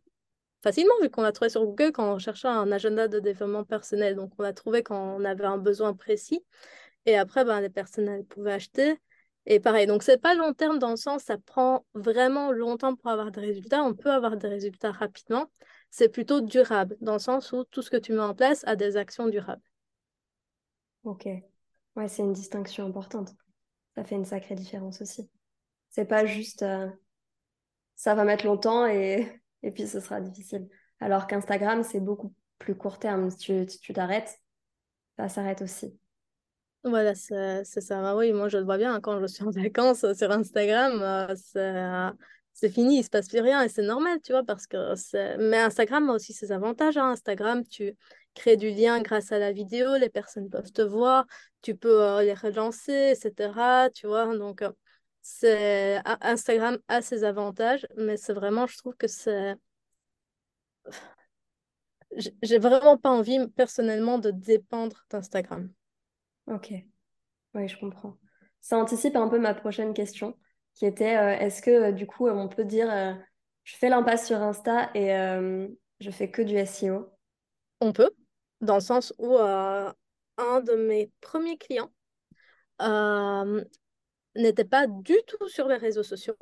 facilement, 0.63 0.95
vu 1.03 1.11
qu'on 1.11 1.23
l'a 1.23 1.33
trouvé 1.33 1.51
sur 1.51 1.65
Google 1.65 1.93
quand 1.93 2.15
on 2.15 2.19
cherchait 2.19 2.49
un 2.49 2.71
agenda 2.73 3.09
de 3.09 3.21
développement 3.21 3.65
personnel. 3.65 4.15
Donc, 4.17 4.33
on 4.39 4.43
l'a 4.43 4.53
trouvé 4.53 4.83
quand 4.83 5.17
on 5.17 5.25
avait 5.25 5.45
un 5.45 5.59
besoin 5.59 5.95
précis. 5.95 6.45
Et 7.07 7.17
après, 7.17 7.45
ben, 7.45 7.61
les 7.61 7.71
personnes 7.71 8.09
elles 8.09 8.25
pouvaient 8.25 8.53
acheter. 8.53 9.01
Et 9.47 9.61
pareil, 9.61 9.87
donc 9.87 10.03
c'est 10.03 10.17
pas 10.19 10.35
long 10.35 10.55
terme 10.55 10.79
dans 10.79 10.91
le 10.91 10.97
sens, 10.97 11.25
ça 11.25 11.37
prend 11.37 11.85
vraiment 11.95 12.51
longtemps 12.51 12.95
pour 12.97 13.11
avoir 13.11 13.31
des 13.31 13.41
résultats. 13.41 13.83
On 13.85 13.95
peut 13.95 14.11
avoir 14.11 14.37
des 14.39 14.49
résultats 14.49 14.91
rapidement. 14.93 15.51
C'est 15.91 16.09
plutôt 16.09 16.41
durable, 16.41 16.97
dans 17.01 17.15
le 17.15 17.19
sens 17.19 17.53
où 17.53 17.65
tout 17.65 17.83
ce 17.83 17.91
que 17.91 17.97
tu 17.99 18.13
mets 18.15 18.21
en 18.21 18.35
place 18.35 18.65
a 18.67 18.75
des 18.77 18.97
actions 18.97 19.29
durables. 19.29 19.63
Ok. 21.05 21.27
Ouais, 21.97 22.09
c'est 22.09 22.23
une 22.23 22.33
distinction 22.33 22.87
importante. 22.87 23.35
Ça 23.95 24.05
fait 24.05 24.17
une 24.17 24.25
sacrée 24.25 24.55
différence 24.55 25.01
aussi. 25.01 25.31
C'est 25.91 26.07
pas 26.07 26.27
juste 26.27 26.63
euh, 26.63 26.89
ça 27.95 28.15
va 28.15 28.25
mettre 28.25 28.47
longtemps 28.47 28.87
et, 28.87 29.41
et 29.63 29.71
puis 29.71 29.87
ce 29.87 30.01
sera 30.01 30.21
difficile. 30.21 30.69
Alors 31.01 31.27
qu'Instagram, 31.27 31.83
c'est 31.83 32.01
beaucoup 32.01 32.35
plus 32.59 32.75
court 32.75 32.99
terme. 32.99 33.31
Si 33.31 33.67
tu 33.81 33.93
t'arrêtes, 33.93 34.39
ça 35.17 35.29
s'arrête 35.29 35.63
aussi. 35.63 35.99
Voilà, 36.83 37.15
c'est 37.15 37.65
ça. 37.65 38.15
Oui, 38.17 38.33
moi 38.33 38.49
je 38.49 38.59
le 38.59 38.65
vois 38.65 38.77
bien 38.77 39.01
quand 39.01 39.21
je 39.21 39.27
suis 39.27 39.45
en 39.45 39.51
vacances 39.51 40.05
sur 40.13 40.31
Instagram, 40.31 41.01
euh, 41.03 42.13
c'est 42.53 42.69
fini, 42.69 42.99
il 42.99 43.05
se 43.05 43.11
passe 43.11 43.29
plus 43.29 43.41
rien 43.41 43.63
et 43.63 43.69
c'est 43.69 43.83
normal, 43.83 44.21
tu 44.23 44.33
vois, 44.33 44.45
parce 44.45 44.67
que. 44.67 44.95
Mais 45.39 45.59
Instagram 45.59 46.11
a 46.11 46.13
aussi 46.13 46.33
ses 46.33 46.53
avantages. 46.53 46.97
Hein. 46.97 47.11
Instagram, 47.11 47.65
tu 47.67 47.97
crées 48.35 48.57
du 48.57 48.71
lien 48.71 49.01
grâce 49.01 49.33
à 49.33 49.39
la 49.39 49.53
vidéo, 49.53 49.97
les 49.97 50.09
personnes 50.09 50.51
peuvent 50.51 50.73
te 50.73 50.83
voir, 50.83 51.27
tu 51.63 51.77
peux 51.77 52.03
euh, 52.03 52.23
les 52.23 52.35
relancer, 52.35 53.15
etc. 53.17 53.89
Tu 53.95 54.07
vois, 54.07 54.37
donc 54.37 54.63
euh, 54.63 54.71
c'est 55.23 56.01
Instagram 56.21 56.79
a 56.89 57.01
ses 57.03 57.25
avantages, 57.25 57.87
mais 57.97 58.17
c'est 58.17 58.35
vraiment, 58.35 58.67
je 58.67 58.77
trouve 58.77 58.97
que 58.97 59.07
c'est. 59.07 59.55
J'ai 62.43 62.59
vraiment 62.59 62.97
pas 62.97 63.11
envie 63.11 63.49
personnellement 63.57 64.19
de 64.19 64.31
dépendre 64.31 65.05
d'Instagram. 65.11 65.73
Ok, 66.47 66.73
oui, 67.55 67.69
je 67.69 67.79
comprends. 67.79 68.17
Ça 68.61 68.79
anticipe 68.79 69.17
un 69.17 69.29
peu 69.29 69.39
ma 69.39 69.55
prochaine 69.55 69.95
question, 69.95 70.37
qui 70.75 70.87
était 70.87 71.17
euh, 71.17 71.39
est-ce 71.39 71.63
que 71.63 71.71
euh, 71.71 71.93
du 71.93 72.07
coup 72.07 72.29
on 72.29 72.49
peut 72.49 72.65
dire 72.65 72.91
euh, 72.91 73.13
je 73.65 73.77
fais 73.77 73.89
l'impasse 73.89 74.27
sur 74.27 74.37
Insta 74.43 74.91
et 74.95 75.09
je 76.01 76.11
fais 76.11 76.31
que 76.31 76.43
du 76.43 76.57
SEO 76.57 77.09
On 77.81 77.93
peut, 77.93 78.11
dans 78.61 78.77
le 78.77 78.81
sens 78.81 79.13
où 79.19 79.37
un 79.39 80.61
de 80.61 80.75
mes 80.75 81.11
premiers 81.21 81.59
clients 81.59 81.91
n'était 84.37 84.65
pas 84.65 84.87
du 84.87 85.17
tout 85.27 85.49
sur 85.49 85.69
les 85.69 85.77
réseaux 85.77 86.03
sociaux. 86.03 86.37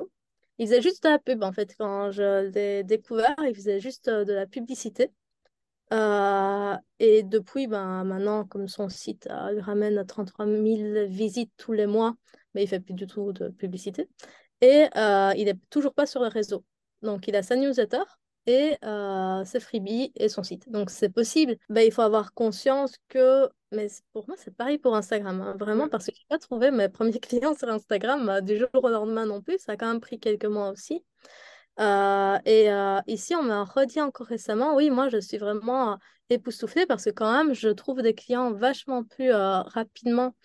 Il 0.57 0.67
faisait 0.67 0.81
juste 0.81 1.03
de 1.03 1.09
la 1.09 1.19
pub 1.19 1.43
en 1.43 1.51
fait. 1.51 1.75
Quand 1.77 2.11
je 2.11 2.49
l'ai 2.49 2.83
découvert, 2.83 3.35
il 3.45 3.55
faisait 3.55 3.79
juste 3.79 4.09
de 4.09 4.33
la 4.33 4.45
publicité. 4.45 5.11
Euh, 5.93 6.75
et 6.99 7.23
depuis, 7.23 7.67
ben, 7.67 8.03
maintenant, 8.03 8.45
comme 8.45 8.67
son 8.67 8.89
site 8.89 9.27
euh, 9.29 9.51
lui 9.51 9.61
ramène 9.61 10.03
33 10.05 10.45
000 10.47 11.07
visites 11.07 11.51
tous 11.57 11.73
les 11.73 11.85
mois, 11.85 12.15
mais 12.55 12.63
il 12.63 12.67
fait 12.67 12.79
plus 12.79 12.95
du 12.95 13.05
tout 13.05 13.31
de 13.31 13.49
publicité. 13.49 14.09
Et 14.61 14.87
euh, 14.95 15.33
il 15.37 15.45
n'est 15.45 15.59
toujours 15.69 15.93
pas 15.93 16.05
sur 16.07 16.21
le 16.21 16.29
réseau. 16.29 16.63
Donc, 17.03 17.27
il 17.27 17.35
a 17.35 17.43
sa 17.43 17.55
newsletter 17.55 18.03
et 18.45 18.77
ses 19.45 19.59
freebies 19.59 20.11
et 20.15 20.29
son 20.29 20.43
site. 20.43 20.69
Donc, 20.69 20.89
c'est 20.89 21.09
possible. 21.09 21.55
Ben, 21.69 21.81
il 21.81 21.91
faut 21.91 22.01
avoir 22.01 22.33
conscience 22.33 22.95
que, 23.09 23.49
mais 23.71 23.87
pour 24.11 24.27
moi, 24.27 24.35
c'est 24.37 24.55
pareil 24.55 24.77
pour 24.77 24.95
Instagram. 24.95 25.41
Hein, 25.41 25.55
vraiment, 25.57 25.87
parce 25.89 26.05
que 26.05 26.11
je 26.13 26.19
n'ai 26.19 26.25
pas 26.29 26.39
trouvé 26.39 26.71
mes 26.71 26.89
premiers 26.89 27.19
clients 27.19 27.55
sur 27.55 27.69
Instagram 27.69 28.41
du 28.41 28.57
jour 28.57 28.69
au 28.73 28.89
lendemain 28.89 29.25
non 29.25 29.41
plus. 29.41 29.59
Ça 29.59 29.73
a 29.73 29.77
quand 29.77 29.87
même 29.87 30.01
pris 30.01 30.19
quelques 30.19 30.45
mois 30.45 30.69
aussi. 30.69 31.03
Euh, 31.79 32.37
et 32.45 32.71
euh, 32.71 32.99
ici, 33.07 33.35
on 33.35 33.43
m'a 33.43 33.63
redit 33.63 34.01
encore 34.01 34.27
récemment, 34.27 34.75
oui, 34.75 34.89
moi, 34.89 35.09
je 35.09 35.17
suis 35.17 35.37
vraiment 35.37 35.93
euh, 35.93 35.95
époustouflée 36.29 36.85
parce 36.85 37.05
que 37.05 37.09
quand 37.09 37.31
même, 37.31 37.53
je 37.53 37.69
trouve 37.69 38.01
des 38.01 38.13
clients 38.13 38.51
vachement 38.53 39.03
plus 39.03 39.31
rapidement 39.33 40.35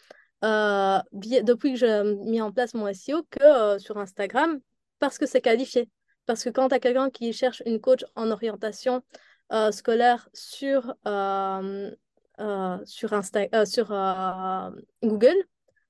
depuis 0.43 1.73
que 1.73 1.79
j'ai 1.79 2.03
mis 2.25 2.41
en 2.41 2.53
place 2.53 2.75
mon 2.75 2.93
SEO 2.93 3.23
que 3.31 3.79
sur 3.79 3.99
Instagram 3.99 4.61
parce 4.99 5.19
que 5.19 5.27
c'est 5.27 5.41
qualifié. 5.41 5.89
Parce 6.29 6.45
que 6.45 6.51
quand 6.51 6.69
tu 6.69 6.75
as 6.75 6.79
quelqu'un 6.79 7.09
qui 7.09 7.33
cherche 7.33 7.63
une 7.65 7.81
coach 7.81 8.05
en 8.15 8.31
orientation 8.31 9.03
scolaire 9.71 10.29
sur, 10.35 10.95
sur, 12.85 13.13
Insta 13.15 13.65
sur 13.65 13.87
Google, 15.03 15.37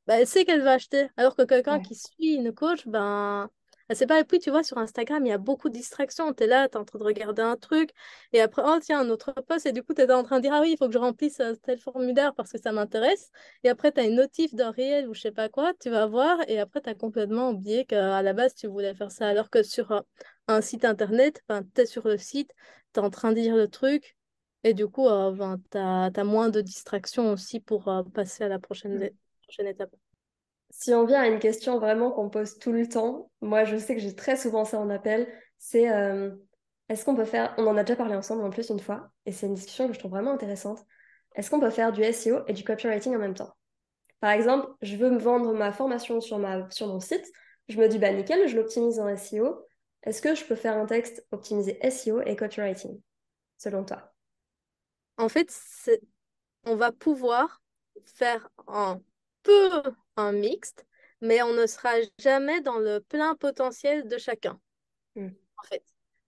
bah, 0.07 0.21
elle 0.21 0.27
sait 0.29 0.45
qu'elle 0.45 0.63
va 0.63 0.75
acheter. 0.75 1.09
Alors 1.17 1.35
que 1.35 1.43
quelqu'un 1.43 1.81
qui 1.81 1.97
suit 1.97 2.35
une 2.35 2.55
coach, 2.55 2.87
ben 2.87 3.51
c'est 3.95 4.07
pas 4.07 4.19
le 4.19 4.25
prix, 4.25 4.39
tu 4.39 4.51
vois, 4.51 4.63
sur 4.63 4.79
Instagram, 4.79 5.25
il 5.25 5.29
y 5.29 5.33
a 5.33 5.39
beaucoup 5.39 5.69
de 5.69 5.75
distractions. 5.75 6.33
Tu 6.35 6.45
es 6.45 6.47
là, 6.47 6.69
tu 6.69 6.75
es 6.77 6.81
en 6.81 6.85
train 6.85 6.99
de 6.99 7.05
regarder 7.05 7.43
un 7.43 7.57
truc, 7.57 7.91
et 8.33 8.41
après, 8.41 8.63
oh 8.65 8.79
tiens, 8.81 9.01
un 9.01 9.11
autre 9.11 9.33
post, 9.33 9.67
et 9.67 9.73
du 9.73 9.83
coup, 9.83 9.95
tu 9.95 10.03
es 10.03 10.13
en 10.13 10.23
train 10.23 10.37
de 10.37 10.43
dire, 10.43 10.53
ah 10.55 10.61
oui, 10.61 10.73
il 10.73 10.77
faut 10.77 10.87
que 10.87 10.93
je 10.93 10.99
remplisse 10.99 11.41
euh, 11.41 11.55
tel 11.63 11.79
formulaire 11.79 12.35
parce 12.35 12.53
que 12.53 12.59
ça 12.59 12.73
m'intéresse. 12.73 13.31
Et 13.65 13.69
après, 13.69 13.93
tu 13.93 14.01
as 14.01 14.05
une 14.05 14.17
notif 14.17 14.55
d'un 14.55 14.71
réel 14.71 15.09
ou 15.09 15.15
je 15.15 15.21
sais 15.21 15.33
pas 15.33 15.49
quoi, 15.49 15.73
tu 15.81 15.91
vas 15.91 16.07
voir, 16.07 16.39
et 16.49 16.59
après, 16.59 16.81
tu 16.81 16.89
as 16.91 16.95
complètement 16.95 17.51
oublié 17.51 17.85
qu'à 17.85 18.23
la 18.23 18.33
base, 18.33 18.55
tu 18.55 18.67
voulais 18.67 18.95
faire 18.95 19.11
ça. 19.11 19.29
Alors 19.29 19.51
que 19.51 19.63
sur 19.63 19.93
euh, 19.93 20.01
un 20.49 20.61
site 20.61 20.85
internet, 20.85 21.43
tu 21.75 21.81
es 21.83 21.87
sur 21.87 22.07
le 22.09 22.19
site, 22.19 22.53
tu 22.95 23.01
es 23.01 23.03
en 23.03 23.11
train 23.11 23.31
de 23.33 23.37
lire 23.37 23.57
le 23.57 23.69
truc, 23.69 24.17
et 24.65 24.75
du 24.75 24.89
coup, 24.89 25.09
euh, 25.09 25.33
ben, 25.33 25.59
tu 25.71 25.79
as, 25.79 26.25
moins 26.25 26.49
de 26.49 26.61
distractions 26.61 27.33
aussi 27.33 27.61
pour 27.61 27.89
euh, 27.89 28.03
passer 28.03 28.45
à 28.45 28.49
la 28.49 28.59
prochaine, 28.59 28.99
Mm. 28.99 29.11
prochaine 29.43 29.67
étape. 29.67 29.95
Si 30.71 30.93
on 30.95 31.05
vient 31.05 31.23
à 31.23 31.27
une 31.29 31.39
question 31.39 31.79
vraiment 31.79 32.11
qu'on 32.11 32.29
pose 32.29 32.59
tout 32.59 32.73
le 32.73 32.89
temps, 32.89 33.31
moi 33.41 33.65
je 33.65 33.77
sais 33.77 33.95
que 33.95 34.01
j'ai 34.01 34.15
très 34.15 34.37
souvent 34.37 34.65
ça 34.65 34.79
en 34.79 34.91
appel, 34.91 35.27
c'est 35.59 35.91
euh, 35.91 36.31
est-ce 36.89 37.05
qu'on 37.05 37.17
peut 37.17 37.25
faire, 37.25 37.55
on 37.59 37.67
en 37.67 37.77
a 37.77 37.85
déjà 37.85 37.97
parlé 37.97 38.15
ensemble 38.15 38.45
en 38.45 38.51
plus 38.51 38.69
une 38.71 38.79
fois, 38.81 39.11
et 39.27 39.33
c'est 39.33 39.47
une 39.47 39.55
discussion 39.55 39.89
que 39.89 39.95
je 39.95 39.99
trouve 39.99 40.13
vraiment 40.13 40.33
intéressante, 40.33 40.85
est-ce 41.35 41.51
qu'on 41.51 41.61
peut 41.61 41.71
faire 41.71 41.93
du 41.93 42.03
SEO 42.03 42.41
et 42.47 42.53
du 42.53 42.65
copywriting 42.65 43.15
en 43.17 43.19
même 43.19 43.35
temps? 43.35 43.53
Par 44.21 44.31
exemple, 44.31 44.69
je 44.83 44.97
veux 44.97 45.11
me 45.11 45.19
vendre 45.19 45.53
ma 45.53 45.73
formation 45.73 46.21
sur, 46.21 46.39
ma, 46.39 46.69
sur 46.71 46.87
mon 46.89 47.01
site, 47.01 47.27
je 47.69 47.79
me 47.79 47.89
dis 47.89 47.99
bah 47.99 48.13
nickel, 48.13 48.49
je 48.49 48.57
l'optimise 48.57 49.01
en 49.01 49.09
SEO, 49.09 49.65
est-ce 50.03 50.23
que 50.23 50.35
je 50.35 50.45
peux 50.45 50.55
faire 50.55 50.77
un 50.77 50.87
texte 50.87 51.27
optimisé 51.33 51.79
SEO 51.81 52.21
et 52.23 52.37
copywriting, 52.37 53.01
selon 53.57 53.85
toi? 53.85 54.13
En 55.17 55.29
fait, 55.29 55.53
on 56.65 56.77
va 56.77 56.93
pouvoir 56.93 57.61
faire 58.05 58.49
un 58.67 59.01
peu 59.49 59.83
un 60.17 60.33
mixte, 60.33 60.87
mais 61.21 61.43
on 61.43 61.55
ne 61.55 61.67
sera 61.67 61.95
jamais 62.19 62.61
dans 62.61 62.79
le 62.79 63.01
plein 63.01 63.35
potentiel 63.35 64.07
de 64.07 64.19
chacun. 64.19 64.61
Mm. 65.15 65.29
En 65.57 65.67
fait. 65.67 65.83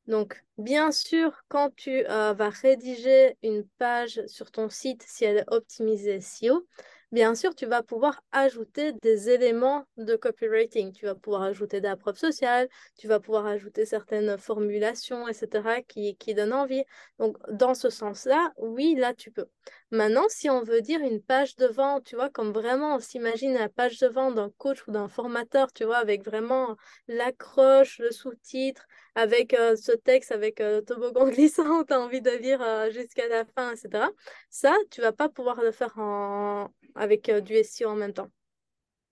Donc, 0.07 0.43
bien 0.59 0.91
sûr, 0.91 1.45
quand 1.49 1.75
tu 1.77 2.05
euh, 2.09 2.33
vas 2.33 2.49
rédiger 2.49 3.37
une 3.43 3.67
page 3.79 4.27
sur 4.27 4.51
ton 4.51 4.69
site, 4.69 5.05
si 5.07 5.25
elle 5.25 5.39
est 5.39 5.53
optimisée 5.53 6.21
SEO, 6.21 6.67
bien 7.13 7.35
sûr, 7.35 7.55
tu 7.55 7.67
vas 7.67 7.83
pouvoir 7.83 8.23
ajouter 8.33 8.93
des 9.03 9.31
éléments 9.31 9.85
de 9.97 10.17
copywriting. 10.17 10.93
Tu 10.93 11.07
vas 11.07 11.15
pouvoir 11.15 11.43
ajouter 11.43 11.81
de 11.81 11.87
la 11.89 11.97
preuve 11.97 12.17
sociale, 12.17 12.69
tu 12.99 13.09
vas 13.09 13.21
pouvoir 13.21 13.47
ajouter 13.47 13.85
certaines 13.85 14.39
formulations, 14.39 15.29
etc., 15.29 15.83
qui, 15.83 16.17
qui 16.17 16.35
donnent 16.35 16.53
envie. 16.53 16.85
Donc, 17.19 17.37
dans 17.51 17.75
ce 17.75 17.91
sens-là, 17.91 18.53
oui, 18.57 18.95
là, 18.97 19.15
tu 19.15 19.31
peux. 19.31 19.47
Maintenant, 19.91 20.27
si 20.29 20.49
on 20.51 20.63
veut 20.63 20.81
dire 20.83 21.01
une 21.01 21.21
page 21.23 21.57
de 21.57 21.67
vente, 21.67 22.05
tu 22.05 22.17
vois, 22.17 22.31
comme 22.31 22.53
vraiment 22.53 22.97
on 22.97 23.01
s'imagine 23.01 23.55
la 23.55 23.69
page 23.69 23.99
de 23.99 24.07
vente 24.07 24.37
d'un 24.37 24.51
coach 24.59 24.87
ou 24.87 24.93
d'un 24.93 25.09
formateur, 25.09 25.73
tu 25.73 25.85
vois, 25.85 25.99
avec 25.99 26.25
vraiment 26.25 26.77
l'accroche, 27.09 27.99
le 27.99 28.11
sous-titre, 28.11 28.87
avec 29.15 29.55
euh, 29.55 29.77
ce 29.77 29.93
texte, 29.93 30.33
avec 30.33 30.61
euh, 30.61 30.81
toboggan 30.81 31.29
glissant, 31.31 31.85
tu 31.85 31.93
as 31.93 32.01
envie 32.01 32.21
de 32.23 32.31
lire 32.31 32.63
euh, 32.63 32.91
jusqu'à 32.91 33.29
la 33.29 33.45
fin, 33.45 33.73
etc. 33.73 34.09
Ça, 34.51 34.75
tu 34.91 35.01
vas 35.01 35.13
pas 35.13 35.29
pouvoir 35.29 35.63
le 35.63 35.73
faire 35.73 35.99
en 35.99 36.69
avec 36.95 37.29
euh, 37.29 37.41
du 37.41 37.55
SEO 37.63 37.89
en 37.89 37.97
même 37.97 38.13
temps. 38.13 38.29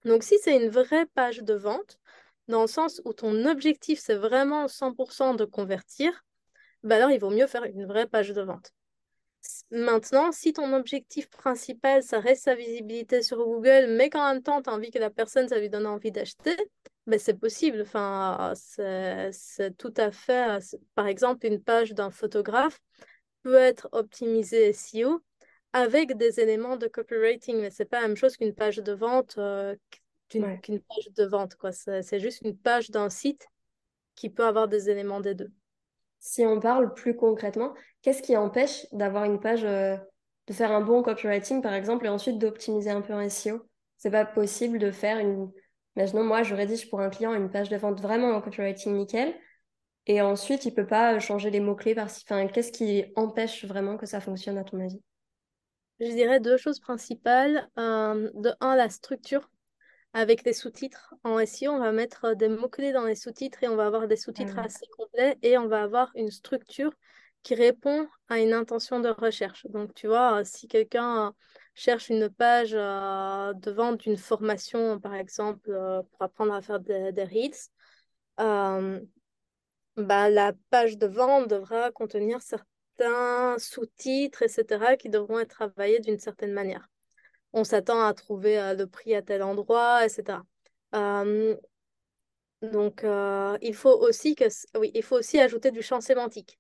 Donc, 0.05 0.23
si 0.23 0.39
c'est 0.39 0.57
une 0.57 0.69
vraie 0.69 1.07
page 1.07 1.43
de 1.43 1.55
vente, 1.55 1.99
dans 2.49 2.63
le 2.63 2.67
sens 2.67 3.03
où 3.05 3.13
ton 3.13 3.45
objectif, 3.47 3.99
c'est 4.01 4.15
vraiment 4.15 4.67
100% 4.69 5.37
de 5.37 5.45
convertir, 5.45 6.25
bah 6.83 6.97
alors 6.97 7.11
il 7.11 7.21
vaut 7.21 7.31
mieux 7.31 7.47
faire 7.47 7.65
une 7.65 7.87
vraie 7.87 8.07
page 8.07 8.31
de 8.31 8.41
vente. 8.43 8.73
Maintenant, 9.71 10.33
si 10.33 10.53
ton 10.53 10.73
objectif 10.73 11.29
principal, 11.29 12.03
ça 12.03 12.21
reste 12.21 12.45
sa 12.45 12.55
visibilité 12.55 13.23
sur 13.23 13.39
Google, 13.39 13.87
mais 13.97 14.11
qu'en 14.11 14.33
même 14.33 14.43
temps, 14.43 14.63
tu 14.63 14.71
as 14.71 14.73
envie 14.73 14.91
que 14.91 14.99
la 14.99 15.11
personne, 15.11 15.49
ça 15.49 15.59
lui 15.59 15.69
donne 15.69 15.87
envie 15.87 16.11
d'acheter, 16.11 16.57
ben 17.09 17.19
c'est 17.19 17.39
possible. 17.39 17.81
Enfin, 17.83 18.53
c'est 18.55 19.77
tout 19.77 19.95
à 19.97 20.11
fait. 20.11 20.59
Par 20.95 21.07
exemple, 21.07 21.47
une 21.47 21.61
page 21.61 21.93
d'un 21.93 22.11
photographe 22.11 22.81
peut 23.43 23.57
être 23.57 23.89
optimisée 23.93 24.69
SEO 24.73 25.23
avec 25.73 26.17
des 26.17 26.41
éléments 26.41 26.77
de 26.77 26.87
copywriting, 26.87 27.61
mais 27.61 27.71
c'est 27.71 27.85
pas 27.85 28.01
la 28.01 28.09
même 28.09 28.17
chose 28.17 28.37
qu'une 28.37 28.55
page 28.55 28.77
de 28.77 28.93
vente, 28.93 29.37
euh, 29.39 29.75
qu'une 30.29 30.81
page 30.81 31.11
de 31.17 31.25
vente, 31.25 31.57
quoi. 31.57 31.73
C'est 31.73 32.21
juste 32.21 32.43
une 32.43 32.57
page 32.57 32.91
d'un 32.91 33.11
site 33.11 33.47
qui 34.15 34.31
peut 34.31 34.45
avoir 34.45 34.69
des 34.69 34.91
éléments 34.91 35.21
des 35.21 35.35
deux. 35.35 35.51
Si 36.21 36.45
on 36.45 36.59
parle 36.59 36.95
plus 36.95 37.17
concrètement, 37.17 37.75
qu'est-ce 38.03 38.23
qui 38.23 38.37
empêche 38.37 38.87
d'avoir 38.93 39.25
une 39.25 39.41
page, 39.41 39.65
euh, 39.65 39.97
de 40.47 40.53
faire 40.53 40.73
un 40.73 40.81
bon 40.81 41.03
copywriting, 41.03 41.63
par 41.63 41.75
exemple, 41.75 42.07
et 42.07 42.09
ensuite 42.09 42.39
d'optimiser 42.39 42.91
un 42.91 43.01
peu 43.01 43.15
en 43.15 43.21
SEO? 43.21 43.63
C'est 43.97 44.11
pas 44.11 44.25
possible 44.25 44.79
de 44.79 44.91
faire 44.91 45.19
une. 45.19 45.51
Imaginons, 45.99 46.23
moi, 46.23 46.45
je 46.45 46.55
rédige 46.55 46.89
pour 46.89 47.01
un 47.01 47.11
client 47.11 47.35
une 47.35 47.51
page 47.51 47.71
de 47.71 47.77
vente 47.77 48.01
vraiment 48.01 48.31
en 48.31 48.41
copywriting 48.41 48.95
nickel, 48.95 49.35
et 50.07 50.23
ensuite, 50.23 50.65
il 50.65 50.73
peut 50.73 50.87
pas 50.87 51.19
changer 51.19 51.51
les 51.51 51.59
mots-clés 51.59 51.97
par 51.97 52.07
Enfin, 52.07 52.47
qu'est-ce 52.47 52.71
qui 52.71 53.05
empêche 53.17 53.65
vraiment 53.65 53.97
que 53.97 54.07
ça 54.07 54.21
fonctionne, 54.21 54.59
à 54.59 54.63
ton 54.63 54.79
avis? 54.79 55.03
Je 55.99 56.07
dirais 56.07 56.39
deux 56.39 56.57
choses 56.57 56.79
principales. 56.79 57.69
Euh, 57.81 58.31
de 58.35 58.53
un, 58.61 58.77
la 58.77 58.91
structure 58.91 59.51
avec 60.13 60.45
les 60.45 60.53
sous-titres. 60.53 61.15
En 61.25 61.41
SEO, 61.41 61.73
on 61.73 61.81
va 61.81 61.91
mettre 61.91 62.35
des 62.35 62.49
mots-clés 62.49 62.93
dans 62.93 63.05
les 63.05 63.17
sous-titres 63.17 63.65
et 63.65 63.69
on 63.69 63.75
va 63.75 63.87
avoir 63.87 64.07
des 64.07 64.17
sous-titres 64.17 64.55
ah 64.57 64.67
assez 64.67 64.87
complets 64.97 65.37
et 65.43 65.59
on 65.59 65.67
va 65.67 65.83
avoir 65.83 66.13
une 66.15 66.31
structure 66.31 66.93
qui 67.43 67.57
répond 67.57 68.07
à 68.29 68.39
une 68.39 68.53
intention 68.53 69.01
de 69.01 69.09
recherche. 69.09 69.67
Donc, 69.67 69.95
tu 69.95 70.07
vois, 70.07 70.45
si 70.45 70.69
quelqu'un 70.69 71.35
cherche 71.79 72.09
une 72.11 72.29
page 72.29 72.75
euh, 72.75 73.53
de 73.55 73.71
vente 73.71 74.01
d'une 74.01 74.17
formation, 74.17 75.01
par 75.01 75.15
exemple, 75.15 75.71
euh, 75.71 76.03
pour 76.03 76.23
apprendre 76.23 76.53
à 76.55 76.63
faire 76.63 76.81
des, 76.81 77.13
des 77.13 77.25
reads, 77.25 77.71
bah, 79.97 80.31
la 80.31 80.53
page 80.71 80.97
de 80.97 81.07
vente 81.07 81.49
devra 81.49 81.91
contenir 81.91 82.41
certains 82.41 83.57
sous-titres, 83.59 84.43
etc., 84.43 84.97
qui 84.97 85.09
devront 85.09 85.41
être 85.41 85.51
travaillés 85.51 86.01
d'une 86.01 86.19
certaine 86.19 86.53
manière. 86.53 86.89
On 87.53 87.65
s'attend 87.65 88.05
à 88.05 88.15
trouver 88.15 88.59
euh, 88.59 88.75
le 88.75 88.87
prix 88.87 89.15
à 89.15 89.23
tel 89.23 89.43
endroit, 89.43 90.05
etc. 90.05 90.41
Euh, 90.95 91.57
donc, 92.63 93.05
euh, 93.05 93.57
il 93.63 93.75
faut 93.75 93.97
aussi 94.01 94.35
que, 94.35 94.45
oui, 94.79 94.91
il 94.95 95.03
faut 95.03 95.17
aussi 95.17 95.41
ajouter 95.41 95.71
du 95.71 95.83
champ 95.83 96.01
sémantique. 96.01 96.59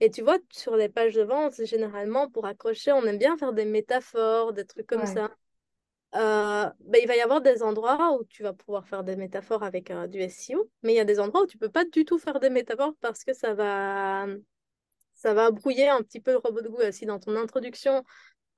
Et 0.00 0.10
tu 0.10 0.22
vois, 0.22 0.38
sur 0.50 0.76
les 0.76 0.88
pages 0.88 1.14
de 1.14 1.22
vente, 1.22 1.62
généralement, 1.64 2.28
pour 2.30 2.46
accrocher, 2.46 2.92
on 2.92 3.04
aime 3.04 3.18
bien 3.18 3.36
faire 3.36 3.52
des 3.52 3.66
métaphores, 3.66 4.52
des 4.52 4.64
trucs 4.64 4.86
comme 4.86 5.06
ça. 5.06 5.30
bah, 6.12 6.98
il 7.00 7.06
va 7.06 7.16
y 7.16 7.20
avoir 7.20 7.40
des 7.40 7.62
endroits 7.62 8.16
où 8.18 8.24
tu 8.24 8.42
vas 8.42 8.52
pouvoir 8.52 8.86
faire 8.88 9.04
des 9.04 9.16
métaphores 9.16 9.62
avec 9.62 9.92
du 10.08 10.20
SEO, 10.20 10.70
mais 10.82 10.94
il 10.94 10.96
y 10.96 11.00
a 11.00 11.04
des 11.04 11.20
endroits 11.20 11.42
où 11.42 11.46
tu 11.46 11.58
peux 11.58 11.68
pas 11.68 11.84
du 11.84 12.04
tout 12.04 12.18
faire 12.18 12.40
des 12.40 12.50
métaphores 12.50 12.94
parce 13.00 13.24
que 13.24 13.34
ça 13.34 13.54
va, 13.54 14.26
ça 15.14 15.34
va 15.34 15.50
brouiller 15.50 15.88
un 15.88 16.02
petit 16.02 16.20
peu 16.20 16.32
le 16.32 16.38
robot 16.38 16.62
de 16.62 16.68
Google. 16.68 16.92
Si 16.92 17.04
dans 17.04 17.20
ton 17.20 17.36
introduction, 17.36 18.04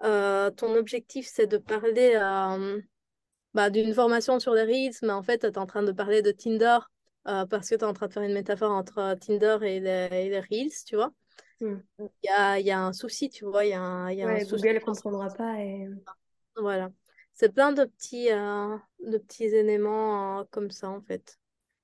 euh, 0.05 0.51
ton 0.51 0.75
objectif 0.77 1.29
c'est 1.29 1.47
de 1.47 1.59
parler 1.59 2.13
euh, 2.15 2.81
bah, 3.55 3.71
d'une 3.71 3.93
formation 3.95 4.41
sur 4.41 4.55
les 4.55 4.63
Reels, 4.63 4.97
mais 5.03 5.13
en 5.13 5.23
fait, 5.23 5.39
tu 5.41 5.47
es 5.47 5.59
en 5.59 5.67
train 5.67 5.83
de 5.83 5.93
parler 5.93 6.23
de 6.23 6.31
Tinder 6.31 6.79
euh, 7.29 7.47
parce 7.47 7.69
que 7.69 7.75
tu 7.75 7.83
es 7.83 7.85
en 7.85 7.93
train 7.93 8.07
de 8.09 8.13
faire 8.13 8.23
une 8.23 8.33
métaphore 8.33 8.73
entre 8.73 9.15
Tinder 9.21 9.59
et 9.63 9.81
les, 9.81 10.41
Reels, 10.41 10.73
tu 10.87 10.97
vois. 10.97 11.13
Hmm. 11.61 11.77
Il 11.99 12.09
y, 12.25 12.29
a, 12.29 12.59
y, 12.59 12.71
a, 12.71 12.81
un 12.81 12.93
souci, 12.93 13.31
tu 13.31 13.45
vois. 13.45 13.65
Y 13.65 13.73
a 13.73 13.81
un, 13.81 14.11
y 14.11 14.23
a 14.23 14.29
un 14.29 14.43
Google 14.45 14.75
ne 14.75 14.79
comprendra 14.81 15.29
pas. 15.29 15.61
Et... 15.61 15.89
Voilà. 16.57 16.91
C'est 17.35 17.53
plein 17.53 17.73
de 17.73 17.85
petits, 17.85 18.29
de 18.29 19.19
petits 19.19 19.45
éléments 19.45 20.45
comme 20.51 20.71
ça, 20.71 20.91
en 20.91 21.01
fait. 21.01 21.39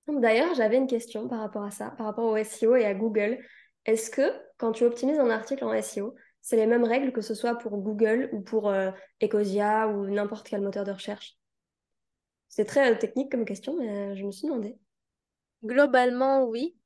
D'ailleurs, 0.09 0.54
j'avais 0.54 0.76
une 0.76 0.86
question 0.86 1.28
par 1.28 1.40
rapport 1.40 1.62
à 1.62 1.70
ça, 1.70 1.90
par 1.90 2.06
rapport 2.06 2.24
au 2.24 2.36
SEO 2.36 2.76
et 2.76 2.84
à 2.84 2.94
Google. 2.94 3.38
Est-ce 3.84 4.11
que 4.11 4.22
quand 4.56 4.72
tu 4.72 4.84
optimises 4.84 5.18
un 5.18 5.30
article 5.30 5.64
en 5.64 5.72
SEO, 5.82 6.14
c'est 6.40 6.56
les 6.56 6.66
mêmes 6.66 6.84
règles 6.84 7.12
que 7.12 7.20
ce 7.20 7.34
soit 7.34 7.56
pour 7.56 7.76
Google 7.76 8.30
ou 8.32 8.40
pour 8.40 8.70
euh, 8.70 8.90
Ecosia 9.22 9.88
ou 9.88 10.06
n'importe 10.06 10.48
quel 10.48 10.62
moteur 10.62 10.84
de 10.84 10.92
recherche? 10.92 11.36
C'est 12.48 12.64
très 12.64 12.90
euh, 12.90 12.96
technique 12.96 13.30
comme 13.30 13.44
question, 13.44 13.76
mais 13.78 13.88
euh, 13.88 14.16
je 14.16 14.24
me 14.24 14.32
suis 14.32 14.48
demandé. 14.48 14.78
Globalement, 15.62 16.44
oui. 16.44 16.78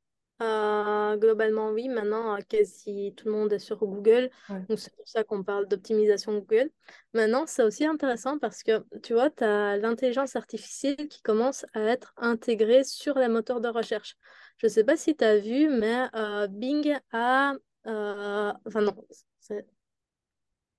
Globalement, 1.16 1.70
oui. 1.70 1.88
Maintenant, 1.88 2.38
quasi 2.49 3.14
tout 3.16 3.26
le 3.26 3.32
monde 3.32 3.53
est 3.53 3.59
sur 3.59 3.78
Google. 3.78 4.30
Donc, 4.49 4.78
c'est 4.78 4.95
pour 4.95 5.09
ça 5.09 5.24
qu'on 5.24 5.43
parle 5.43 5.66
d'optimisation 5.66 6.38
Google. 6.38 6.70
Maintenant, 7.14 7.45
c'est 7.47 7.62
aussi 7.62 7.84
intéressant 7.84 8.38
parce 8.38 8.62
que, 8.62 8.84
tu 9.03 9.12
vois, 9.12 9.30
tu 9.30 9.45
as 9.45 9.76
l'intelligence 9.76 10.36
artificielle 10.36 11.09
qui 11.09 11.22
commence 11.22 11.66
à 11.74 11.80
être 11.80 12.12
intégrée 12.16 12.84
sur 12.84 13.18
les 13.18 13.28
moteurs 13.28 13.61
de 13.61 13.68
recherche. 13.68 14.16
Je 14.59 14.66
ne 14.66 14.70
sais 14.70 14.84
pas 14.84 14.97
si 14.97 15.16
tu 15.16 15.24
as 15.24 15.38
vu, 15.38 15.68
mais 15.68 16.09
Bing 16.51 16.97
a... 17.12 17.55
enfin 17.84 18.80
non, 18.80 18.95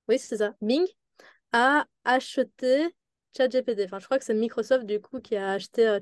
oui, 0.08 0.20
c'est 0.20 0.38
ça. 0.38 0.56
Bing 0.62 0.86
a 1.52 1.86
acheté 2.04 2.94
ChatGPT. 3.36 3.82
Enfin, 3.86 4.00
je 4.00 4.06
crois 4.06 4.20
que 4.20 4.26
c'est 4.26 4.34
Microsoft 4.34 4.86
du 4.86 5.00
coup 5.00 5.20
qui 5.20 5.36
a 5.36 5.52
acheté 5.52 5.88
euh, 5.88 6.00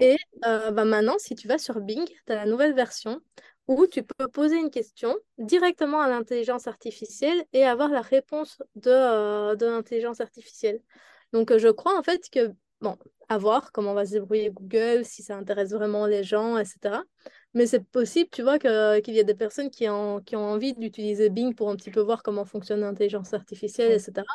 Et 0.00 0.16
euh, 0.46 0.70
bah, 0.70 0.84
maintenant, 0.84 1.16
si 1.18 1.34
tu 1.34 1.48
vas 1.48 1.58
sur 1.58 1.80
Bing, 1.80 2.04
tu 2.06 2.32
as 2.32 2.36
la 2.36 2.46
nouvelle 2.46 2.74
version 2.74 3.20
où 3.68 3.86
tu 3.86 4.02
peux 4.02 4.28
poser 4.28 4.56
une 4.56 4.70
question 4.70 5.16
directement 5.38 6.00
à 6.00 6.08
l'intelligence 6.08 6.66
artificielle 6.66 7.44
et 7.52 7.64
avoir 7.64 7.88
la 7.90 8.00
réponse 8.02 8.62
de, 8.76 8.90
euh, 8.90 9.56
de 9.56 9.66
l'intelligence 9.66 10.20
artificielle. 10.20 10.80
Donc, 11.32 11.56
je 11.56 11.68
crois 11.68 11.98
en 11.98 12.02
fait 12.02 12.28
que, 12.30 12.52
bon, 12.80 12.96
à 13.28 13.38
voir 13.38 13.72
comment 13.72 13.94
va 13.94 14.06
se 14.06 14.12
débrouiller 14.12 14.50
Google, 14.50 15.04
si 15.04 15.22
ça 15.22 15.36
intéresse 15.36 15.72
vraiment 15.72 16.06
les 16.06 16.22
gens, 16.22 16.58
etc. 16.58 17.02
Mais 17.54 17.66
c'est 17.66 17.84
possible, 17.84 18.30
tu 18.30 18.42
vois, 18.42 18.58
qu'il 18.58 19.14
y 19.14 19.20
a 19.20 19.24
des 19.24 19.34
personnes 19.34 19.70
qui 19.70 19.88
ont, 19.88 20.20
qui 20.20 20.36
ont 20.36 20.44
envie 20.44 20.74
d'utiliser 20.74 21.30
Bing 21.30 21.54
pour 21.54 21.70
un 21.70 21.76
petit 21.76 21.90
peu 21.90 22.00
voir 22.00 22.22
comment 22.22 22.44
fonctionne 22.44 22.80
l'intelligence 22.80 23.34
artificielle, 23.34 23.92
etc. 23.92 24.26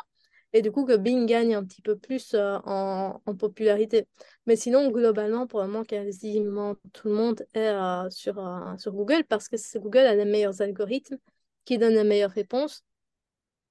et 0.52 0.62
du 0.62 0.70
coup 0.70 0.84
que 0.84 0.96
Bing 0.96 1.26
gagne 1.26 1.54
un 1.54 1.64
petit 1.64 1.82
peu 1.82 1.96
plus 1.96 2.34
euh, 2.34 2.58
en, 2.64 3.20
popularité. 3.36 4.06
Mais 4.46 4.56
sinon, 4.56 4.90
globalement, 4.90 5.46
pour 5.46 5.62
le 5.62 5.84
quasiment 5.84 6.74
tout 6.92 7.08
le 7.08 7.14
monde 7.14 7.46
est 7.54 7.68
euh, 7.68 8.10
sur, 8.10 8.38
euh, 8.38 8.76
sur 8.76 8.92
Google 8.92 9.24
parce 9.24 9.48
que 9.48 9.56
Google 9.78 10.00
a 10.00 10.14
les 10.14 10.24
meilleurs 10.24 10.60
algorithmes 10.60 11.18
qui 11.64 11.78
donnent 11.78 11.94
les 11.94 12.04
meilleures 12.04 12.30
réponses. 12.30 12.84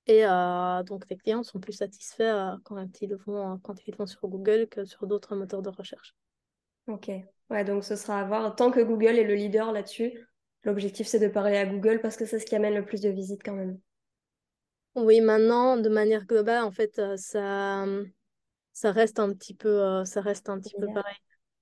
Et 0.07 0.23
donc, 0.23 1.07
les 1.09 1.15
clients 1.15 1.43
sont 1.43 1.59
plus 1.59 1.73
satisfaits 1.73 2.57
quand, 2.65 2.83
ils 3.01 3.15
vont, 3.15 3.59
quand 3.59 3.87
ils 3.87 3.95
vont 3.95 4.07
sur 4.07 4.27
Google 4.27 4.67
que 4.67 4.83
sur 4.83 5.05
d'autres 5.05 5.35
moteurs 5.35 5.61
de 5.61 5.69
recherche. 5.69 6.15
Ok. 6.87 7.11
Ouais, 7.51 7.63
donc 7.63 7.83
ce 7.83 7.95
sera 7.95 8.19
à 8.19 8.25
voir. 8.25 8.55
Tant 8.55 8.71
que 8.71 8.79
Google 8.79 9.19
est 9.19 9.23
le 9.23 9.35
leader 9.35 9.71
là-dessus, 9.71 10.27
l'objectif 10.63 11.07
c'est 11.07 11.19
de 11.19 11.27
parler 11.27 11.57
à 11.57 11.65
Google 11.65 12.01
parce 12.01 12.17
que 12.17 12.25
c'est 12.25 12.39
ce 12.39 12.45
qui 12.45 12.55
amène 12.55 12.73
le 12.73 12.83
plus 12.83 12.99
de 12.99 13.09
visites 13.09 13.43
quand 13.43 13.53
même. 13.53 13.79
Oui, 14.95 15.21
maintenant, 15.21 15.77
de 15.77 15.87
manière 15.87 16.25
globale, 16.25 16.63
en 16.63 16.71
fait, 16.71 16.99
euh, 16.99 17.15
ça, 17.15 17.85
ça 18.73 18.91
reste 18.91 19.19
un 19.19 19.33
petit 19.33 19.53
peu, 19.53 19.81
euh, 19.81 20.05
ça 20.05 20.19
reste 20.21 20.49
un 20.49 20.59
petit 20.59 20.75
peu 20.77 20.87
pareil. 20.87 21.15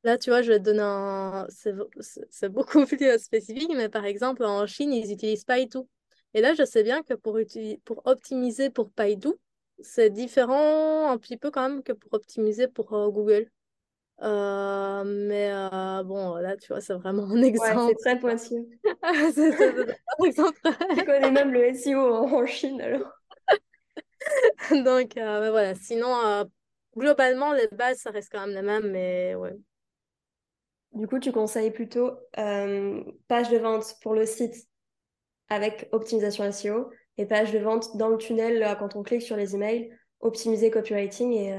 Là, 0.04 0.18
tu 0.18 0.32
vois, 0.32 0.42
je 0.42 0.54
vais 0.54 0.60
te 0.60 0.64
donner 0.64 0.82
un... 0.82 1.46
C'est 1.50 2.50
beaucoup 2.50 2.86
plus 2.88 3.06
euh, 3.06 3.18
spécifique, 3.20 3.72
mais 3.76 3.90
par 3.90 4.06
exemple, 4.06 4.44
en 4.44 4.66
Chine, 4.66 4.94
ils 4.94 5.12
utilisent 5.12 5.46
Baidu. 5.46 5.80
Et 6.34 6.42
là, 6.42 6.54
je 6.54 6.64
sais 6.64 6.84
bien 6.84 7.04
que 7.04 7.14
pour, 7.14 7.38
pour 7.86 8.02
optimiser 8.06 8.70
pour 8.72 8.90
Baidu, 8.98 9.30
c'est 9.80 10.10
différent 10.10 11.12
un 11.12 11.18
petit 11.18 11.38
peu 11.38 11.52
quand 11.52 11.70
même 11.70 11.84
que 11.84 11.92
pour 11.94 12.14
optimiser 12.14 12.68
pour 12.68 12.90
Google. 13.12 13.48
mais 14.22 15.52
bon, 16.04 16.36
là, 16.38 16.58
tu 16.58 16.70
vois, 16.70 16.82
c'est 16.82 16.94
vraiment 16.94 17.24
un 17.30 17.42
exemple. 17.44 17.78
Ouais, 17.80 17.88
c'est 17.90 17.96
très 17.96 18.20
pointu. 18.20 18.80
c'est 19.36 19.64
un 19.64 20.26
exemple. 20.26 20.60
Tu 20.98 21.06
connais 21.06 21.32
même 21.32 21.52
le 21.52 21.66
SEO 21.66 22.26
en 22.26 22.46
Chine, 22.48 22.82
alors. 22.82 23.19
Donc, 24.84 25.18
euh, 25.18 25.52
voilà. 25.52 25.76
Sinon, 25.76 26.16
euh, 26.26 26.44
globalement, 26.98 27.54
les 27.54 27.68
bases, 27.68 28.00
ça 28.00 28.12
reste 28.12 28.30
quand 28.32 28.46
même 28.46 28.56
les 28.56 28.62
mêmes, 28.62 28.92
mais 28.92 29.36
ouais. 29.36 29.56
Du 30.94 31.08
coup, 31.08 31.20
tu 31.20 31.32
conseilles 31.32 31.72
plutôt 31.72 32.12
euh, 32.38 33.04
page 33.28 33.50
de 33.50 33.58
vente 33.58 33.96
pour 34.02 34.16
le 34.16 34.26
site 34.26 34.56
avec 35.50 35.88
optimisation 35.92 36.44
SEO 36.46 36.90
et 37.18 37.26
page 37.26 37.52
de 37.52 37.60
vente 37.60 37.96
dans 37.98 38.10
le 38.10 38.18
tunnel 38.18 38.76
quand 38.80 38.96
on 38.96 39.04
clique 39.04 39.22
sur 39.22 39.36
les 39.36 39.56
emails, 39.56 39.92
optimiser 40.20 40.72
copywriting 40.72 41.34
et 41.34 41.56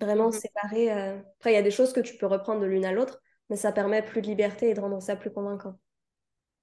vraiment 0.00 0.26
mhm. 0.26 0.32
séparer. 0.32 0.90
Après, 0.90 1.52
il 1.52 1.54
y 1.54 1.56
a 1.56 1.62
des 1.62 1.70
choses 1.70 1.92
que 1.92 2.00
tu 2.00 2.16
peux 2.16 2.26
reprendre 2.26 2.60
de 2.60 2.66
l'une 2.66 2.84
à 2.84 2.92
l'autre, 2.92 3.20
mais 3.50 3.56
ça 3.56 3.72
permet 3.72 4.02
plus 4.02 4.22
de 4.22 4.26
liberté 4.26 4.70
et 4.70 4.74
de 4.74 4.80
rendre 4.80 5.00
ça 5.00 5.16
plus 5.16 5.32
convaincant. 5.32 5.76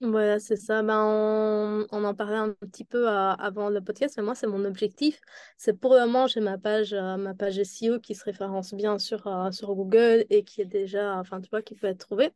Voilà, 0.02 0.40
c'est 0.40 0.56
ça. 0.56 0.82
Ben, 0.82 1.86
on, 1.92 2.04
en 2.06 2.16
parlait 2.16 2.38
un 2.38 2.54
petit 2.54 2.86
peu 2.86 3.10
euh, 3.10 3.34
avant 3.34 3.70
le 3.70 3.82
podcast, 3.82 4.16
mais 4.18 4.24
moi, 4.24 4.34
c'est 4.34 4.48
mon 4.48 4.64
objectif. 4.64 5.20
C'est 5.58 5.74
pour 5.78 5.94
le 5.94 6.02
moment, 6.06 6.26
j'ai 6.26 6.40
ma 6.40 6.58
page, 6.58 6.94
euh, 6.94 7.18
ma 7.18 7.34
page 7.34 7.60
SEO 7.60 8.00
qui 8.00 8.16
se 8.16 8.24
référence 8.24 8.74
bien 8.74 8.98
sur, 8.98 9.28
euh, 9.28 9.52
sur 9.52 9.76
Google 9.76 10.26
et 10.30 10.44
qui 10.46 10.62
est 10.62 10.66
déjà, 10.66 11.18
enfin, 11.18 11.42
tu 11.42 11.50
vois, 11.50 11.62
qui 11.62 11.76
peut 11.76 11.88
être 11.88 12.00
trouvée. 12.00 12.32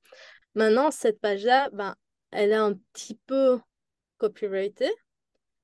Maintenant, 0.56 0.92
cette 0.92 1.22
page-là, 1.22 1.70
ben, 1.72 1.96
elle 2.32 2.52
est 2.52 2.56
un 2.56 2.74
petit 2.94 3.16
peu 3.28 3.60
copyrightée 4.18 4.92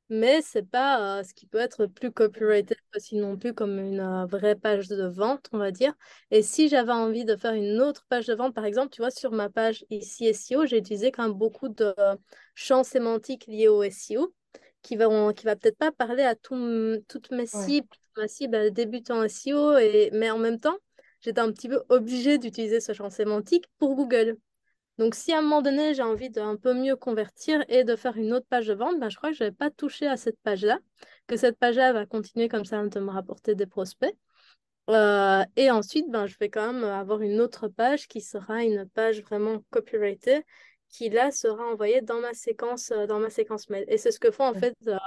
mais 0.09 0.41
c'est 0.41 0.63
pas 0.69 1.19
euh, 1.19 1.23
ce 1.23 1.33
qui 1.33 1.45
peut 1.45 1.59
être 1.59 1.85
plus 1.85 2.11
copyrighted 2.11 2.77
aussi 2.95 3.15
non 3.17 3.37
plus 3.37 3.53
comme 3.53 3.77
une 3.79 3.99
euh, 3.99 4.25
vraie 4.25 4.55
page 4.55 4.87
de 4.87 5.05
vente, 5.07 5.47
on 5.51 5.57
va 5.57 5.71
dire. 5.71 5.93
Et 6.31 6.41
si 6.41 6.67
j'avais 6.69 6.91
envie 6.91 7.25
de 7.25 7.35
faire 7.35 7.53
une 7.53 7.79
autre 7.81 8.05
page 8.09 8.25
de 8.25 8.33
vente, 8.33 8.53
par 8.55 8.65
exemple, 8.65 8.89
tu 8.89 9.01
vois, 9.01 9.11
sur 9.11 9.31
ma 9.31 9.49
page 9.49 9.85
ici 9.89 10.25
SEO, 10.27 10.65
j'ai 10.65 10.77
utilisé 10.77 11.11
quand 11.11 11.23
même 11.23 11.33
beaucoup 11.37 11.69
de 11.69 11.93
champs 12.55 12.83
sémantiques 12.83 13.45
liés 13.47 13.67
au 13.67 13.83
SEO 13.83 14.33
qui 14.81 14.95
va, 14.95 15.33
qui 15.33 15.45
va 15.45 15.55
peut-être 15.55 15.77
pas 15.77 15.91
parler 15.91 16.23
à 16.23 16.35
tout, 16.35 16.97
toutes 17.07 17.31
mes 17.31 17.45
cibles, 17.47 17.87
ma 18.17 18.27
cible 18.27 18.55
à 18.55 18.69
débutant 18.69 19.23
SEO, 19.23 19.77
et, 19.77 20.09
mais 20.13 20.31
en 20.31 20.39
même 20.39 20.59
temps, 20.59 20.77
j'étais 21.21 21.41
un 21.41 21.51
petit 21.51 21.69
peu 21.69 21.83
obligée 21.89 22.37
d'utiliser 22.37 22.79
ce 22.79 22.93
champ 22.93 23.09
sémantique 23.09 23.65
pour 23.77 23.95
Google. 23.95 24.37
Donc, 24.99 25.15
si 25.15 25.31
à 25.31 25.39
un 25.39 25.41
moment 25.41 25.61
donné, 25.61 25.93
j'ai 25.93 26.03
envie 26.03 26.29
d'un 26.29 26.57
peu 26.57 26.73
mieux 26.73 26.97
convertir 26.97 27.63
et 27.69 27.85
de 27.85 27.95
faire 27.95 28.17
une 28.17 28.33
autre 28.33 28.45
page 28.49 28.67
de 28.67 28.73
vente, 28.73 28.99
ben, 28.99 29.07
je 29.07 29.15
crois 29.15 29.29
que 29.29 29.37
je 29.37 29.45
n'avais 29.45 29.55
pas 29.55 29.71
touché 29.71 30.05
à 30.07 30.17
cette 30.17 30.37
page-là, 30.43 30.77
que 31.25 31.37
cette 31.37 31.57
page-là 31.57 31.93
va 31.93 32.05
continuer 32.05 32.49
comme 32.49 32.65
ça 32.65 32.83
de 32.83 32.99
me 32.99 33.09
rapporter 33.09 33.55
des 33.55 33.65
prospects. 33.65 34.13
Euh, 34.89 35.45
et 35.55 35.71
ensuite, 35.71 36.09
ben, 36.09 36.25
je 36.27 36.35
vais 36.37 36.49
quand 36.49 36.73
même 36.73 36.83
avoir 36.83 37.21
une 37.21 37.39
autre 37.39 37.69
page 37.69 38.09
qui 38.09 38.19
sera 38.19 38.61
une 38.61 38.89
page 38.89 39.21
vraiment 39.21 39.63
copyrightée 39.69 40.43
qui 40.89 41.09
là 41.09 41.31
sera 41.31 41.63
envoyée 41.65 42.01
dans 42.01 42.19
ma 42.19 42.33
séquence, 42.33 42.91
euh, 42.91 43.05
dans 43.05 43.19
ma 43.19 43.29
séquence 43.29 43.69
mail. 43.69 43.85
Et 43.87 43.97
c'est 43.97 44.11
ce 44.11 44.19
que 44.19 44.31
font 44.31 44.45
en 44.45 44.53
fait 44.53 44.75
euh, 44.87 44.97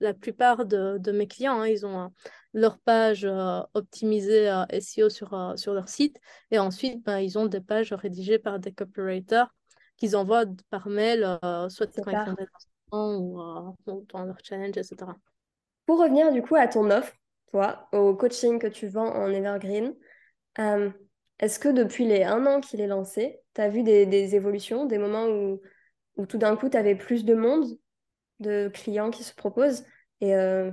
la 0.00 0.12
plupart 0.12 0.66
de, 0.66 0.98
de 0.98 1.12
mes 1.12 1.26
clients. 1.26 1.60
Hein. 1.60 1.68
Ils 1.68 1.86
ont 1.86 2.12
leur 2.52 2.78
page 2.78 3.24
euh, 3.24 3.60
optimisée 3.74 4.50
SEO 4.80 5.08
sur, 5.08 5.54
sur 5.56 5.72
leur 5.72 5.88
site 5.88 6.18
et 6.50 6.58
ensuite 6.58 7.04
ben, 7.04 7.18
ils 7.18 7.38
ont 7.38 7.46
des 7.46 7.60
pages 7.60 7.92
rédigées 7.92 8.38
par 8.38 8.58
des 8.58 8.72
copywriters 8.72 9.54
qu'ils 9.96 10.16
envoient 10.16 10.46
par 10.70 10.88
mail, 10.88 11.38
soit 11.68 11.86
quand 12.00 12.10
ils 12.10 12.24
font 12.24 12.32
des 12.32 12.46
lancements 12.90 13.76
ou, 13.86 14.04
dans 14.08 14.24
leur 14.24 14.38
challenge, 14.42 14.76
etc. 14.76 14.96
Pour 15.84 16.00
revenir 16.00 16.32
du 16.32 16.42
coup 16.42 16.56
à 16.56 16.66
ton 16.66 16.90
offre, 16.90 17.12
toi, 17.50 17.86
au 17.92 18.14
coaching 18.14 18.58
que 18.58 18.66
tu 18.66 18.88
vends 18.88 19.14
en 19.14 19.30
Evergreen, 19.30 19.94
est-ce 21.38 21.58
que 21.58 21.68
depuis 21.68 22.06
les 22.06 22.24
un 22.24 22.46
an 22.46 22.60
qu'il 22.60 22.80
est 22.80 22.86
lancé, 22.86 23.40
tu 23.54 23.60
as 23.60 23.68
vu 23.68 23.82
des, 23.82 24.34
évolutions, 24.34 24.86
des 24.86 24.98
moments 24.98 25.26
où, 25.26 25.60
où 26.16 26.26
tout 26.26 26.38
d'un 26.38 26.56
coup, 26.56 26.68
tu 26.68 26.76
avais 26.76 26.94
plus 26.94 27.24
de 27.24 27.34
monde, 27.34 27.66
de 28.40 28.70
clients 28.72 29.10
qui 29.10 29.22
se 29.22 29.34
proposent 29.34 29.84
Et 30.20 30.34
euh, 30.34 30.70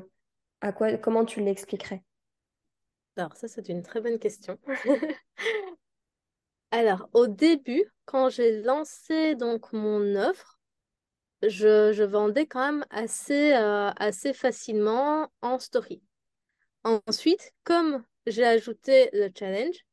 à 0.61 0.71
quoi, 0.71 0.97
comment 0.97 1.25
tu 1.25 1.41
l'expliquerais? 1.41 2.03
Alors, 3.17 3.35
ça, 3.35 3.47
c'est 3.47 3.69
une 3.69 3.83
très 3.83 4.01
bonne 4.01 4.19
question. 4.19 4.59
Alors, 6.71 7.09
au 7.13 7.27
début, 7.27 7.85
quand 8.05 8.29
j'ai 8.29 8.61
lancé 8.61 9.35
donc 9.35 9.73
mon 9.73 10.15
offre, 10.15 10.59
je, 11.41 11.93
je 11.93 12.03
vendais 12.03 12.45
quand 12.45 12.65
même 12.65 12.85
assez, 12.89 13.53
euh, 13.53 13.89
assez 13.97 14.33
facilement 14.33 15.31
en 15.41 15.59
story. 15.59 16.01
Ensuite, 16.83 17.53
comme 17.63 18.03
j'ai 18.25 18.45
ajouté 18.45 19.09
le 19.13 19.29
challenge, 19.37 19.86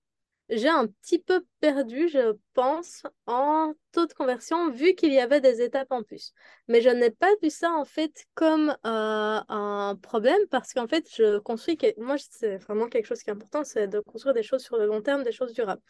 j'ai 0.49 0.69
un 0.69 0.87
petit 0.87 1.19
peu 1.19 1.45
perdu, 1.61 2.09
je 2.09 2.35
pense, 2.53 3.03
en 3.27 3.73
taux 3.93 4.07
de 4.07 4.13
conversion, 4.13 4.71
vu 4.71 4.95
qu'il 4.95 5.13
y 5.13 5.19
avait 5.19 5.41
des 5.41 5.63
étapes 5.63 5.91
en 5.91 6.03
plus. 6.03 6.35
Mais 6.69 6.81
je 6.81 6.91
n'ai 6.91 7.11
pas 7.11 7.31
vu 7.43 7.51
ça, 7.51 7.73
en 7.73 7.85
fait, 7.85 8.27
comme 8.35 8.71
euh, 8.71 9.41
un 9.49 9.99
problème, 10.03 10.41
parce 10.51 10.75
qu'en 10.75 10.87
fait, 10.87 11.09
je 11.15 11.39
construis, 11.39 11.79
moi, 11.97 12.17
c'est 12.19 12.59
vraiment 12.59 12.89
quelque 12.89 13.07
chose 13.07 13.23
qui 13.23 13.31
est 13.31 13.33
important, 13.33 13.65
c'est 13.65 13.89
de 13.89 14.01
construire 14.01 14.35
des 14.35 14.43
choses 14.43 14.63
sur 14.63 14.77
le 14.77 14.87
long 14.87 15.01
terme, 15.01 15.23
des 15.23 15.33
choses 15.33 15.53
durables. 15.53 15.83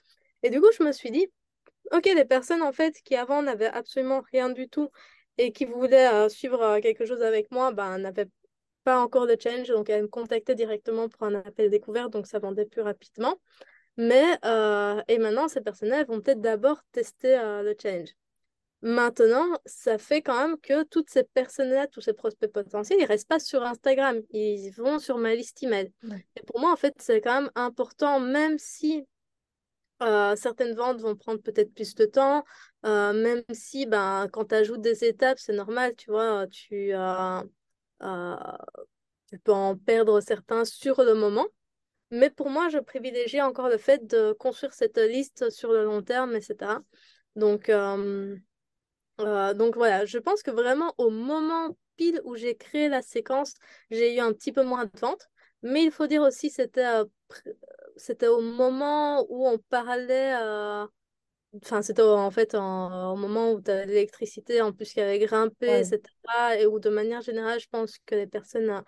Et 0.43 0.51
du 0.51 0.61
coup, 0.61 0.71
je 0.79 0.85
me 0.85 0.93
suis 0.93 1.11
dit, 1.11 1.27
OK, 1.93 2.05
les 2.07 2.25
personnes, 2.25 2.63
en 2.63 2.73
fait, 2.73 2.95
qui 3.05 3.17
avant 3.17 3.43
n'avaient 3.43 3.67
absolument 3.67 4.23
rien 4.33 4.51
du 4.51 4.69
tout 4.69 4.89
et 5.37 5.53
qui 5.53 5.65
voulaient 5.65 6.13
euh, 6.13 6.29
suivre 6.29 6.63
euh, 6.63 6.81
quelque 6.81 7.07
chose 7.07 7.23
avec 7.23 7.51
moi, 7.51 7.73
ben, 7.73 7.99
n'avaient 7.99 8.29
pas 8.85 9.01
encore 9.01 9.27
de 9.27 9.37
challenge, 9.41 9.69
donc 9.69 9.89
elles 9.91 10.03
me 10.03 10.09
contactaient 10.09 10.55
directement 10.55 11.09
pour 11.09 11.25
un 11.27 11.35
appel 11.35 11.71
découvert, 11.71 12.11
donc 12.11 12.27
ça 12.27 12.39
vendait 12.39 12.67
plus 12.67 12.83
rapidement. 12.83 13.41
Mais, 13.97 14.39
euh, 14.45 15.01
et 15.09 15.19
maintenant, 15.19 15.49
ces 15.49 15.61
personnes 15.61 15.93
vont 16.05 16.21
peut-être 16.21 16.41
d'abord 16.41 16.83
tester 16.93 17.39
euh, 17.39 17.63
le 17.63 17.77
challenge. 17.81 18.11
Maintenant, 18.83 19.47
ça 19.65 19.97
fait 19.99 20.21
quand 20.21 20.37
même 20.47 20.59
que 20.61 20.83
toutes 20.83 21.09
ces 21.09 21.25
personnes-là, 21.25 21.87
tous 21.87 22.03
ces 22.03 22.13
prospects 22.13 22.53
potentiels, 22.53 22.99
ils 22.99 23.05
ne 23.05 23.09
restent 23.09 23.29
pas 23.29 23.39
sur 23.39 23.63
Instagram, 23.63 24.21
ils 24.31 24.71
vont 24.73 24.99
sur 24.99 25.17
ma 25.17 25.35
liste 25.35 25.63
email. 25.63 25.91
Et 26.37 26.43
pour 26.43 26.61
moi, 26.61 26.73
en 26.73 26.77
fait, 26.77 26.95
c'est 26.99 27.21
quand 27.23 27.43
même 27.43 27.51
important, 27.55 28.21
même 28.21 28.59
si 28.59 29.07
euh, 30.03 30.37
certaines 30.37 30.75
ventes 30.75 31.01
vont 31.01 31.17
prendre 31.17 31.41
peut-être 31.41 31.73
plus 31.73 31.95
de 31.95 32.05
temps, 32.05 32.45
même 32.83 33.43
si 33.53 33.87
ben, 33.87 34.29
quand 34.31 34.47
tu 34.47 34.55
ajoutes 34.55 34.83
des 34.83 35.05
étapes, 35.05 35.39
c'est 35.39 35.55
normal, 35.55 35.95
tu 35.97 36.11
vois, 36.11 36.47
tu, 36.49 36.93
tu 39.31 39.39
peux 39.39 39.53
en 39.53 39.77
perdre 39.79 40.21
certains 40.21 40.67
sur 40.67 41.03
le 41.03 41.15
moment. 41.15 41.47
Mais 42.11 42.31
pour 42.31 42.51
moi, 42.51 42.69
je 42.69 42.79
privilégie 42.79 43.41
encore 43.41 43.69
le 43.69 43.79
fait 43.79 44.07
de 44.07 44.33
construire 44.33 44.73
cette 44.73 44.99
liste 44.99 45.51
sur 45.51 45.73
le 45.73 45.85
long 45.85 46.03
terme, 46.03 46.35
etc. 46.37 46.81
Donc, 47.37 47.69
euh, 47.69 48.37
euh, 49.21 49.55
donc 49.55 49.77
voilà, 49.77 50.05
je 50.05 50.19
pense 50.19 50.43
que 50.43 50.51
vraiment 50.51 50.95
au 50.99 51.11
moment 51.11 51.77
pile 51.97 52.21
où 52.25 52.37
j'ai 52.37 52.57
créé 52.57 52.89
la 52.89 53.03
séquence, 53.03 53.55
j'ai 53.91 54.17
eu 54.17 54.21
un 54.21 54.33
petit 54.33 54.53
peu 54.53 54.63
moins 54.65 54.85
de 54.85 54.99
ventes. 54.99 55.29
Mais 55.63 55.83
il 55.83 55.91
faut 55.91 56.07
dire 56.07 56.23
aussi 56.23 56.51
c'était 56.51 56.85
euh, 56.85 57.05
c'était 57.97 58.27
au 58.27 58.41
moment 58.41 59.25
où 59.31 59.47
on 59.49 59.59
parlait 59.59 60.35
enfin 61.63 61.83
c'était 61.83 62.03
en 62.03 62.31
fait 62.31 62.55
au 62.55 63.17
moment 63.17 63.53
où 63.53 63.61
tu 63.61 63.71
as 63.71 63.87
l'électricité 63.87 64.61
en 64.61 64.73
plus 64.73 64.93
qui 64.93 65.01
avait 65.01 65.19
grimpé 65.21 65.79
etc 65.79 66.03
et 66.59 66.67
où 66.67 66.81
de 66.81 66.91
manière 66.91 67.23
générale 67.23 67.61
je 67.61 67.69
pense 67.71 67.99
que 68.05 68.15
les 68.15 68.27
personnes 68.27 68.83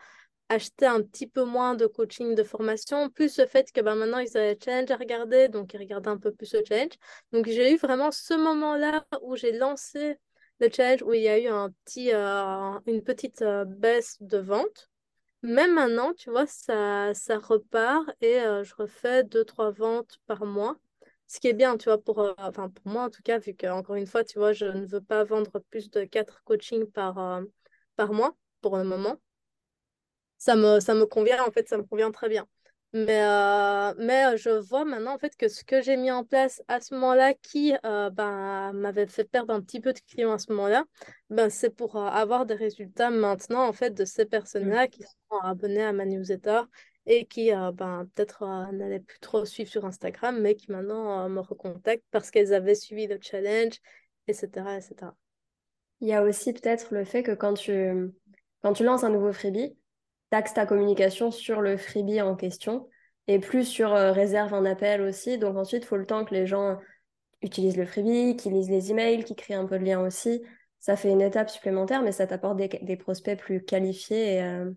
acheter 0.48 0.86
un 0.86 1.02
petit 1.02 1.26
peu 1.26 1.44
moins 1.44 1.74
de 1.74 1.86
coaching, 1.86 2.34
de 2.34 2.42
formation, 2.42 3.10
plus 3.10 3.38
le 3.38 3.46
fait 3.46 3.72
que 3.72 3.80
ben, 3.80 3.94
maintenant 3.94 4.18
ils 4.18 4.36
avaient 4.36 4.54
le 4.54 4.58
challenge 4.62 4.90
à 4.90 4.96
regarder, 4.96 5.48
donc 5.48 5.74
ils 5.74 5.78
regardaient 5.78 6.10
un 6.10 6.18
peu 6.18 6.32
plus 6.32 6.52
le 6.54 6.62
challenge. 6.66 6.94
Donc 7.32 7.46
j'ai 7.46 7.72
eu 7.72 7.76
vraiment 7.76 8.10
ce 8.12 8.34
moment-là 8.34 9.04
où 9.22 9.36
j'ai 9.36 9.52
lancé 9.52 10.18
le 10.60 10.68
challenge, 10.70 11.02
où 11.02 11.12
il 11.12 11.22
y 11.22 11.28
a 11.28 11.38
eu 11.38 11.48
un 11.48 11.70
petit, 11.84 12.12
euh, 12.12 12.78
une 12.86 13.02
petite 13.02 13.42
euh, 13.42 13.64
baisse 13.64 14.16
de 14.20 14.38
vente. 14.38 14.88
Même 15.42 15.74
maintenant, 15.74 16.12
tu 16.14 16.30
vois, 16.30 16.46
ça, 16.46 17.12
ça 17.14 17.38
repart 17.38 18.08
et 18.20 18.40
euh, 18.40 18.64
je 18.64 18.74
refais 18.74 19.22
deux, 19.24 19.44
trois 19.44 19.70
ventes 19.70 20.18
par 20.26 20.44
mois. 20.44 20.76
Ce 21.28 21.40
qui 21.40 21.48
est 21.48 21.52
bien, 21.54 21.76
tu 21.76 21.88
vois, 21.88 21.98
pour, 21.98 22.18
enfin, 22.38 22.70
pour 22.70 22.86
moi 22.92 23.04
en 23.04 23.10
tout 23.10 23.22
cas, 23.22 23.38
vu 23.38 23.54
que, 23.54 23.66
encore 23.66 23.96
une 23.96 24.06
fois, 24.06 24.24
tu 24.24 24.38
vois, 24.38 24.52
je 24.52 24.66
ne 24.66 24.86
veux 24.86 25.00
pas 25.00 25.24
vendre 25.24 25.58
plus 25.70 25.90
de 25.90 26.04
quatre 26.04 26.42
coachings 26.44 26.86
par, 26.86 27.42
par 27.96 28.12
mois 28.12 28.36
pour 28.60 28.76
le 28.76 28.84
moment. 28.84 29.16
Ça 30.38 30.56
me, 30.56 30.80
ça 30.80 30.94
me 30.94 31.06
convient, 31.06 31.42
en 31.44 31.50
fait, 31.50 31.68
ça 31.68 31.78
me 31.78 31.84
convient 31.84 32.10
très 32.10 32.28
bien. 32.28 32.46
Mais, 32.92 33.22
euh, 33.22 33.92
mais 33.98 34.24
euh, 34.24 34.36
je 34.38 34.48
vois 34.48 34.86
maintenant 34.86 35.14
en 35.14 35.18
fait 35.18 35.36
que 35.36 35.48
ce 35.48 35.64
que 35.64 35.82
j'ai 35.82 35.98
mis 35.98 36.10
en 36.10 36.24
place 36.24 36.62
à 36.66 36.80
ce 36.80 36.94
moment-là, 36.94 37.34
qui 37.34 37.74
euh, 37.84 38.08
ben, 38.08 38.72
m'avait 38.72 39.06
fait 39.06 39.24
perdre 39.24 39.52
un 39.52 39.60
petit 39.60 39.80
peu 39.80 39.92
de 39.92 39.98
clients 40.00 40.32
à 40.32 40.38
ce 40.38 40.50
moment-là, 40.52 40.86
ben, 41.28 41.50
c'est 41.50 41.68
pour 41.68 41.96
avoir 41.96 42.46
des 42.46 42.54
résultats 42.54 43.10
maintenant 43.10 43.66
en 43.68 43.72
fait 43.74 43.90
de 43.90 44.06
ces 44.06 44.24
personnes-là 44.24 44.88
qui 44.88 45.02
sont 45.02 45.38
abonnées 45.42 45.82
à 45.82 45.92
ma 45.92 46.06
newsletter 46.06 46.62
et 47.04 47.26
qui 47.26 47.50
ben, 47.50 48.08
peut-être 48.14 48.46
n'allaient 48.72 49.00
plus 49.00 49.18
trop 49.20 49.44
suivre 49.44 49.70
sur 49.70 49.84
Instagram, 49.84 50.40
mais 50.40 50.54
qui 50.54 50.70
maintenant 50.72 51.28
me 51.28 51.40
recontactent 51.40 52.04
parce 52.10 52.30
qu'elles 52.30 52.54
avaient 52.54 52.74
suivi 52.74 53.06
le 53.06 53.18
challenge, 53.20 53.74
etc., 54.26 54.78
etc. 54.78 55.12
Il 56.00 56.08
y 56.08 56.14
a 56.14 56.22
aussi 56.22 56.54
peut-être 56.54 56.94
le 56.94 57.04
fait 57.04 57.22
que 57.22 57.32
quand 57.32 57.54
tu, 57.54 58.10
quand 58.62 58.72
tu 58.72 58.84
lances 58.84 59.04
un 59.04 59.10
nouveau 59.10 59.32
freebie, 59.34 59.76
taxe 60.30 60.54
ta 60.54 60.66
communication 60.66 61.30
sur 61.30 61.60
le 61.60 61.76
freebie 61.76 62.20
en 62.20 62.36
question 62.36 62.88
et 63.28 63.38
plus 63.38 63.64
sur 63.64 63.94
euh, 63.94 64.12
réserve 64.12 64.54
un 64.54 64.64
appel 64.64 65.00
aussi. 65.02 65.38
Donc 65.38 65.56
ensuite, 65.56 65.84
il 65.84 65.86
faut 65.86 65.96
le 65.96 66.06
temps 66.06 66.24
que 66.24 66.34
les 66.34 66.46
gens 66.46 66.78
utilisent 67.42 67.76
le 67.76 67.86
freebie, 67.86 68.36
qu'ils 68.36 68.52
lisent 68.52 68.70
les 68.70 68.90
emails, 68.90 69.24
qu'ils 69.24 69.36
créent 69.36 69.54
un 69.54 69.66
peu 69.66 69.78
de 69.78 69.84
lien 69.84 70.00
aussi. 70.00 70.42
Ça 70.78 70.96
fait 70.96 71.10
une 71.10 71.22
étape 71.22 71.50
supplémentaire, 71.50 72.02
mais 72.02 72.12
ça 72.12 72.26
t'apporte 72.26 72.56
des, 72.56 72.96
prospects 72.96 73.38
plus 73.38 73.64
qualifiés. 73.64 74.34
Et, 74.34 74.42
euh, 74.42 74.70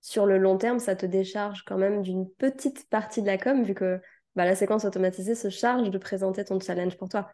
sur 0.00 0.26
le 0.26 0.38
long 0.38 0.56
terme, 0.56 0.78
ça 0.78 0.96
te 0.96 1.06
décharge 1.06 1.62
quand 1.64 1.76
même 1.76 2.02
d'une 2.02 2.28
petite 2.28 2.88
partie 2.88 3.22
de 3.22 3.26
la 3.26 3.38
com, 3.38 3.62
vu 3.62 3.74
que 3.74 4.00
bah, 4.34 4.44
la 4.44 4.54
séquence 4.54 4.84
automatisée 4.84 5.34
se 5.34 5.50
charge 5.50 5.90
de 5.90 5.98
présenter 5.98 6.44
ton 6.44 6.58
challenge 6.60 6.96
pour 6.96 7.08
toi. 7.08 7.30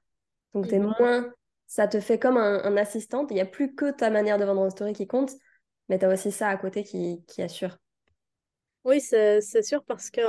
Donc, 0.55 0.73
es 0.73 0.79
mhm. 0.79 0.95
moins... 0.99 1.33
ça 1.67 1.87
te 1.87 2.01
fait 2.01 2.19
comme 2.19 2.37
un, 2.37 2.77
assistant. 2.77 3.27
Il 3.31 3.35
n'y 3.35 3.41
a 3.41 3.47
plus 3.47 3.75
que 3.75 3.91
ta 3.91 4.11
manière 4.11 4.39
de 4.39 4.45
vendre 4.45 4.63
en 4.63 4.71
story 4.71 4.93
qui 4.93 5.07
compte, 5.07 5.33
mais 5.89 5.99
tu 5.99 6.05
as 6.05 6.09
aussi 6.09 6.33
ça 6.33 6.49
à 6.49 6.57
côté 6.57 6.83
qui, 6.83 7.23
assure. 7.39 7.77
Oui, 8.85 9.01
c'est 9.01 9.63
sûr 9.63 9.85
parce 9.85 10.11
que 10.11 10.21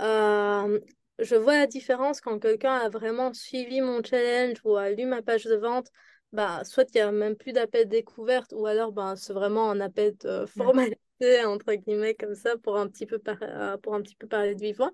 euh, 0.00 0.80
je 1.18 1.34
vois 1.34 1.58
la 1.58 1.66
différence 1.66 2.20
quand 2.20 2.38
quelqu'un 2.38 2.74
a 2.74 2.88
vraiment 2.88 3.32
suivi 3.32 3.80
mon 3.80 4.02
challenge 4.02 4.58
ou 4.64 4.76
a 4.76 4.90
lu 4.90 5.06
ma 5.06 5.22
page 5.22 5.44
de 5.44 5.56
vente. 5.56 5.88
Bah, 6.32 6.62
soit 6.64 6.84
il 6.94 6.98
n'y 6.98 7.00
a 7.00 7.10
même 7.10 7.36
plus 7.36 7.52
d'appel 7.52 7.88
découverte 7.88 8.52
ou 8.54 8.66
alors 8.66 8.92
bah, 8.92 9.14
c'est 9.16 9.32
vraiment 9.32 9.70
un 9.70 9.80
appel 9.80 10.14
de 10.18 10.44
formalité, 10.44 11.44
entre 11.46 11.72
guillemets, 11.72 12.14
comme 12.14 12.34
ça, 12.34 12.58
pour 12.58 12.76
un 12.76 12.86
petit 12.86 13.06
peu, 13.06 13.18
euh, 13.42 13.78
pour 13.78 13.94
un 13.94 14.02
petit 14.02 14.14
peu 14.14 14.26
parler 14.26 14.54
de 14.54 14.60
vivant. 14.60 14.90